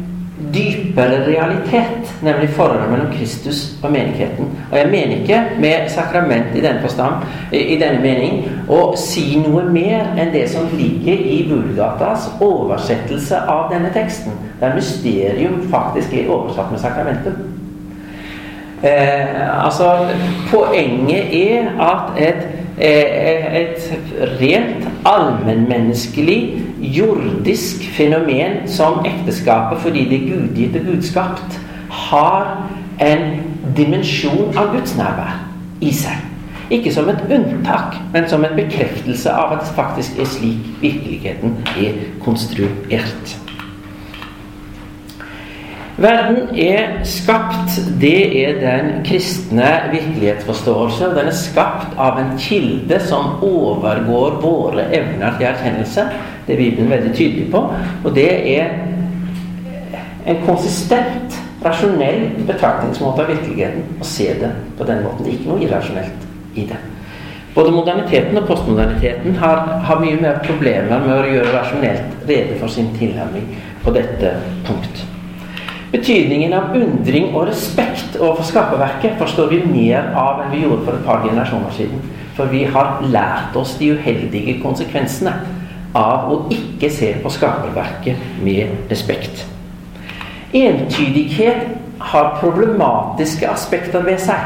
dypere 0.53 1.25
realitet, 1.27 2.13
nemlig 2.21 2.49
forholdet 2.49 2.89
mellom 2.91 3.11
Kristus 3.13 3.77
og 3.83 3.91
menigheten. 3.91 4.49
Og 4.71 4.77
jeg 4.77 4.87
mener 4.91 5.21
ikke 5.21 5.41
med 5.59 5.89
sakrament 5.89 6.55
i 6.55 6.61
denne 6.61 6.81
forstand, 6.81 7.25
i 7.51 7.77
denne 7.81 8.01
mening, 8.01 8.43
å 8.69 8.95
si 8.97 9.39
noe 9.41 9.63
mer 9.69 10.13
enn 10.17 10.33
det 10.33 10.47
som 10.51 10.69
ligger 10.73 11.21
i 11.21 11.39
Vulgatas 11.49 12.29
oversettelse 12.41 13.43
av 13.47 13.69
denne 13.73 13.93
teksten, 13.93 14.35
der 14.59 14.75
mysterium 14.75 15.61
faktisk 15.71 16.13
er 16.13 16.29
oversatt 16.33 16.71
med 16.71 16.83
sakramentum. 16.83 17.39
Eh, 18.83 19.65
altså, 19.65 20.07
poenget 20.51 21.33
er 21.35 21.67
at 21.83 22.15
et, 22.17 22.47
eh, 22.77 23.61
et 23.61 23.93
rent 24.39 24.87
allmennmenneskelig 25.05 26.68
jordisk 26.81 27.83
fenomen 27.95 28.67
som 28.67 29.05
ekteskapet 29.05 29.81
fordi 29.83 30.05
det 30.09 30.19
gudgitte 30.19 30.79
gudgitt 30.79 30.85
gudskapt, 30.85 31.59
har 31.89 32.69
en 32.99 33.39
dimensjon 33.77 34.57
av 34.57 34.73
Guds 34.75 34.95
nærvær 34.97 35.39
i 35.81 35.91
seg. 35.95 36.25
Ikke 36.69 36.93
som 36.93 37.09
et 37.09 37.21
unntak, 37.33 37.95
men 38.13 38.27
som 38.29 38.43
en 38.45 38.55
bekreftelse 38.55 39.31
av 39.33 39.55
at 39.55 39.63
det 39.65 39.75
faktisk 39.75 40.19
er 40.21 40.29
slik 40.29 40.67
virkeligheten 40.81 41.55
er 41.81 42.03
konstruert. 42.21 43.48
Verden 45.99 46.55
er 46.55 47.03
skapt. 47.03 47.75
Det 48.01 48.43
er 48.43 48.59
den 48.59 49.05
kristne 49.05 49.71
virkelighetsforståelse. 49.91 51.09
Den 51.15 51.27
er 51.27 51.35
skapt 51.35 51.97
av 51.99 52.19
en 52.21 52.37
kilde 52.39 53.01
som 53.03 53.41
overgår 53.43 54.37
våre 54.39 54.85
evner 54.95 55.35
til 55.35 55.49
erkjennelse. 55.49 56.05
Det 56.47 56.55
er 56.55 56.61
Bibelen 56.61 56.89
veldig 56.89 57.11
tydelig 57.15 57.51
på. 57.51 57.65
Og 58.03 58.15
det 58.15 58.29
er 58.53 58.71
en 60.27 60.41
konsistent, 60.45 61.35
rasjonell 61.65 62.29
betraktningsmåte 62.47 63.25
av 63.25 63.33
virkeligheten 63.33 63.99
å 63.99 64.07
se 64.07 64.31
det 64.39 64.53
på 64.79 64.87
den 64.87 65.03
måten. 65.03 65.25
Det 65.25 65.33
er 65.33 65.37
ikke 65.41 65.51
noe 65.51 65.67
irrasjonelt 65.67 66.55
i 66.55 66.67
det. 66.71 66.79
Både 67.55 67.75
moderniteten 67.75 68.39
og 68.39 68.47
postmoderniteten 68.47 69.35
har, 69.41 69.65
har 69.83 69.99
mye 69.99 70.21
mer 70.21 70.39
problemer 70.47 71.03
med 71.03 71.15
å 71.17 71.27
gjøre 71.27 71.55
rasjonelt 71.59 72.27
rede 72.29 72.59
for 72.61 72.71
sin 72.71 72.93
tilnærming 72.95 73.51
på 73.83 73.99
dette 73.99 74.37
punkt. 74.63 75.09
Betydningen 75.89 76.53
av 76.53 76.75
undring 76.77 77.31
og 77.33 77.47
respekt 77.49 78.17
overfor 78.19 78.45
skaperverket 78.45 79.15
forstår 79.17 79.47
vi 79.49 79.61
mer 79.65 80.11
av 80.13 80.43
enn 80.43 80.51
vi 80.53 80.61
gjorde 80.61 80.83
for 80.85 80.97
et 80.99 81.07
par 81.07 81.23
generasjoner 81.25 81.73
siden. 81.73 82.03
For 82.37 82.51
vi 82.51 82.61
har 82.69 82.99
lært 83.09 83.57
oss 83.57 83.73
de 83.79 83.95
uheldige 83.97 84.59
konsekvensene 84.61 85.33
av 85.97 86.29
å 86.29 86.37
ikke 86.53 86.91
se 86.93 87.15
på 87.23 87.31
skaperverket 87.33 88.21
med 88.45 88.91
respekt. 88.91 89.41
Entydighet 90.53 91.65
har 92.13 92.37
problematiske 92.37 93.49
aspekter 93.49 94.05
ved 94.05 94.21
seg. 94.21 94.45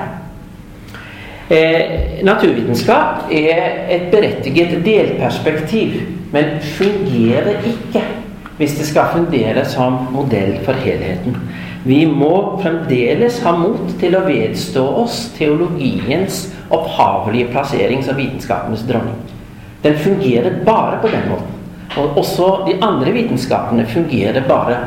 Eh, 1.52 2.24
naturvitenskap 2.24 3.28
er 3.36 3.84
et 3.92 4.08
berettiget 4.16 4.80
delperspektiv, 4.86 6.00
men 6.32 6.56
fungerer 6.80 7.60
ikke 7.68 8.02
hvis 8.58 8.78
det 8.78 8.88
skal 8.88 9.12
fremdeles 9.14 9.76
ha 9.80 9.90
modell 10.14 10.58
for 10.66 10.78
helheten. 10.86 11.38
Vi 11.84 12.06
må 12.08 12.60
fremdeles 12.62 13.42
ha 13.44 13.56
mot 13.58 13.90
til 14.00 14.16
å 14.16 14.24
vedstå 14.28 14.84
oss 15.04 15.26
teologiens 15.38 16.46
opphavelige 16.74 17.50
plassering 17.52 18.04
som 18.06 18.20
vitenskapenes 18.20 18.86
dronning. 18.88 19.18
Den 19.84 19.98
fungerer 20.00 20.62
bare 20.66 21.02
på 21.04 21.12
den 21.12 21.28
måten. 21.32 21.50
Og 22.00 22.18
også 22.18 22.48
de 22.68 22.78
andre 22.82 23.12
vitenskapene 23.14 23.86
fungerer 23.86 24.48
bare 24.48 24.78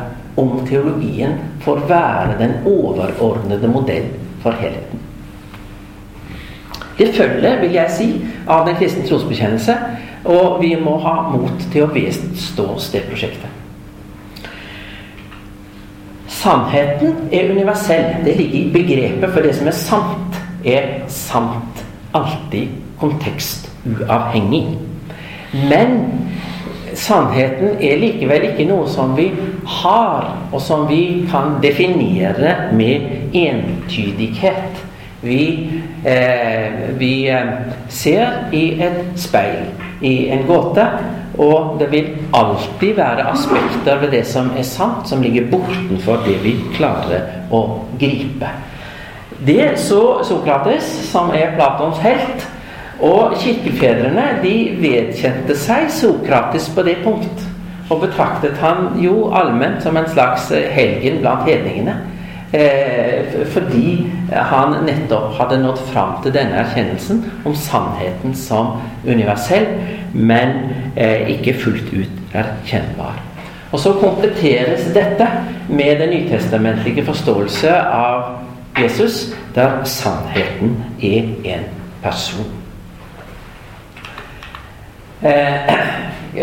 om 0.40 0.56
teologien 0.68 1.36
får 1.64 1.84
være 1.88 2.38
den 2.40 2.56
overordnede 2.64 3.68
modell 3.68 4.08
for 4.42 4.56
helheten. 4.60 5.04
Det 6.98 7.12
følger, 7.14 7.60
vil 7.60 7.76
jeg 7.76 7.92
si, 7.92 8.08
av 8.48 8.64
den 8.66 8.76
kristne 8.80 9.04
trosbekjennelse, 9.04 9.76
og 10.24 10.62
vi 10.62 10.72
må 10.80 10.96
ha 11.04 11.18
mot 11.28 11.68
til 11.72 11.84
å 11.84 11.92
vedstå 11.92 12.70
oss 12.72 12.88
det 12.94 13.04
prosjektet. 13.10 13.55
Sannheten 16.36 17.28
er 17.32 17.50
universell. 17.50 18.24
Det 18.24 18.36
ligger 18.36 18.58
i 18.58 18.70
begrepet 18.72 19.32
for 19.32 19.44
det 19.46 19.54
som 19.56 19.70
er 19.70 19.76
sant, 19.76 20.40
er 20.64 20.90
sant 21.08 21.84
alltid 22.16 22.68
kontekstuavhengig. 23.00 24.66
Men 25.70 25.96
sannheten 26.96 27.76
er 27.80 28.00
likevel 28.00 28.50
ikke 28.50 28.66
noe 28.68 28.88
som 28.90 29.14
vi 29.16 29.30
har, 29.80 30.28
og 30.52 30.60
som 30.62 30.86
vi 30.90 31.26
kan 31.30 31.56
definere 31.62 32.56
med 32.76 33.32
entydighet. 33.36 34.82
Vi, 35.22 35.42
eh, 36.04 36.98
vi 36.98 37.28
eh, 37.32 37.52
ser 37.88 38.52
i 38.52 38.80
et 38.82 39.16
speil, 39.16 39.64
i 40.00 40.28
en 40.30 40.44
gåte, 40.46 40.84
og 41.38 41.76
det 41.80 41.90
vil 41.92 42.12
alltid 42.34 42.96
være 42.96 43.26
aspekter 43.30 44.00
ved 44.00 44.10
det 44.14 44.24
som 44.26 44.50
er 44.56 44.64
sant, 44.64 45.08
som 45.08 45.22
ligger 45.22 45.50
bortenfor 45.50 46.24
det 46.24 46.38
vi 46.44 46.54
klarer 46.76 47.48
å 47.52 47.62
gripe. 48.00 48.50
Det 49.46 49.74
så 49.80 50.22
Sokrates, 50.24 50.86
som 51.10 51.30
er 51.36 51.52
Platons 51.58 52.00
helt, 52.00 52.46
og 53.04 53.36
kirkefedrene 53.36 54.38
de 54.40 54.54
vedkjente 54.80 55.56
seg 55.60 55.90
Sokrates 55.92 56.70
på 56.72 56.84
det 56.86 56.96
punkt. 57.04 57.44
Og 57.90 58.00
betraktet 58.02 58.56
han 58.58 58.96
jo 58.98 59.28
allment 59.36 59.82
som 59.84 59.96
en 59.96 60.08
slags 60.10 60.48
helgen 60.72 61.20
blant 61.20 61.44
hedningene. 61.46 61.98
Eh, 62.52 63.46
fordi 63.50 64.06
han 64.30 64.76
nettopp 64.86 65.34
hadde 65.34 65.58
nådd 65.62 65.80
fram 65.90 66.12
til 66.22 66.34
denne 66.34 66.60
erkjennelsen 66.62 67.24
om 67.44 67.54
sannheten 67.58 68.34
som 68.38 68.76
universell, 69.06 69.66
men 70.14 70.54
eh, 70.96 71.26
ikke 71.34 71.56
fullt 71.58 71.90
ut 71.92 72.36
erkjennbar. 72.36 73.18
Og 73.72 73.80
så 73.82 73.92
kompletteres 73.98 74.86
dette 74.94 75.26
med 75.68 75.98
den 76.00 76.14
nytestamentlige 76.14 77.04
forståelse 77.04 77.74
av 77.82 78.22
Jesus, 78.78 79.34
der 79.54 79.82
sannheten 79.84 80.76
er 81.02 81.32
en 81.44 81.66
person. 82.02 82.46
Eh, 85.22 85.74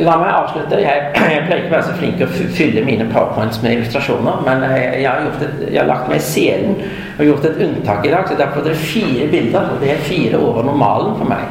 La 0.02 0.16
meg 0.18 0.30
avslutte. 0.34 0.80
Jeg, 0.82 1.10
jeg, 1.14 1.44
pleier 1.46 1.62
ikke 1.62 1.70
å 1.70 1.76
være 1.76 1.86
så 1.86 1.98
flink 2.00 2.18
til 2.18 2.26
å 2.26 2.50
fylle 2.58 2.84
mine 2.86 3.06
powerpoints 3.12 3.60
med 3.62 3.78
illustrasjoner, 3.78 4.42
men 4.46 4.66
jeg, 4.66 4.88
jeg, 5.04 5.10
har, 5.10 5.28
et, 5.28 5.60
jeg 5.68 5.80
har, 5.82 5.90
lagt 5.90 6.10
meg 6.10 6.18
i 6.18 6.26
selen 6.26 6.80
og 7.20 7.28
gjort 7.28 7.48
et 7.50 7.62
unntak 7.68 8.08
i 8.08 8.14
dag. 8.14 8.26
Så 8.30 8.40
derfor 8.40 8.64
er 8.64 8.72
det 8.72 8.80
fire 8.82 9.28
bilder, 9.30 9.70
og 9.76 9.84
det 9.84 9.94
er 9.94 10.08
fire 10.08 10.42
over 10.42 10.66
normalen 10.66 11.14
for 11.20 11.30
meg. 11.30 11.46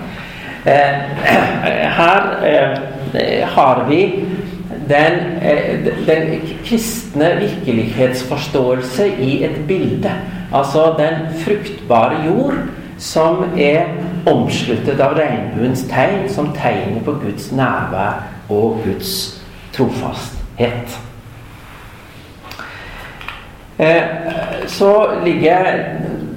Eh, 0.66 0.98
her 2.00 2.28
eh, 2.46 3.48
har 3.54 3.84
vi 3.88 4.02
den, 4.88 5.20
eh, 5.42 5.78
den, 6.06 6.36
kristne 6.66 7.32
virkelighetsforståelse 7.40 9.08
i 9.22 9.44
et 9.44 9.62
bilde. 9.68 10.12
Altså 10.52 10.94
den 10.98 11.30
fruktbare 11.44 12.24
jord 12.26 12.54
som 12.98 13.44
er 13.58 13.86
omsluttet 14.26 15.00
av 15.02 15.16
regnbuens 15.18 15.86
tegn 15.90 16.28
som 16.30 16.52
tegner 16.54 17.02
på 17.04 17.16
Guds 17.24 17.50
nærvær 17.52 18.20
og 18.52 18.82
Guds 18.84 19.14
trofasthet. 19.72 20.98
Eh, 23.78 24.02
så 24.66 24.92
ligger 25.24 25.68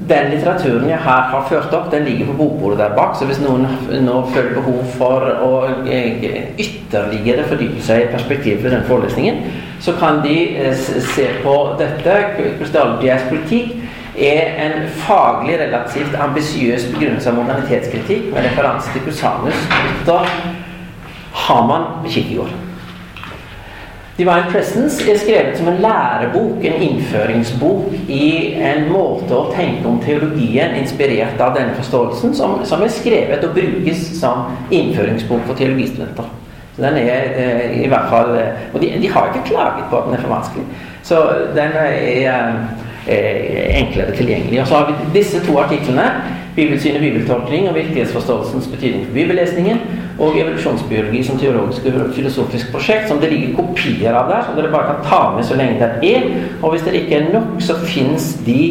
den 0.09 0.32
litteraturen 0.32 0.89
jeg 0.89 1.01
her 1.01 1.30
har 1.32 1.45
ført 1.49 1.74
opp, 1.74 1.91
den 1.91 2.05
ligger 2.05 2.30
på 2.30 2.38
bokbordet 2.38 2.80
der 2.80 2.95
bak. 2.97 3.16
Så 3.18 3.26
hvis 3.30 3.41
noen 3.41 3.66
nå 4.05 4.20
føler 4.34 4.53
behov 4.59 4.84
for 4.97 5.26
å 5.45 5.51
eh, 5.89 6.51
ytterligere 6.61 7.47
fordype 7.49 7.82
seg 7.86 8.05
i 8.05 8.11
perspektivet 8.13 8.61
for 8.61 8.76
den 8.76 8.86
forelesningen, 8.89 9.41
så 9.82 9.95
kan 9.99 10.22
de 10.26 10.38
eh, 10.57 10.76
se 11.16 11.28
på 11.43 11.55
dette. 11.82 12.20
Krystalldias 12.59 13.26
politikk 13.30 13.76
er 14.16 14.53
en 14.63 14.86
faglig 15.03 15.57
relativt 15.59 16.13
ambisiøs 16.28 16.88
begrunnelse 16.93 17.32
av 17.32 17.41
modernitetskritikk 17.41 18.30
med 18.32 18.47
referanse 18.47 18.93
til 18.93 19.03
Kusanus, 19.09 19.66
Luther, 19.74 20.30
Haman, 21.36 22.08
Kirkegård. 22.08 22.54
Divine 24.18 24.46
Presence 24.52 25.12
er 25.12 25.18
skrevet 25.20 25.58
som 25.58 25.68
en 25.68 25.82
lærebok, 25.84 26.64
en 26.64 26.82
innføringsbok 26.82 27.92
i 28.08 28.54
en 28.64 28.86
måte 28.88 29.36
å 29.36 29.50
tenke 29.52 29.84
om 29.90 29.98
teologien 30.00 30.78
inspirert 30.80 31.42
av 31.44 31.58
denne 31.58 31.76
forståelsen, 31.76 32.32
som, 32.38 32.62
som 32.64 32.84
er 32.86 32.94
skrevet 32.96 33.44
og 33.44 33.58
brukes 33.58 34.06
som 34.22 34.56
innføringsbok 34.72 35.44
for 35.50 35.60
teologistudenter. 35.60 36.32
Så 36.78 36.86
den 36.86 37.02
er 37.02 37.28
eh, 37.36 37.76
i 37.84 37.92
hvert 37.92 38.08
fall 38.12 38.34
eh, 38.36 38.64
Og 38.74 38.82
de, 38.84 38.90
de, 39.00 39.12
har 39.12 39.30
ikke 39.32 39.46
klaget 39.52 39.86
på 39.92 40.00
at 40.00 40.08
den 40.08 40.16
er 40.16 40.24
for 40.24 40.32
vanskelig. 40.32 40.66
Så 41.04 41.20
den 41.56 41.76
er 41.80 42.56
eh, 43.08 43.78
enklere 43.82 44.16
tilgjengelig. 44.16 44.62
Og 44.62 44.68
så 44.68 44.80
har 44.80 44.90
vi 44.92 45.20
disse 45.20 45.44
to 45.44 45.60
artiklene. 45.60 46.08
Bibelsyn 46.56 46.96
og 46.96 47.04
bibeltolkning 47.04 47.68
og 47.68 47.76
virkelighetsforståelsens 47.76 48.68
betydning 48.72 49.06
for 49.06 49.14
bibellesningen 49.14 49.80
og 50.20 50.38
evolusjonsbiologi 50.39 51.24
som 51.28 51.39
teologisk 51.39 51.88
og 51.89 52.13
filosofisk 52.16 52.72
prosjekt, 52.72 53.09
som 53.09 53.20
det 53.20 53.32
ligger 53.34 53.57
kopier 53.57 54.16
av 54.16 54.30
der, 54.32 54.45
som 54.45 54.55
dere 54.55 54.72
bare 54.72 54.93
kan 54.93 55.09
ta 55.09 55.22
med 55.36 55.43
så 55.47 55.57
lenge 55.59 55.80
det 55.82 56.13
er. 56.16 56.30
Og 56.61 56.72
hvis 56.72 56.86
det 56.88 56.95
ikke 57.01 57.20
er 57.20 57.30
nok, 57.34 57.57
så 57.59 57.76
fins 57.84 58.34
de 58.45 58.61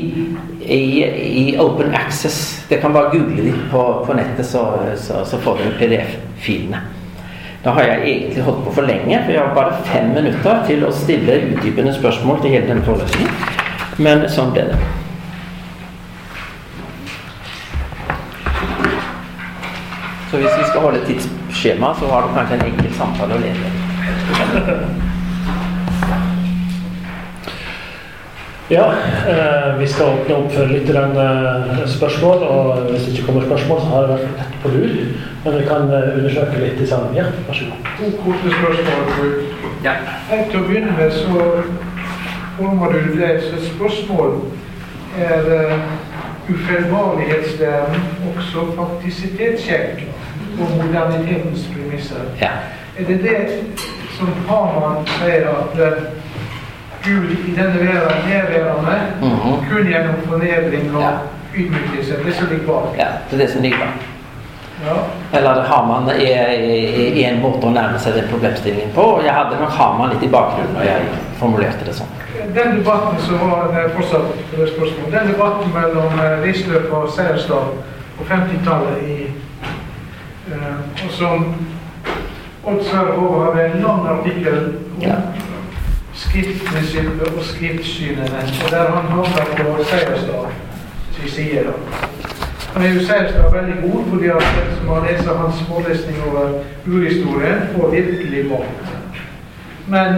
i, 0.64 1.04
i, 1.04 1.44
open 1.60 1.94
access. 1.94 2.64
Det 2.68 2.80
kan 2.80 2.92
bare 2.92 3.12
google 3.12 3.44
de 3.44 3.52
på, 3.70 3.84
på 4.06 4.16
nettet, 4.16 4.46
så, 4.46 4.64
så, 4.96 5.24
så 5.28 5.40
får 5.44 5.60
dere 5.60 5.78
PDF-filene. 5.78 6.80
Da 7.64 7.72
har 7.76 7.82
jeg 7.82 8.00
egentlig 8.08 8.42
holdt 8.44 8.64
på 8.64 8.74
for 8.80 8.88
lenge, 8.88 9.20
for 9.24 9.32
jeg 9.32 9.40
har 9.40 9.54
bare 9.56 9.78
fem 9.88 10.10
minutter 10.16 10.64
til 10.68 10.84
å 10.84 10.92
stille 10.92 11.40
utdypende 11.52 11.94
spørsmål 11.96 12.42
til 12.42 12.56
hele 12.56 12.68
denne 12.72 12.84
forelesningen. 12.84 13.32
Men 14.04 14.28
sånn 14.32 14.52
ble 14.52 14.68
det. 14.72 15.03
Så 20.34 20.38
hvis 20.40 20.54
vi 20.58 20.64
skal 20.68 20.80
holde 20.80 21.00
tidsskjema, 21.06 21.94
så 21.98 22.06
har 22.10 22.22
du 22.22 22.28
kanskje 22.34 22.54
en 22.54 22.62
enkel 22.66 22.94
samtale 22.98 23.34
å 23.36 23.42
leve 23.42 23.66
Ja, 28.74 28.86
eh, 29.30 29.68
vi 29.78 29.86
skal 29.92 30.16
åpne 30.16 30.38
opp 30.40 30.48
for 30.56 30.72
litt 30.72 30.90
eh, 30.90 31.84
spørsmål. 31.92 32.42
Og 32.48 32.88
hvis 32.88 33.04
det 33.06 33.12
ikke 33.12 33.26
kommer 33.28 33.46
spørsmål, 33.46 33.78
så 33.84 33.92
har 33.92 34.00
det 34.02 34.16
vært 34.16 34.34
lett 34.40 34.56
på 34.64 34.72
lur. 34.74 34.96
Men 35.44 35.58
vi 35.60 35.62
kan 35.68 35.94
eh, 36.00 36.10
undersøke 36.16 36.64
litt 36.64 36.82
i 36.82 36.90
sammen. 36.90 37.14
Ja, 37.14 37.28
vær 37.46 37.60
så 37.60 37.70
god. 37.70 37.78
To 38.00 38.10
korte 38.24 38.56
spørsmål. 38.56 39.30
Ja. 39.86 39.94
Til 40.32 40.58
å 40.58 40.66
begynne 40.66 40.98
med 40.98 41.14
så 41.14 41.30
kommer 42.58 42.90
du 42.90 43.14
lese 43.20 43.62
spørsmål. 43.68 44.34
Er 45.14 45.46
uh, 45.46 45.78
ufeilbarlighetslæren 46.50 48.02
også 48.34 48.66
faktisitetssjekk? 48.74 50.08
På 50.58 50.64
modernitetens 50.78 51.68
premisser. 51.74 52.24
Ja. 52.40 52.50
Er 52.98 53.04
det 53.08 53.22
det 53.22 53.38
som 54.18 54.28
Haman 54.48 55.06
sier 55.16 55.48
at 55.50 55.78
uh, 55.78 56.02
Gud 57.04 57.30
i 57.48 57.54
denne 57.56 57.78
verden 57.80 58.28
nedværende 58.28 58.96
mm 59.22 59.28
-hmm. 59.28 59.68
kun 59.68 59.86
gjennom 59.86 60.14
fornedring 60.28 60.96
og 60.96 61.02
ja. 61.02 61.10
ydmykelse? 61.54 62.14
Det 62.26 62.34
som 62.34 62.46
ligger 62.50 62.66
bak? 62.66 62.98
Ja, 62.98 63.06
det 63.30 63.40
er 63.40 63.46
det 63.46 63.52
som 63.52 63.62
ligger 63.62 63.78
bak. 63.78 63.94
Ja. 64.86 64.96
Eller 65.38 65.62
Haman 65.62 66.08
er, 66.08 66.14
er, 66.20 67.30
en 67.30 67.40
måte 67.42 67.66
å 67.66 67.70
nærme 67.70 67.98
seg 67.98 68.14
den 68.14 68.28
problemstillingen 68.30 68.90
på. 68.94 69.00
og 69.00 69.24
Jeg 69.24 69.32
hadde 69.32 69.60
nok 69.60 69.70
Haman 69.70 70.10
litt 70.10 70.22
i 70.22 70.28
bakgrunnen 70.28 70.74
når 70.74 70.82
jeg 70.82 71.00
formulerte 71.38 71.84
det 71.86 71.94
sånn. 71.94 72.12
Den 72.54 72.78
debatten 72.78 73.20
som 73.20 73.50
var 73.50 73.88
fortsatt 73.96 74.26
spørsmål, 74.52 75.12
den 75.12 75.32
debatten 75.32 75.72
mellom 75.74 76.12
Risløff 76.44 76.92
og 76.92 77.10
Seierstad 77.10 77.66
på 78.18 78.24
50-tallet 78.30 78.98
i 79.02 79.23
Eh, 79.23 79.23
og 81.04 81.10
som 81.10 81.54
Odd 82.64 82.84
Sverre 82.84 83.14
har 83.44 83.64
en 83.64 83.80
lang 83.80 84.06
artikkel 84.08 84.58
om 84.96 85.02
ja. 85.02 85.16
skriftprinsippet 86.14 87.22
og 87.36 87.44
skriftsynene. 87.44 88.40
Og 88.64 88.70
der 88.70 88.90
han 88.90 89.06
handler 89.08 89.44
på 89.56 89.84
Seierstad 89.84 90.46
sin 91.12 91.30
side. 91.30 91.64
Han 92.74 92.82
er 92.82 92.94
jo 92.94 93.06
Seierstad 93.06 93.52
veldig 93.52 93.74
god, 93.82 94.04
fordi 94.10 94.26
at 94.26 94.42
som 94.78 94.88
har 94.88 95.06
lest 95.10 95.28
hans 95.28 95.62
forelesning 95.68 96.16
over 96.28 96.48
urhistorien, 96.86 97.60
får 97.76 97.90
virkelig 97.90 98.46
mat. 98.50 98.94
Men 99.86 100.14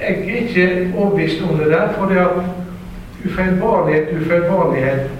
jeg 0.00 0.10
er 0.10 0.36
ikke 0.36 0.92
overbevist 0.96 1.42
om 1.42 1.58
det 1.58 1.66
der, 1.66 1.92
for 1.92 2.06
det 2.06 2.16
at 2.16 2.28
ufeilbarlighet, 3.24 4.08
ufeilbarlighet 4.20 5.10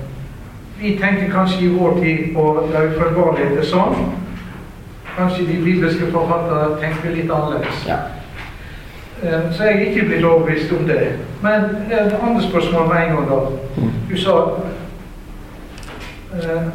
vi 0.82 0.98
tenker 0.98 1.30
kanskje 1.30 1.64
i 1.64 1.68
vår 1.68 2.00
tid 2.00 2.34
på 2.34 2.44
ufølgbarlighet 2.68 3.58
er 3.58 3.66
sånn. 3.70 4.08
Kanskje 5.14 5.44
de 5.46 5.60
bibelske 5.62 6.08
forfattere 6.10 6.80
tenker 6.82 7.14
litt 7.14 7.30
annerledes. 7.30 7.84
Ja. 7.86 7.98
Eh, 9.22 9.52
så 9.54 9.68
jeg 9.68 9.74
er 9.74 9.84
ikke 9.90 10.06
blitt 10.08 10.24
overbevist 10.26 10.72
om 10.74 10.86
det. 10.88 11.12
Men 11.42 11.68
det 11.88 11.98
er 11.98 12.06
et 12.06 12.16
andre 12.22 12.42
spørsmål 12.42 12.88
med 12.88 13.02
en 13.02 13.14
gang, 13.14 13.28
da. 13.30 13.38
Mm. 13.76 13.92
Du 14.10 14.16
sa 14.18 14.34
uh, 16.32 16.66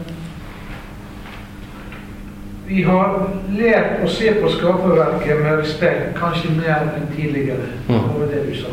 Vi 2.67 2.83
har 2.83 3.17
lært 3.57 4.03
å 4.03 4.11
se 4.11 4.31
på 4.39 4.51
skaperverket 4.55 5.41
med 5.43 5.59
respekt, 5.59 6.13
kanskje 6.19 6.55
mer 6.55 6.87
enn 6.95 7.11
tidligere. 7.15 7.73
Mm. 7.89 8.07
Det 8.21 8.31
det 8.31 8.45
du 8.47 8.55
sa. 8.61 8.71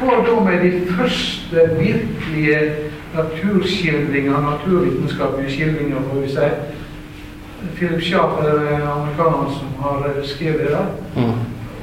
Hva 0.00 0.22
da 0.24 0.38
med 0.44 0.64
de 0.64 0.72
første 0.88 1.68
virkelige 1.76 2.89
naturskildringer, 3.14 4.40
naturvitenskapelige 4.40 5.50
skildringer, 5.50 5.96
får 6.10 6.20
vi 6.20 6.28
si. 6.28 6.50
Philip 7.76 8.02
Schaff 8.02 8.38
er 8.44 8.90
amerikaneren 8.90 9.52
som 9.58 9.82
har 9.82 10.12
skrevet 10.24 10.60
det. 10.60 10.86
Mm. 11.16 11.32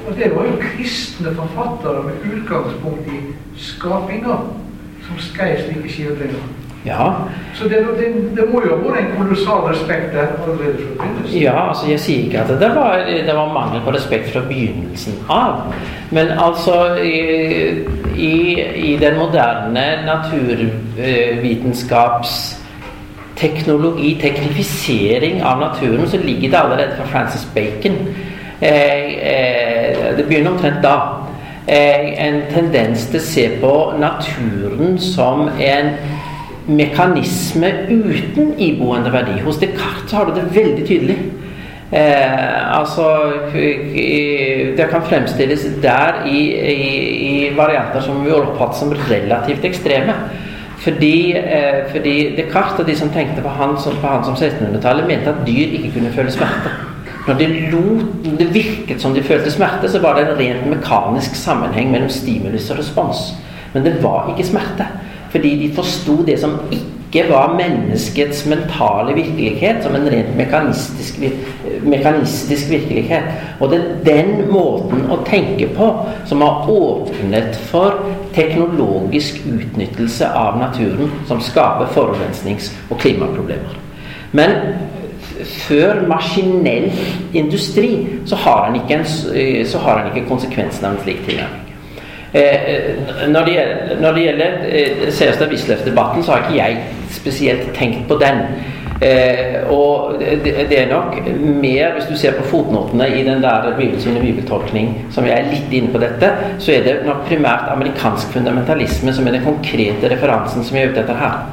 Og 0.07 0.15
det 0.15 0.36
var 0.36 0.45
jo 0.45 0.61
kristne 0.61 1.36
forfattere 1.36 2.03
med 2.03 2.13
utgangspunkt 2.34 3.07
i 3.07 3.19
skapinga 3.57 4.38
som 5.07 5.19
skrev 5.19 5.57
slike 5.65 5.89
skildringer. 5.93 6.43
Ja. 6.88 7.13
Så 7.53 7.63
det, 7.67 7.77
det, 7.99 8.05
det, 8.38 8.43
må 8.53 8.61
jo 8.63 8.69
ha 8.75 8.79
vært 8.83 8.99
en 9.01 9.11
kolossal 9.17 9.59
respekt 9.67 10.13
der 10.15 10.27
allerede 10.43 10.43
fra 10.43 10.51
begynnelsen? 11.03 11.41
Ja, 11.41 11.69
altså 11.69 11.85
jeg 11.89 11.99
sier 11.99 12.19
ikke 12.25 12.41
at 12.43 12.49
det 12.61 12.75
var, 12.75 12.97
det 13.27 13.35
var 13.35 13.53
mangel 13.53 13.81
på 13.85 13.91
respekt 13.95 14.33
fra 14.33 14.41
begynnelsen 14.47 15.13
av. 15.29 15.53
Men 16.15 16.27
altså 16.31 16.95
i, 17.03 17.19
i, 18.15 18.61
i 18.91 18.97
den 19.01 19.17
moderne 19.19 19.85
naturvitenskaps 20.07 22.57
teknologi, 23.38 24.17
teknifisering 24.21 25.43
av 25.43 25.59
naturen, 25.59 26.09
så 26.09 26.17
ligger 26.17 26.49
det 26.49 26.57
allerede 26.57 26.95
fra 26.97 27.05
Francis 27.05 27.47
Bacon. 27.55 27.95
Eh, 28.61 29.03
eh, 29.03 30.17
det 30.17 30.25
begynner 30.25 30.51
omtrent 30.51 30.83
da. 30.83 30.99
Eh, 31.67 32.27
en 32.27 32.41
tendens 32.53 33.07
til 33.11 33.19
å 33.19 33.23
se 33.23 33.49
på 33.61 33.93
naturen 33.99 34.99
som 34.99 35.49
en 35.59 35.91
mekanisme 36.68 37.72
uten 37.89 38.53
iboende 38.59 39.11
verdi. 39.13 39.39
Hos 39.45 39.59
Descartes 39.61 40.11
har 40.11 40.26
du 40.28 40.36
det 40.36 40.47
veldig 40.55 40.88
tydelig. 40.88 41.18
Eh, 41.91 42.80
altså 42.80 43.32
Det 44.78 44.88
kan 44.91 45.01
fremstilles 45.01 45.63
der 45.82 46.26
i, 46.28 46.41
i, 46.74 46.89
i 47.30 47.55
varianter 47.55 48.01
som 48.03 48.26
vi 48.26 48.32
oppfatter 48.32 48.80
som 48.80 48.93
relativt 49.09 49.65
ekstreme. 49.65 50.13
Fordi, 50.78 51.32
eh, 51.38 51.88
fordi 51.91 52.36
Descartes 52.38 52.80
og 52.80 52.88
de 52.88 52.95
som 52.95 53.09
tenkte 53.09 53.41
på 53.41 53.49
han 53.49 53.78
som, 53.82 53.93
som 54.24 54.36
1600-tallet, 54.36 55.07
mente 55.07 55.30
at 55.30 55.47
dyr 55.47 55.74
ikke 55.80 55.91
kunne 55.95 56.11
føle 56.15 56.32
smerte. 56.32 56.76
Når 57.28 57.34
de 57.34 57.47
lot, 57.72 58.38
det 58.39 58.53
virket 58.53 59.01
som 59.01 59.13
de 59.13 59.24
følte 59.24 59.51
smerte, 59.51 59.89
så 59.91 59.99
var 59.99 60.15
det 60.15 60.28
en 60.28 60.38
rent 60.39 60.70
mekanisk 60.70 61.36
sammenheng 61.36 61.91
mellom 61.91 62.09
stimulus 62.09 62.70
og 62.72 62.80
respons. 62.80 63.34
Men 63.74 63.84
det 63.84 63.97
var 64.03 64.30
ikke 64.32 64.47
smerte. 64.47 64.88
Fordi 65.38 65.67
de 65.67 65.73
forsto 65.75 66.25
det 66.25 66.39
som 66.39 66.55
ikke 66.71 67.29
var 67.29 67.51
menneskets 67.57 68.45
mentale 68.49 69.13
virkelighet, 69.13 69.83
som 69.83 69.95
en 69.95 70.07
rent 70.11 70.38
mekanistisk, 70.38 71.19
mekanistisk 71.83 72.69
virkelighet. 72.69 73.23
Og 73.59 73.69
det 73.69 73.79
er 73.79 74.15
den 74.15 74.31
måten 74.49 75.05
å 75.13 75.19
tenke 75.25 75.67
på 75.77 75.91
som 76.25 76.41
har 76.41 76.65
åpnet 76.73 77.59
for 77.69 78.01
teknologisk 78.33 79.45
utnyttelse 79.45 80.25
av 80.25 80.57
naturen 80.57 81.13
som 81.29 81.41
skaper 81.41 81.93
forurensnings- 81.93 82.73
og 82.89 82.97
klimaproblemer. 82.97 83.77
Men 84.31 84.57
før 85.67 86.01
maskinell 86.09 86.89
industri 87.33 88.07
så 88.25 88.41
har 88.41 88.65
han 88.65 88.81
ikke, 88.81 89.03
en, 89.03 89.07
en 89.85 90.11
ikke 90.15 90.27
konsekvensen 90.29 90.89
av 90.89 90.97
en 90.97 91.01
slik 91.05 91.25
tilnærming. 91.29 91.66
Eh, 92.34 92.95
når, 93.30 93.45
det 93.45 93.53
gjelder, 93.53 94.01
når 94.01 94.13
det 94.13 94.23
gjelder 94.23 94.57
eh, 94.69 95.11
Serstad 95.11 95.49
Wisløff-debatten, 95.49 96.23
så 96.23 96.32
har 96.32 96.43
ikke 96.45 96.57
jeg 96.57 96.78
spesielt 97.11 97.69
tenkt 97.75 98.07
på 98.07 98.19
den. 98.19 98.43
Eh, 99.01 99.69
og 99.69 100.15
det, 100.43 100.80
er 100.80 100.89
nok 100.89 101.15
mer, 101.61 101.93
hvis 101.93 102.07
du 102.09 102.17
ser 102.17 102.34
på 102.38 102.43
fotnotene 102.49 103.07
i 103.13 103.23
den 103.23 103.43
der 103.43 103.69
bibelsyn 103.78 104.17
og 104.17 104.21
bibeltolkning, 104.21 105.05
som 105.13 105.25
jeg 105.25 105.38
er 105.38 105.51
litt 105.51 105.73
inne 105.73 105.93
på 105.93 106.01
dette, 106.01 106.32
så 106.59 106.73
er 106.73 106.88
det 106.88 106.95
nok 107.05 107.28
primært 107.30 107.69
amerikansk 107.75 108.34
fundamentalisme 108.34 109.13
som 109.13 109.28
er 109.28 109.38
den 109.38 109.45
konkrete 109.45 110.09
referansen 110.09 110.65
som 110.65 110.78
jeg 110.78 110.88
er 110.88 110.95
ute 110.95 111.05
etter 111.05 111.21
her. 111.21 111.45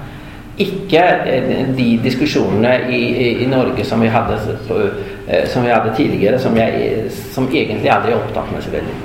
Ikke 0.64 1.02
eh, 1.28 1.74
de 1.76 1.88
diskusjonene 2.02 2.76
i, 2.88 3.02
i, 3.42 3.46
Norge 3.50 3.84
som 3.84 4.00
vi, 4.00 4.08
hadde, 4.08 4.38
eh, 5.28 5.44
som 5.50 5.66
vi 5.66 5.74
hadde 5.74 5.92
tidligere, 5.96 6.38
som, 6.38 6.56
jeg, 6.56 7.10
som 7.34 7.50
egentlig 7.52 7.92
aldri 7.92 8.14
er 8.14 8.22
opptatt 8.22 8.54
med 8.54 8.64
så 8.64 8.72
veldig. 8.72 9.02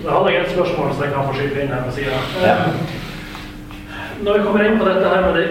Da 0.00 0.16
hadde 0.16 0.30
jeg 0.32 0.42
et 0.42 0.49
spørsmål 0.60 0.94
som 0.94 1.04
jeg 1.04 1.12
kan 1.12 1.28
få 1.28 1.32
skyte 1.34 1.62
inn 1.62 1.72
her 1.72 1.84
på 1.84 1.92
sida. 1.96 2.10
Ja. 2.44 2.56
Når 4.20 4.32
vi 4.32 4.44
kommer 4.44 4.64
inn 4.64 4.78
på 4.78 4.88
dette 4.88 5.08
her 5.08 5.20
med 5.26 5.34
det 5.38 5.46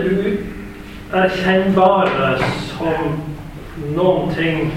uerkjennbare 1.14 2.28
som 2.70 2.97
noen 3.95 4.34
ting 4.36 4.70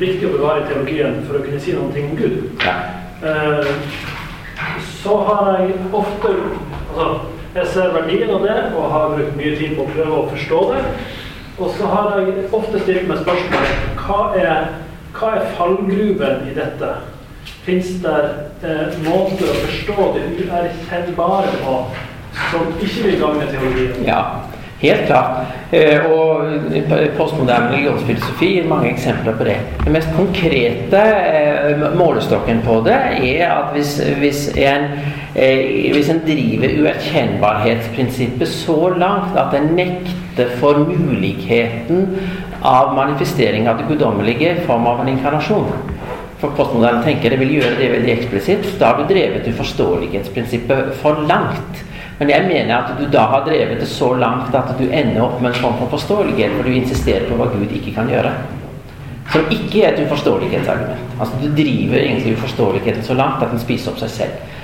viktig 0.00 0.28
å 0.28 0.36
bevare 0.36 0.62
i 0.62 0.68
teologien 0.70 1.20
for 1.26 1.38
å 1.38 1.42
kunne 1.44 1.60
si 1.60 1.74
noe 1.76 1.92
om 1.92 2.16
Gud, 2.16 2.38
ja. 2.64 2.76
Eh, 3.18 3.74
så 5.02 5.16
har 5.26 5.58
jeg 5.58 5.74
ofte 5.92 6.28
altså, 6.28 7.20
Jeg 7.54 7.66
ser 7.72 7.94
verdien 7.94 8.30
av 8.30 8.42
det 8.44 8.56
og 8.76 8.90
har 8.92 9.14
brukt 9.14 9.36
mye 9.36 9.56
tid 9.58 9.72
på 9.76 9.82
å 9.82 9.92
prøve 9.94 10.14
å 10.14 10.26
forstå 10.30 10.58
det. 10.72 10.82
Og 11.58 11.70
så 11.74 11.88
har 11.90 12.18
jeg 12.20 12.44
ofte 12.54 12.80
stilt 12.84 13.08
meg 13.08 13.22
spørsmålet 13.24 14.02
hva 14.04 14.18
er, 14.38 14.68
hva 15.16 15.30
er 15.38 15.48
fallgruven 15.56 16.44
i 16.46 16.54
dette? 16.54 16.92
Fins 17.68 17.88
det 18.00 18.20
eh, 18.64 18.94
måter 19.04 19.44
å 19.44 19.56
forstå 19.60 20.04
det 20.14 20.22
uerkjennbare 20.38 21.50
på 21.60 21.72
som 22.48 22.70
ikke 22.80 23.02
vil 23.04 23.18
gagne 23.20 23.48
teologien? 23.50 24.06
Ja, 24.06 24.22
helt 24.80 25.02
klart. 25.10 25.50
Eh, 25.76 26.06
og 26.08 26.46
postmoderne 27.18 27.74
religionsfilosofi 27.74 28.48
gir 28.54 28.70
mange 28.70 28.88
eksempler 28.94 29.36
på 29.36 29.44
det. 29.50 29.58
Den 29.82 29.98
mest 29.98 30.08
konkrete 30.16 31.02
eh, 31.02 31.84
målestokken 31.98 32.64
på 32.64 32.78
det 32.88 32.96
er 33.18 33.44
at 33.50 33.76
hvis, 33.76 33.98
hvis, 34.22 34.46
en, 34.56 34.88
eh, 35.34 35.92
hvis 35.92 36.08
en 36.14 36.24
driver 36.24 36.72
uerkjennbarhetsprinsippet 36.86 38.48
så 38.48 38.94
langt 38.96 39.36
at 39.36 39.52
en 39.60 39.74
nekter 39.76 40.56
for 40.56 40.88
muligheten 40.88 42.16
av 42.64 42.96
manifestering 42.96 43.68
av 43.68 43.76
det 43.76 43.92
guddommelige 43.92 44.56
i 44.56 44.66
form 44.66 44.88
av 44.88 45.04
en 45.04 45.12
inkarnasjon 45.12 45.97
for 46.38 46.54
postmoderne 46.54 47.02
tenkere 47.02 47.38
vil 47.40 47.56
gjøre 47.58 47.76
det 47.80 47.90
veldig 47.96 48.12
eksplisitt. 48.14 48.66
Da 48.78 48.92
har 48.92 49.00
du 49.00 49.08
drevet 49.10 49.48
uforståelighetsprinsippet 49.50 50.92
for 51.00 51.24
langt. 51.26 51.82
Men 52.18 52.30
jeg 52.32 52.46
mener 52.48 52.74
at 52.76 52.92
du 52.98 53.06
da 53.10 53.24
har 53.32 53.44
drevet 53.46 53.80
det 53.80 53.88
så 53.90 54.12
langt 54.18 54.54
at 54.54 54.70
du 54.78 54.86
ender 54.86 55.22
opp 55.22 55.40
med 55.42 55.52
en 55.52 55.60
form 55.62 55.76
for 55.82 55.94
forståelighet, 55.98 56.54
hvor 56.54 56.66
du 56.66 56.74
insisterer 56.74 57.26
på 57.28 57.38
hva 57.38 57.50
Gud 57.52 57.74
ikke 57.74 57.94
kan 57.94 58.10
gjøre. 58.10 58.32
Som 59.32 59.50
ikke 59.52 59.82
er 59.84 59.92
et 59.92 60.04
uforståelighetsargument. 60.06 61.18
Altså 61.20 61.34
Du 61.42 61.48
driver 61.54 61.98
egentlig 61.98 62.36
uforståeligheten 62.38 63.02
så 63.06 63.14
langt 63.14 63.42
at 63.42 63.52
den 63.52 63.62
spiser 63.62 63.92
opp 63.92 64.00
seg 64.02 64.14
selv. 64.14 64.54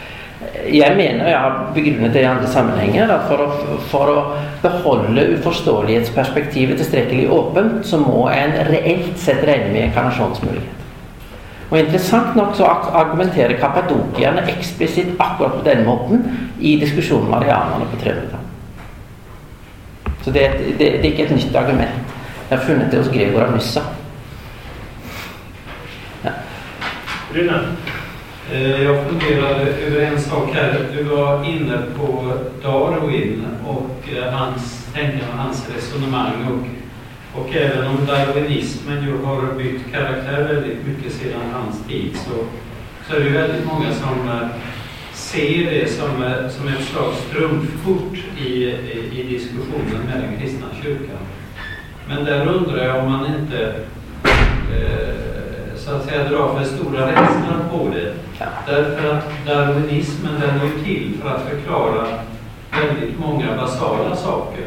Jeg 0.64 0.97
mener, 0.97 1.25
og 1.25 1.31
jeg 1.31 1.39
har 1.39 1.59
begrunnet 1.75 2.14
det 2.14 2.22
i 2.22 2.29
andre 2.29 2.49
sammenhenger, 2.51 3.11
at 3.12 3.27
for 3.29 3.43
å, 3.45 3.49
for 3.91 4.12
å 4.12 4.18
beholde 4.62 5.27
uforståelighetsperspektivet 5.37 6.81
tilstrekkelig 6.81 7.29
åpent, 7.33 7.85
så 7.87 8.01
må 8.01 8.29
en 8.33 8.57
reelt 8.70 9.18
sett 9.20 9.45
regne 9.45 9.72
med 9.75 9.91
inkarnasjonsmulighet. 9.91 10.74
Og 11.75 11.81
Interessant 11.81 12.37
nok 12.37 12.53
så 12.55 12.68
argumenterer 12.95 13.57
kappadokierne 13.59 14.45
eksplisitt 14.53 15.16
akkurat 15.18 15.57
på 15.59 15.64
den 15.66 15.81
måten 15.87 16.20
i 16.61 16.77
diskusjonen 16.79 17.31
med 17.31 17.39
arianerne 17.41 17.89
på 17.91 17.97
300 18.03 18.39
Så 20.22 20.31
det, 20.31 20.45
det, 20.79 20.79
det, 20.79 20.99
er 20.99 21.11
ikke 21.11 21.25
et 21.25 21.35
nytt 21.35 21.57
argument. 21.57 22.14
Jeg 22.51 22.59
har 22.59 22.64
funnet 22.66 22.93
det 22.93 23.01
hos 23.01 23.11
Gregor 23.11 23.43
av 23.43 23.51
Nyssa. 23.57 23.83
Ja. 26.25 26.31
Rune? 27.35 27.59
Eh, 28.53 28.83
jag 28.83 29.05
funderade 29.07 29.62
över 29.62 30.01
en 30.01 30.20
sak 30.20 30.55
här. 30.55 30.87
Du 30.97 31.03
var 31.03 31.45
inne 31.45 31.79
på 31.97 32.33
Darwin 32.62 33.47
och 33.66 34.09
eh, 34.16 34.33
hans 34.33 34.89
hans 35.37 35.68
resonemang. 35.77 36.70
Och 37.35 37.55
även 37.55 37.87
om 37.87 38.07
darwinismen 38.07 39.05
ju 39.05 39.24
har 39.24 39.55
bytt 39.59 39.93
karaktär 39.93 40.55
väldigt 40.55 40.87
mycket 40.87 41.12
sedan 41.12 41.41
hans 41.53 41.87
tid 41.89 42.16
så, 42.16 42.35
så 43.09 43.16
är 43.16 43.24
det 43.24 43.30
väldigt 43.30 43.66
många 43.66 43.95
som 43.95 44.28
eh, 44.28 44.49
ser 45.12 45.70
det 45.70 45.89
som, 45.89 46.22
eh, 46.22 46.49
som 46.49 46.68
ett 46.68 46.85
slags 46.85 47.30
trumfkort 47.32 48.18
i, 48.39 48.49
i, 48.49 49.11
i, 49.12 49.22
diskussionen 49.28 50.03
med 50.07 50.20
den 50.20 50.41
kristna 50.41 50.66
kyrkan. 50.82 51.18
Men 52.09 52.24
där 52.24 52.49
undrar 52.49 52.85
jag 52.85 53.05
om 53.05 53.12
man 53.12 53.26
inte 53.26 53.74
eh, 54.72 55.14
så 55.76 55.91
att 55.91 56.05
säga 56.05 56.28
drar 56.28 56.59
för 56.59 56.64
stora 56.64 57.09
rädslan 57.09 57.68
på 57.70 57.89
det. 57.89 58.14
Därför 58.66 59.14
att 59.14 59.47
darwinismen 59.47 60.41
den 60.41 60.61
är 60.61 60.64
ju 60.64 60.85
till 60.85 61.18
för 61.22 61.28
att 61.28 61.49
förklara 61.49 62.07
väldigt 62.70 63.18
många 63.18 63.57
basala 63.57 64.16
saker. 64.16 64.64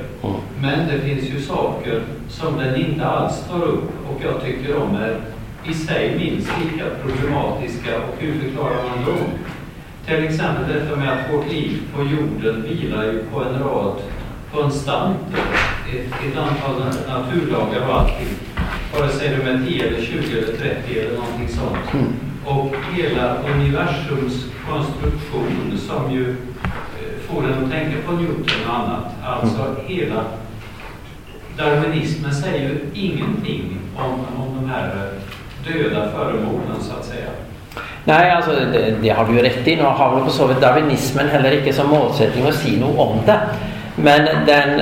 Men 0.61 0.87
det 0.87 0.99
finns 0.99 1.29
ju 1.29 1.41
saker 1.41 2.01
som 2.29 2.57
den 2.57 2.75
inte 2.75 3.07
alls 3.07 3.43
tar 3.49 3.63
upp 3.63 3.89
och 4.09 4.21
jag 4.23 4.41
tycker 4.43 4.73
de 4.73 4.95
är 4.95 5.21
i 5.65 5.73
sig 5.73 6.15
minst 6.17 6.51
lika 6.63 6.85
problematiska 7.03 7.97
och 7.97 8.15
hur 8.21 8.39
förklarar 8.39 8.83
man 8.89 9.05
dem? 9.05 9.27
Till 10.05 10.23
exempel 10.23 10.73
detta 10.73 10.95
med 10.95 11.13
att 11.13 11.33
vårt 11.33 11.51
liv 11.51 11.81
på 11.95 12.01
jorden 12.01 12.63
vilar 12.63 13.03
ju 13.03 13.23
på 13.23 13.43
en 13.43 13.59
rad 13.63 13.93
konstanter, 14.53 15.39
ett, 15.93 16.27
ett 16.27 16.37
antal 16.37 16.83
naturlagar 17.07 17.87
och 17.87 17.95
allting. 17.95 18.27
Vare 18.93 19.09
sig 19.09 19.29
de 19.29 19.49
är 19.49 19.65
10 19.67 19.87
eller 19.87 20.01
20 20.01 20.37
eller 20.37 20.57
30 20.57 20.99
eller 20.99 21.17
någonting 21.17 21.47
sånt. 21.47 21.93
Mm. 21.93 22.13
Och 22.45 22.75
hela 22.93 23.37
universums 23.37 24.45
konstruktion 24.69 25.77
som 25.77 26.11
ju 26.11 26.35
får 27.27 27.43
en 27.43 27.63
att 27.63 27.71
tänka 27.71 27.97
på 28.05 28.11
Newton 28.11 28.69
och 28.69 28.75
annat. 28.75 29.05
Alltså 29.23 29.61
mm. 29.61 29.75
hela 29.85 30.23
darwinismen 31.57 32.33
säger 32.33 32.59
ju 32.59 32.79
ingenting 32.93 33.77
om, 33.95 34.43
om 34.43 34.55
de 34.61 34.69
här 34.69 34.91
döda 35.67 36.11
föremålen 36.11 36.81
så 36.81 36.93
att 36.99 37.05
säga. 37.05 37.29
Nei, 38.03 38.29
altså, 38.29 38.51
det, 38.51 38.95
det, 39.01 39.09
har 39.09 39.25
du 39.25 39.35
jo 39.35 39.43
rett 39.43 39.67
i. 39.67 39.75
Nå 39.75 39.83
har 39.83 40.15
vel 40.15 40.23
for 40.23 40.31
så 40.31 40.47
vidt 40.47 40.61
darwinismen 40.61 41.27
heller 41.27 41.57
ikke 41.57 41.73
som 41.75 41.89
målsetting 41.91 42.45
å 42.47 42.53
si 42.55 42.77
noe 42.79 42.95
om 43.03 43.17
det. 43.27 43.35
Men 43.97 44.29
den, 44.47 44.79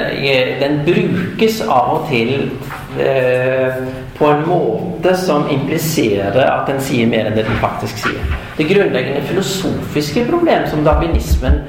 den 0.60 0.82
brukes 0.86 1.62
av 1.64 1.94
og 1.96 2.10
til 2.12 2.52
eh, 3.00 3.80
på 4.18 4.28
en 4.28 4.44
måte 4.46 5.16
som 5.18 5.48
impliserer 5.50 6.44
at 6.44 6.68
den 6.70 6.84
sier 6.84 7.08
mer 7.10 7.32
enn 7.32 7.38
det 7.38 7.48
den 7.48 7.58
faktisk 7.64 8.04
sier. 8.04 8.38
Det 8.60 8.68
grunnleggende 8.70 9.24
filosofiske 9.32 10.28
problem 10.30 10.68
som 10.70 10.84
darwinismen 10.86 11.64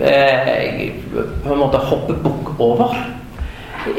eh, 0.00 0.94
på 1.12 1.52
en 1.52 1.60
måte 1.60 1.82
hopper 1.90 2.22
bukk 2.24 2.54
over, 2.62 2.96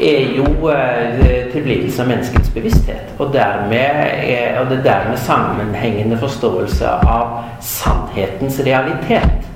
er 0.00 0.34
jo 0.36 0.68
eh, 0.72 1.48
tilblivelse 1.52 2.02
av 2.02 2.08
menneskets 2.08 2.50
bevissthet. 2.54 3.12
Og, 3.18 3.32
dermed, 3.32 4.02
er 4.22 4.58
og 4.60 4.70
det 4.70 4.82
dermed 4.84 5.20
sammenhengende 5.22 6.18
forståelse 6.20 6.88
av 6.88 7.38
sannhetens 7.60 8.60
realitet. 8.66 9.46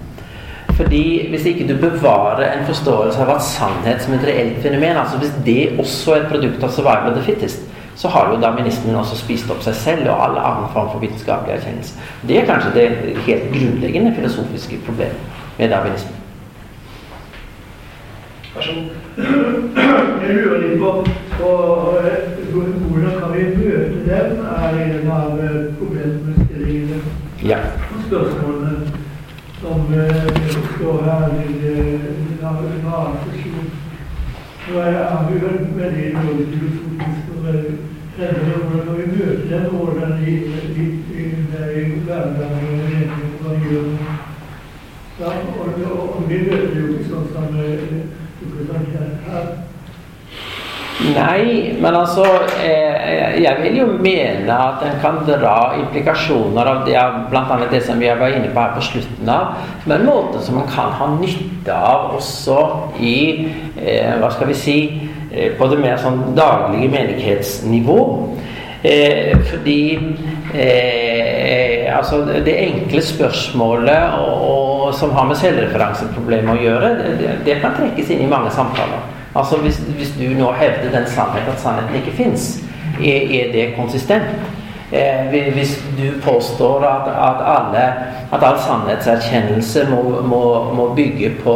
Fordi 0.76 1.28
Hvis 1.30 1.44
ikke 1.46 1.68
du 1.68 1.76
bevarer 1.80 2.52
en 2.52 2.64
forståelse 2.66 3.20
av 3.20 3.34
at 3.34 3.44
sannhet 3.44 4.02
som 4.02 4.14
et 4.14 4.24
reelt 4.26 4.62
fenomen, 4.62 4.96
altså 4.96 5.18
hvis 5.18 5.34
det 5.46 5.76
også 5.78 6.14
er 6.14 6.22
et 6.22 6.32
produkt 6.32 6.64
av 6.64 6.72
survival 6.72 7.12
of 7.12 7.18
the 7.18 7.26
fittest, 7.26 7.60
så 7.96 8.08
har 8.08 8.32
jo 8.32 8.40
darwinismen 8.40 8.96
også 8.96 9.18
spist 9.20 9.50
opp 9.52 9.60
seg 9.62 9.76
selv 9.76 10.08
og 10.08 10.24
alle 10.24 10.40
andre 10.40 10.70
form 10.72 10.88
for 10.94 11.04
vitenskapelig 11.04 11.58
erkjennelse. 11.58 11.94
Det 12.28 12.40
er 12.40 12.48
kanskje 12.48 12.74
det 12.74 12.88
helt 13.28 13.52
grunnleggende 13.52 14.14
filosofiske 14.16 14.80
problemet 14.86 15.38
med 15.58 15.68
darwinismen. 15.68 16.21
Jeg 20.22 20.34
lurer 20.36 20.58
litt 20.60 20.80
på, 20.80 20.90
på 21.38 21.52
hvordan 22.52 23.14
kan 23.20 23.32
vi 23.32 23.44
møte 23.56 24.02
dem, 24.04 24.42
er 24.44 24.76
en 24.82 25.08
av 25.08 25.40
problemstillingene. 25.78 26.98
Ja. 27.48 27.58
Spørsmålene 28.04 28.74
som 29.62 29.88
står 30.74 31.00
her 31.08 31.24
til 31.32 31.80
en 32.28 32.44
annen 32.44 33.18
sesjon. 33.24 33.72
Så 34.66 34.84
jeg 34.84 35.00
vi 35.30 35.40
hørt 35.46 35.74
veldig 35.80 36.06
dårlig 36.18 36.46
filosofisk 36.52 37.24
og 37.32 37.40
Denne 38.12 38.56
hvordan 38.68 38.96
vi 38.98 39.04
møte 39.16 39.48
den 39.48 39.70
hvordan 39.72 40.18
i, 40.20 40.34
er 40.52 41.70
i, 41.72 41.84
hverdagen 42.04 43.12
og 43.48 43.64
gjør 43.64 43.86
og, 45.22 45.30
og, 45.90 46.16
og 46.16 46.28
vi 46.28 46.42
møter 46.44 46.76
jo 46.76 46.90
ikke 46.92 47.08
sånn 47.08 47.30
som. 47.32 48.20
Nei, 51.02 51.74
men 51.80 51.96
altså 51.96 52.24
eh, 52.62 53.42
Jeg 53.42 53.56
vil 53.62 53.78
jo 53.80 53.86
mene 54.04 54.54
at 54.54 54.84
en 54.86 55.00
kan 55.02 55.18
dra 55.26 55.72
implikasjoner 55.80 56.68
av 56.68 56.84
det 56.86 57.00
bl.a. 57.32 57.56
det 57.72 57.80
som 57.86 57.98
vi 58.00 58.10
var 58.20 58.36
inne 58.36 58.52
på 58.52 58.60
her 58.60 58.76
på 58.76 58.84
slutten 58.86 59.32
av, 59.32 59.56
men 59.86 59.96
en 60.00 60.06
måte 60.06 60.42
som 60.44 60.60
man 60.60 60.68
kan 60.70 60.92
ha 61.00 61.08
nytte 61.16 61.74
av 61.74 62.14
også 62.20 62.58
i 63.00 63.16
eh, 63.80 64.14
Hva 64.20 64.30
skal 64.36 64.52
vi 64.52 64.58
si 64.58 64.78
eh, 65.32 65.56
På 65.58 65.70
det 65.72 65.80
mer 65.82 65.98
sånn 66.02 66.36
daglige 66.38 66.92
menighetsnivå. 66.92 67.98
Eh, 68.82 69.34
fordi 69.46 69.82
eh, 70.54 71.51
altså 71.96 72.22
det 72.44 72.54
enkle 72.58 73.02
spørsmålet 73.02 74.14
og, 74.18 74.32
og, 74.50 74.94
som 74.94 75.12
har 75.16 75.28
med 75.28 75.38
selvreferanseproblemet 75.40 76.54
å 76.54 76.62
gjøre, 76.62 76.92
det, 77.20 77.34
det 77.46 77.58
kan 77.62 77.76
trekkes 77.78 78.10
inn 78.12 78.26
i 78.26 78.30
mange 78.30 78.50
samtaler. 78.54 79.04
Altså 79.34 79.56
hvis, 79.64 79.78
hvis, 79.96 80.10
du 80.18 80.26
nå 80.36 80.50
hevder 80.52 80.90
den 80.92 81.06
sannheten 81.08 81.54
at 81.54 81.60
sannheten 81.60 82.00
ikke 82.02 82.16
fins, 82.16 82.58
er, 83.00 83.30
er, 83.32 83.52
det 83.54 83.70
konsistent? 83.76 84.34
Eh, 84.92 85.30
hvis 85.54 85.78
du 85.96 86.10
påstår 86.20 86.84
at, 86.84 87.06
at, 87.08 87.38
alle, 87.48 87.84
at 88.32 88.42
all 88.44 88.58
sannhetserkjennelse 88.60 89.86
må, 89.88 90.02
må, 90.20 90.42
må 90.76 90.90
bygge 90.94 91.30
på, 91.44 91.54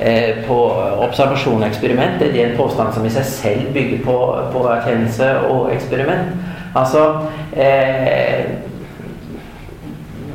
eh, 0.00 0.40
på 0.46 0.56
observasjon 1.04 1.60
og 1.60 1.68
eksperiment, 1.68 2.22
er 2.22 2.32
det 2.32 2.46
en 2.46 2.56
påstand 2.56 2.94
som 2.96 3.04
i 3.04 3.12
seg 3.12 3.28
selv 3.28 3.74
bygger 3.76 4.00
på, 4.06 4.16
på 4.54 4.64
erkjennelse 4.72 5.34
og 5.50 5.68
eksperiment? 5.74 6.32
Altså 6.76 7.04
eh, 7.52 8.56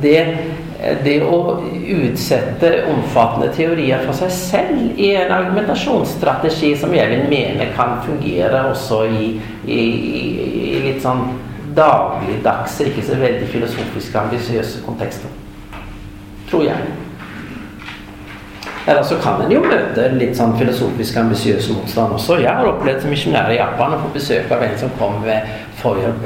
det 0.02 0.18
det 1.04 1.14
å 1.24 1.38
utsette 1.96 2.70
omfattende 2.92 3.48
teorier 3.56 4.02
for 4.04 4.16
seg 4.18 4.32
selv 4.34 4.98
i 5.00 5.14
en 5.16 5.32
argumentasjonsstrategi 5.32 6.74
som 6.76 6.92
jeg 6.92 7.08
vil 7.12 7.24
mene 7.30 7.70
kan 7.76 7.96
fungere 8.04 8.66
også 8.72 9.04
i, 9.08 9.30
i, 9.64 9.80
i 10.74 10.82
litt 10.84 11.00
sånn 11.04 11.24
dagligdagse, 11.74 12.90
ikke 12.90 13.06
så 13.06 13.16
veldig 13.18 13.48
filosofiske, 13.50 14.20
ambisiøse 14.20 14.84
kontekster. 14.84 15.32
Tror 16.50 16.68
jeg. 16.68 16.92
Eller 18.86 19.02
så 19.02 19.16
kan 19.22 19.40
en 19.40 19.52
jo 19.52 19.62
møte 19.64 20.10
litt 20.12 20.36
sånn 20.36 20.52
filosofisk 20.60 21.16
ambisiøs 21.16 21.70
motstand 21.72 22.18
også. 22.18 22.36
Jeg 22.42 22.52
har 22.52 22.68
opplevd 22.68 23.00
som 23.00 23.14
misjonær 23.14 23.48
i 23.54 23.56
Japan 23.56 23.96
å 23.96 24.00
få 24.02 24.10
besøk 24.12 24.52
av 24.52 24.64
en 24.66 24.76
som 24.78 24.92
kom 25.00 25.22
Feuer, 25.24 25.48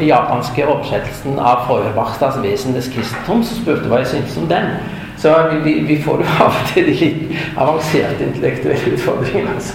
japanske 0.00 0.66
oversettelsen 0.66 1.38
av 1.38 1.66
Feuerbachstas 1.66 2.38
'Vesenes 2.42 2.88
kristendom', 2.88 3.44
som 3.44 3.62
spurte 3.62 3.88
hva 3.88 3.98
jeg 4.02 4.06
syntes 4.06 4.36
om 4.36 4.48
den. 4.48 4.70
Så 5.18 5.34
vi, 5.64 5.72
vi 5.80 6.02
får 6.02 6.22
jo 6.22 6.26
av 6.44 6.54
og 6.54 6.66
til 6.72 6.86
de 6.86 6.94
litt 6.94 7.38
avanserte 7.56 8.24
intellektuelle 8.24 8.92
utfordringene. 8.94 9.54
Altså. 9.54 9.74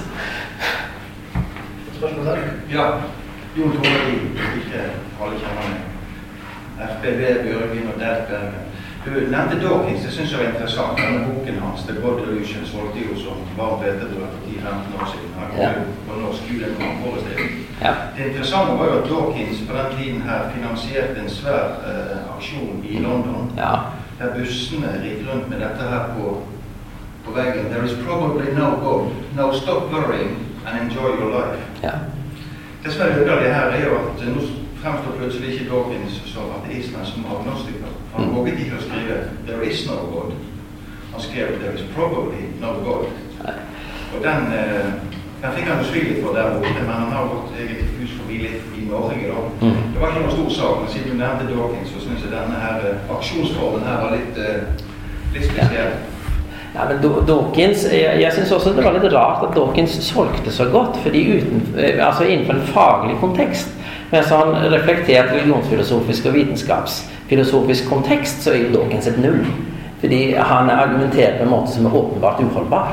Spørsmål 1.98 2.26
der? 2.26 2.38
Ja. 2.72 2.86
Jon 3.58 3.72
Tore 3.72 3.98
Lien, 4.08 4.30
ikke 4.60 4.80
alle 5.22 5.36
kjenner 5.42 5.66
meg. 5.70 5.82
FPV, 6.94 7.22
Bjørgen 7.44 7.92
og 7.94 8.00
Delpen. 8.02 8.46
Du 9.06 9.12
nevnte 9.12 9.60
Dawkins, 9.62 10.04
det 10.06 10.12
syns 10.16 10.32
jeg 10.32 10.40
var 10.40 10.48
interessant. 10.54 11.00
Denne 11.02 11.28
boken 11.28 11.60
hans, 11.66 11.82
'The 11.84 11.94
God 12.02 12.20
solgte 12.72 13.00
jo 13.08 13.14
som 13.24 13.38
varmt 13.58 13.82
hvetebrød 13.82 14.30
for 14.34 14.42
10-15 14.48 14.96
år 15.00 15.06
siden. 15.12 15.30
Her 15.40 15.48
ja. 15.64 15.70
på 16.08 16.14
norsk 16.22 16.42
juleforestilling. 16.50 17.43
Ja. 17.84 17.94
Det 18.18 18.24
interessante 18.28 18.72
var 18.80 18.86
jo 18.86 19.00
at 19.00 19.10
Dawkins 19.10 19.60
på 19.68 19.74
den 19.78 19.90
tiden 19.98 20.22
her 20.22 20.40
finansierte 20.56 21.22
en 21.22 21.30
svær 21.30 21.64
eh, 21.90 22.36
aksjon 22.36 22.86
i 22.90 22.96
London. 22.98 23.52
Ja. 23.58 23.74
Der 24.20 24.34
bussene 24.38 24.90
gikk 25.04 25.28
rundt 25.28 25.50
med 25.50 25.58
dette 25.60 25.84
her 25.92 26.04
på, 26.16 26.44
på 27.26 27.32
veggen. 27.32 27.66
There 27.66 27.86
is 27.86 27.96
probably 28.08 28.48
no 28.60 28.70
gold. 28.86 29.12
No 29.36 29.54
stop 29.54 29.92
worrying 29.94 30.34
and 30.66 30.74
enjoy 30.84 31.10
your 31.20 31.32
life. 31.40 31.60
Ja. 31.84 31.96
Det 32.84 32.94
som 32.94 33.02
er 33.02 33.22
underlig 33.22 33.54
her, 33.54 33.66
er 33.66 33.86
jo 33.86 33.96
at 33.96 34.28
nå 34.36 34.42
fremstår 34.82 35.12
plutselig 35.20 35.54
ikke 35.54 35.70
Dawkins 35.72 36.22
som 36.26 36.44
ateist, 36.58 36.98
men 36.98 37.06
som 37.06 37.26
agnostiker. 37.36 37.92
Han 38.16 38.26
mm. 38.26 38.36
våget 38.36 38.60
ikke 38.60 38.80
å 38.80 38.84
skrive 38.88 39.16
'There 39.48 39.72
is 39.72 39.88
no 39.90 39.96
God'. 40.14 40.34
Han 41.12 41.22
skrev 41.22 41.48
'There 41.60 41.74
is 41.76 41.86
probably 41.96 42.44
no 42.62 42.72
God'. 42.88 43.10
Og 44.16 44.24
den, 44.24 44.54
eh, 44.60 44.86
den 45.44 45.52
fikk 45.56 45.68
han 45.68 45.84
for 46.24 46.36
der 46.36 46.54
borte, 46.54 46.82
men 46.88 46.96
han 47.02 47.12
har 47.12 47.26
gått 47.34 47.58
eget 47.60 47.84
hus 48.00 48.12
forbi 48.20 48.38
litt 48.46 48.78
i 48.80 48.86
Norge. 48.88 49.28
da. 49.28 49.42
Mm. 49.66 49.82
Det 49.92 50.00
var 50.02 50.08
ikke 50.10 50.24
noen 50.24 50.38
stor 50.38 50.50
sak, 50.60 50.80
men 50.80 50.90
siden 50.94 51.12
du 51.12 51.18
nevnte 51.20 51.50
Dawkins, 51.52 51.92
så 51.92 52.04
syns 52.06 52.24
jeg 52.24 52.32
denne 52.32 52.64
her 52.64 52.88
eh, 52.88 53.12
aksjonsformen 53.18 53.84
her 53.90 54.02
var 54.06 54.16
litt, 54.16 54.40
eh, 54.40 54.88
litt 55.36 55.50
spesiell. 55.52 55.94
Ja, 56.74 56.88
men 56.90 57.04
Dawkins, 57.28 57.84
Jeg, 57.92 58.22
jeg 58.22 58.34
syns 58.34 58.56
også 58.56 58.72
det 58.74 58.86
var 58.88 58.96
litt 58.96 59.12
rart 59.14 59.44
at 59.46 59.56
Dawkins 59.56 60.00
solgte 60.08 60.52
så 60.52 60.66
godt. 60.72 60.98
fordi 61.04 61.22
uten, 61.38 61.62
altså 62.00 62.24
Innenfor 62.24 62.54
en 62.54 62.72
faglig 62.74 63.20
kontekst 63.20 63.70
mens 64.14 64.30
han 64.30 64.54
reflekterte 64.70 65.34
religionsfilosofisk 65.34 66.26
og 66.30 66.34
vitenskapsfilosofisk 66.34 67.88
kontekst, 67.90 68.44
så 68.44 68.52
er 68.52 68.60
jo 68.62 68.74
Dawkins 68.76 69.08
et 69.10 69.18
null. 69.18 69.40
Fordi 70.00 70.20
han 70.38 70.70
argumenterer 70.70 71.40
på 71.40 71.48
en 71.48 71.50
måte 71.50 71.74
som 71.74 71.88
er 71.90 71.96
åpenbart 71.98 72.44
uholdbar. 72.44 72.92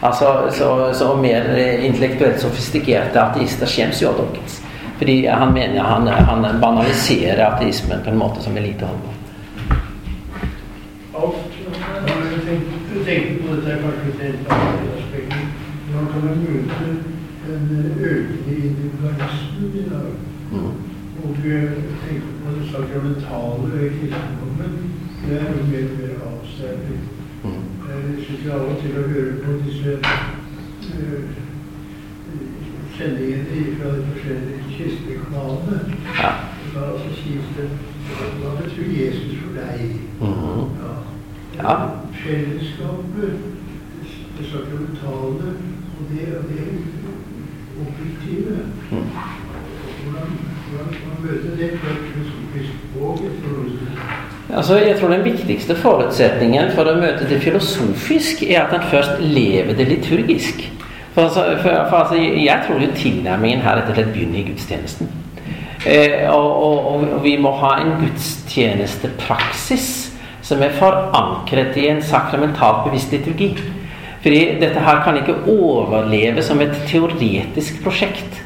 Altså, 0.00 0.50
så, 0.52 0.70
så 0.94 1.16
mer 1.16 1.48
intellektuelt 1.56 2.40
sofistikerte 2.40 3.20
ateister 3.22 3.70
skjems 3.70 4.02
jo 4.02 4.12
av 4.12 4.20
Dawkins. 4.20 4.60
Fordi 4.98 5.26
han 5.26 5.52
mener 5.52 5.80
han, 5.84 6.08
han 6.08 6.60
banaliserer 6.60 7.44
ateismen 7.46 8.04
på 8.04 8.12
en 8.12 8.20
måte 8.20 8.44
som 8.44 8.56
er 8.56 8.68
lite 8.68 8.88
holdbar. 8.88 9.16
tenker 13.06 13.36
på 13.42 13.54
dette 13.54 13.74
kanskje 13.82 14.12
til 14.18 14.26
et 14.28 14.48
annet 14.54 14.86
aspekt. 14.98 15.34
Man 15.94 16.06
kan 16.12 16.22
møte 16.42 16.88
en 17.52 17.68
økende 18.10 18.56
individualisme 18.68 19.68
i 19.80 19.84
dag. 19.90 20.08
Mm. 20.52 20.72
Og 21.24 21.36
tenker 21.42 22.32
på 22.42 22.54
det 22.56 22.64
sakramentale 22.72 23.92
kristendommen. 23.98 24.72
Det 25.26 25.38
er 25.40 25.52
jo 25.52 25.68
mer 25.70 25.86
og 25.92 26.00
mer 26.00 26.26
avstendig. 26.30 27.15
Jeg 27.96 28.24
syns 28.26 28.48
av 28.52 28.64
og 28.68 28.80
til 28.82 28.96
å 29.00 29.04
høre 29.08 29.36
på 29.42 29.54
disse 29.64 29.92
uh, 30.02 31.22
sendingene 32.96 33.76
fra 33.78 33.92
de 33.94 34.02
forskjellige 34.10 34.60
kirkekanalene. 34.74 35.78
Ja. 36.18 36.30
Da 36.74 36.84
altså 36.92 37.14
sies 37.20 37.48
det 37.56 37.68
Hva 38.40 38.52
betyr 38.60 38.92
Jesus 38.98 39.38
for 39.40 39.56
deg? 39.56 39.96
Mm. 40.20 40.76
Ja. 40.82 40.92
ja. 41.56 41.74
Fellesskapet, 42.20 43.32
det 44.36 44.46
sakramentale 44.52 45.56
og 45.96 46.12
det, 46.12 46.28
og 46.38 46.44
det 46.52 46.68
objektive. 47.80 48.58
Mm. 48.92 49.08
Altså, 54.54 54.78
jeg 54.78 55.00
tror 55.00 55.08
Den 55.08 55.24
viktigste 55.24 55.74
forutsetningen 55.74 56.70
for 56.76 56.86
å 56.86 56.94
møte 57.00 57.26
det 57.28 57.40
filosofisk, 57.42 58.42
er 58.46 58.62
at 58.62 58.74
en 58.76 58.90
først 58.90 59.20
lever 59.20 59.74
det 59.74 59.88
liturgisk. 59.90 60.62
For, 61.14 61.22
altså, 61.26 61.42
for, 61.62 61.70
for 61.90 61.96
altså, 61.96 62.14
Jeg 62.20 62.62
tror 62.66 62.80
jo 62.80 62.86
tilnærmingen 62.94 63.64
her 63.64 63.76
rett 63.80 63.90
og 63.90 63.94
slett 63.98 64.12
begynner 64.14 64.38
i 64.38 64.46
gudstjenesten. 64.50 65.06
Eh, 65.86 66.30
og, 66.30 66.64
og, 66.64 66.74
og, 67.14 67.24
vi 67.24 67.36
må 67.38 67.50
ha 67.60 67.76
en 67.82 67.92
gudstjenestepraksis 68.00 70.12
som 70.46 70.62
er 70.62 70.74
forankret 70.78 71.76
i 71.78 71.88
en 71.90 72.02
sakramentalt 72.02 72.84
bevisst 72.86 73.12
liturgi. 73.14 73.56
Fordi 74.22 74.40
dette 74.60 74.80
her 74.82 75.02
kan 75.04 75.16
ikke 75.18 75.42
overleve 75.50 76.42
som 76.42 76.60
et 76.62 76.74
teoretisk 76.90 77.82
prosjekt. 77.84 78.45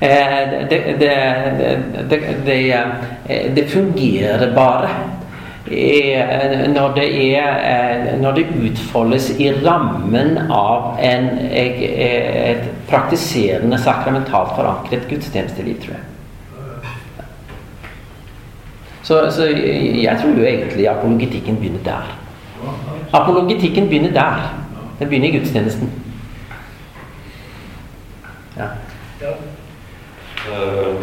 Eh, 0.00 0.68
det, 0.70 0.96
det, 0.98 1.14
det, 2.46 2.84
det, 3.54 3.68
fungerer 3.68 4.54
bare 4.54 4.88
eh, 5.70 6.70
når 6.74 6.94
det, 6.94 7.36
er, 7.36 8.10
eh, 8.10 8.20
når 8.20 8.32
det 8.32 8.46
utfoldes 8.62 9.30
i 9.40 9.52
rammen 9.52 10.38
av 10.50 10.98
en, 11.00 11.28
et 11.38 12.66
praktiserende, 12.90 13.78
sakramentalt 13.78 14.56
forankret 14.58 15.08
gudstjenesteliv, 15.08 15.78
tror 15.84 15.94
jeg. 15.94 16.10
Så, 19.04 19.30
så, 19.30 19.46
jeg 19.46 20.18
tror 20.20 20.38
jo 20.38 20.44
egentlig 20.48 20.88
apologitikken 20.88 21.56
begynner 21.56 21.84
der. 21.84 22.14
Apologitikken 23.12 23.88
begynner 23.88 24.12
der. 24.12 24.46
Den 24.98 25.08
begynner 25.08 25.28
i 25.28 25.38
gudstjenesten. 25.38 25.90
Ja. 28.56 28.72
Eh, 30.44 30.94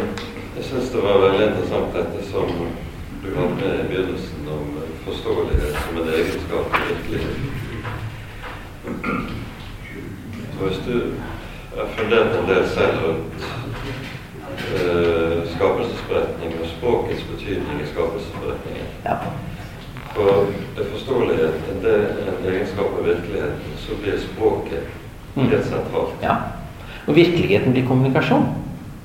jeg 0.58 0.64
syns 0.68 0.92
det 0.94 1.02
var 1.02 1.22
veldig 1.24 1.46
interessant 1.48 1.96
dette 1.96 2.20
som 2.30 2.50
du 3.24 3.30
hadde 3.34 3.56
med 3.58 3.80
i 3.80 3.88
begynnelsen, 3.90 4.50
om 4.54 4.68
forståelighet 5.06 5.80
som 5.82 5.98
en 5.98 6.12
egenskap 6.18 6.76
i 6.78 6.82
virkeligheten. 6.90 7.50
og 10.60 10.68
hvis 10.68 10.82
du 10.86 10.96
har 11.78 11.88
fundert 11.98 12.38
en 12.38 12.50
del 12.50 12.70
selv 12.70 13.02
rundt 13.06 13.46
uh, 14.78 15.38
skapelsesberetning 15.56 16.56
og 16.62 16.68
språkets 16.76 17.24
betydning 17.32 17.82
i 17.82 17.90
skapelsesberetningen. 17.94 18.88
Ja. 19.06 19.16
For 20.14 20.52
det 20.78 20.90
forståelighet, 20.92 21.54
det 21.84 21.96
er 21.98 22.34
en 22.34 22.50
egenskap 22.54 22.98
av 23.00 23.06
virkeligheten, 23.06 23.78
så 23.78 24.02
blir 24.02 24.20
språket 24.20 24.98
Mm. 25.36 25.48
helt 25.48 25.66
sentralt. 25.66 26.16
ja. 26.22 26.36
Og 27.08 27.16
virkeligheten 27.16 27.72
blir 27.72 27.88
kommunikasjon. 27.88 28.46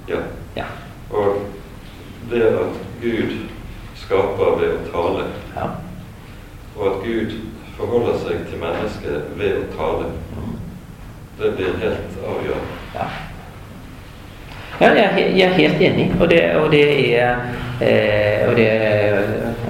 Ja. 0.09 0.23
Ja. 0.57 0.65
Og 1.11 1.43
det 2.31 2.43
at 2.43 2.81
Gud 3.03 3.37
skaper 3.97 4.59
ved 4.61 4.75
å 4.75 4.83
tale, 4.91 5.29
ja. 5.57 5.69
og 6.77 6.87
at 6.91 7.05
Gud 7.05 7.39
forholder 7.77 8.19
seg 8.23 8.45
til 8.51 8.61
mennesket 8.63 9.33
ved 9.39 9.63
å 9.63 9.71
tale, 9.77 10.11
det 11.39 11.55
blir 11.57 11.81
helt 11.83 12.21
avgjørende. 12.25 12.79
Ja. 12.95 13.09
Ja, 14.81 14.91
jeg 14.93 15.33
jeg 15.37 15.47
er 15.49 15.55
helt 15.57 15.81
enig, 15.81 16.11
og 16.21 16.31
det, 16.31 16.43
og 16.57 16.73
det 16.73 16.85
er 17.17 17.37
eh, 17.81 18.49
og 18.49 18.57
det, 18.57 18.69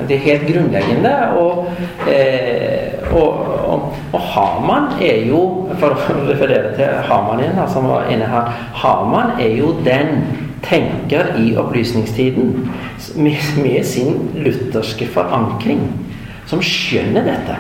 det 0.09 0.17
er 0.17 0.25
helt 0.25 0.47
grunnleggende. 0.53 1.13
Og, 1.39 1.67
eh, 2.11 3.13
og, 3.13 3.29
og, 3.69 3.95
og 4.13 4.21
Haman 4.21 4.89
er 5.03 5.27
jo, 5.29 5.69
for 5.79 5.95
å 5.95 6.27
referere 6.27 6.75
til 6.77 6.99
Haman 7.07 7.43
igjen, 7.43 7.63
som 7.71 7.87
var 7.91 8.11
inne 8.11 8.27
her 8.31 8.51
Haman 8.83 9.39
er 9.41 9.55
jo 9.59 9.77
den 9.87 10.27
tenker 10.67 11.37
i 11.39 11.55
opplysningstiden 11.57 12.53
med, 13.17 13.39
med 13.63 13.85
sin 13.87 14.19
lutherske 14.35 15.07
forankring 15.15 15.87
som 16.51 16.63
skjønner 16.63 17.27
dette. 17.27 17.59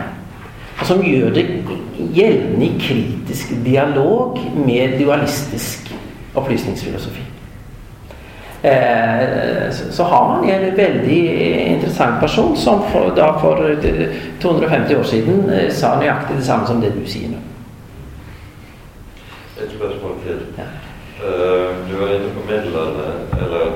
Og 0.80 0.84
som 0.90 1.00
gjør 1.04 1.30
det 1.36 1.46
gjeldende 1.96 2.66
i 2.66 2.74
kritisk 2.80 3.54
dialog 3.64 4.36
med 4.66 4.98
dualistisk 5.00 5.88
opplysningsfilosofi. 6.36 7.35
Eh, 8.66 9.70
så, 9.70 9.92
så 9.92 10.02
har 10.02 10.28
man 10.28 10.48
en 10.50 10.76
veldig 10.76 11.20
interessant 11.66 12.20
person 12.20 12.56
som 12.56 12.80
for, 12.92 13.12
da 13.16 13.28
for 13.38 13.60
eh, 13.70 14.08
250 14.42 14.96
år 14.96 15.04
siden 15.06 15.50
eh, 15.50 15.68
sa 15.70 15.92
nøyaktig 16.00 16.40
det 16.40 16.46
samme 16.48 16.66
som 16.66 16.80
det 16.82 16.90
du 16.96 17.04
sier 17.06 17.30
nå. 17.30 17.42
Et 19.62 19.70
spørsmål 19.70 20.16
til. 20.24 20.40
Ja. 20.58 20.66
Eh, 21.22 21.76
du 21.90 21.94
var 22.00 22.10
inne 22.16 22.32
på 22.34 22.42
midlene, 22.48 23.06
eller 23.38 23.70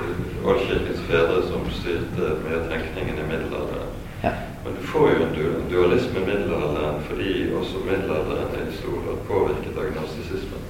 uh, 0.00 0.64
fedre 1.10 1.42
som 1.50 1.68
styrte 1.76 2.32
med 2.46 2.64
tenkningen 2.72 3.20
i 3.20 3.28
middelalderen. 3.28 3.92
Ja. 4.24 4.32
Men 4.64 4.80
du 4.80 4.86
får 4.94 5.10
jo 5.10 5.26
en 5.26 5.68
dualisme 5.74 6.20
i 6.22 6.26
middelalderen 6.30 7.04
fordi 7.10 7.52
også 7.60 7.84
middelalderen 7.90 8.56
er 8.56 8.64
i 8.72 8.80
stor 8.80 9.04
grad 9.04 9.22
påvirket 9.28 9.76
av 9.76 9.92
gnostisismen. 9.92 10.66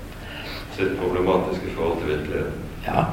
Sitt 0.75 0.99
problematiske 0.99 1.79
forhold 1.79 2.03
til 2.03 2.14
virkeligheten. 2.16 2.72
Ja. 2.87 3.07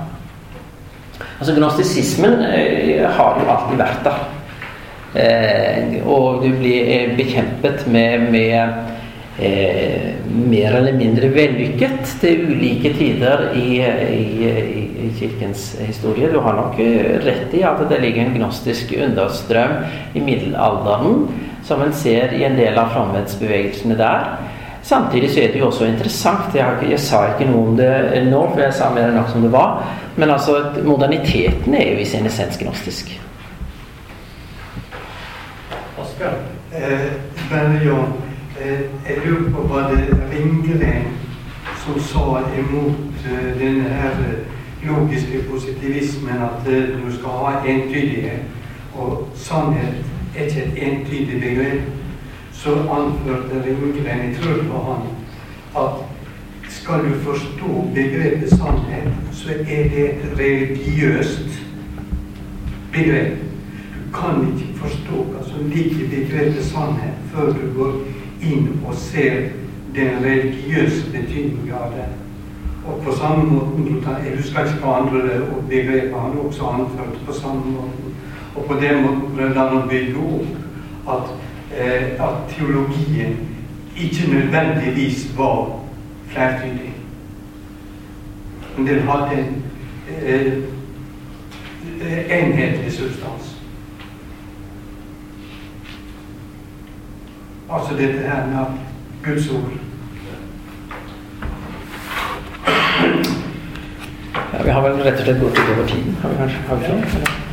Altså 1.39 1.55
Gnostisismen 1.55 2.41
eh, 2.43 3.05
har 3.05 3.39
jo 3.39 3.49
alltid 3.53 3.79
vært 3.79 4.07
der. 4.07 4.27
Eh, 5.19 5.99
og 6.05 6.43
du 6.43 6.51
blir 6.59 6.89
eh, 6.91 7.13
bekjempet 7.17 7.85
med, 7.89 8.27
med 8.33 9.39
eh, 9.39 10.19
mer 10.29 10.75
eller 10.81 10.97
mindre 10.99 11.31
vellykket 11.33 12.11
til 12.21 12.43
ulike 12.51 12.91
tider 12.97 13.47
i, 13.57 13.79
i, 13.79 14.51
i, 15.07 15.09
kirkens 15.19 15.71
historie. 15.79 16.29
Du 16.31 16.39
har 16.43 16.59
nok 16.59 16.79
eh, 16.83 17.17
rett 17.23 17.55
i 17.57 17.63
at 17.65 17.81
det 17.89 18.01
ligger 18.03 18.27
en 18.27 18.35
gnostisk 18.37 18.93
understrøm 18.99 19.79
i 20.13 20.23
middelalderen, 20.23 21.25
som 21.65 21.81
en 21.83 21.95
ser 21.95 22.35
i 22.35 22.43
en 22.47 22.59
del 22.59 22.77
av 22.79 22.91
fromhetsbevegelsene 22.93 23.97
der. 23.99 24.33
Samtidig 24.83 25.29
så 25.31 25.39
er 25.39 25.51
det 25.51 25.59
jo 25.59 25.67
også 25.67 25.85
interessant 25.85 26.55
Jeg, 26.55 26.77
jeg 26.89 26.99
sa 26.99 27.25
ikke 27.27 27.49
noe 27.51 27.67
om 27.67 27.77
det 27.77 27.89
nå, 28.29 28.43
for 28.53 28.61
jeg 28.63 28.73
sa 28.73 28.89
mer 28.93 29.09
enn 29.09 29.17
nok 29.19 29.29
som 29.33 29.43
det 29.43 29.51
var. 29.51 29.83
Men 30.15 30.31
altså, 30.31 30.59
moderniteten 30.83 31.75
er 31.75 31.91
jo 31.93 31.99
i 31.99 32.05
sin 32.05 32.25
essens 32.25 32.57
gnostisk. 32.57 33.11
Asbjørn? 36.01 36.41
Eh, 36.75 37.11
men 37.51 37.79
Jan, 37.83 38.13
eh, 38.61 38.81
jeg 39.09 39.21
lurer 39.25 39.51
på 39.53 39.67
hva 39.67 39.87
det 39.91 40.07
Ringgren 40.31 41.09
som 41.83 41.99
sa 41.99 42.41
imot 42.59 43.25
eh, 43.25 43.59
denne 43.59 43.89
her 43.89 44.11
eh, 44.11 44.89
logiske 44.89 45.43
positivismen 45.51 46.41
at 46.41 46.67
eh, 46.67 46.89
du 46.99 47.11
skal 47.17 47.29
ha 47.29 47.53
entydighet, 47.65 48.39
og 48.95 49.27
sannhet 49.35 50.05
er 50.37 50.43
ikke 50.45 50.63
et 50.63 50.83
entydig 50.87 51.41
begrep. 51.41 51.81
Så 52.59 52.69
anførte 52.69 53.63
Ringgren, 53.65 54.05
jeg 54.05 54.35
tror 54.41 54.63
på 54.71 54.79
han, 54.91 55.01
at 55.83 55.91
skal 56.69 57.05
du 57.05 57.13
forstå 57.23 57.85
begrepet 57.95 58.49
sannhet, 58.49 59.13
så 59.31 59.49
er 59.69 59.83
det 59.89 60.09
et 60.09 60.39
religiøst 60.39 61.61
begrep. 62.91 63.37
Du 63.95 64.17
kan 64.19 64.47
ikke 64.47 64.73
forstå 64.75 65.23
hva 65.29 65.45
som 65.47 65.69
ligger 65.69 66.03
i 66.03 66.09
begrepet 66.09 66.65
sannhet 66.65 67.15
før 67.31 67.53
du 67.55 67.65
går 67.77 67.95
inn 68.41 68.67
og 68.85 68.95
ser 68.95 69.39
den 69.95 70.19
religiøse 70.25 71.11
betydningen 71.11 71.73
av 71.73 71.93
det. 71.95 72.11
Og 72.85 73.01
på 73.05 73.15
samme 73.15 73.43
måten, 73.43 74.03
Jeg 74.25 74.37
husker 74.37 74.65
ikke 74.65 74.83
hva 74.83 74.99
andre 74.99 75.21
begreper 75.69 76.19
han 76.19 76.39
også 76.45 76.63
anførte 76.63 77.25
på 77.25 77.33
samme 77.33 77.65
måten. 77.65 78.15
Og 78.55 78.65
på 78.65 78.73
den 78.73 79.03
måten 79.03 79.35
prøvde 79.37 79.59
han 79.59 79.77
å 79.77 79.87
bygge 79.87 80.17
opp 80.17 81.13
at, 81.13 81.31
at 81.71 82.35
teologien 82.49 83.37
ikke 83.97 84.31
nødvendigvis 84.31 85.37
var 85.37 85.79
flertydig. 86.27 86.93
Men 88.77 88.87
den 88.87 88.99
hadde 88.99 89.41
en 89.41 89.63
eh, 90.23 90.53
eh, 92.01 92.43
enhetlig 92.43 92.93
substans. 92.93 93.61
Altså 97.71 97.93
dette 97.97 98.19
her 98.19 98.47
med 98.47 98.57
at 98.59 98.67
Guds 99.23 99.49
ord 99.49 99.71
Ja, 104.53 104.63
vi 104.63 104.69
har 104.69 104.81
vel 104.81 105.01
rett 105.01 105.19
og 105.19 105.25
slett 105.25 105.41
gått 105.41 105.59
utover 105.59 105.87
tiden. 105.87 106.17
Har 106.21 106.29
vi? 106.29 106.53
Har 106.67 106.75
vi 106.75 106.85
sånn? 106.85 107.48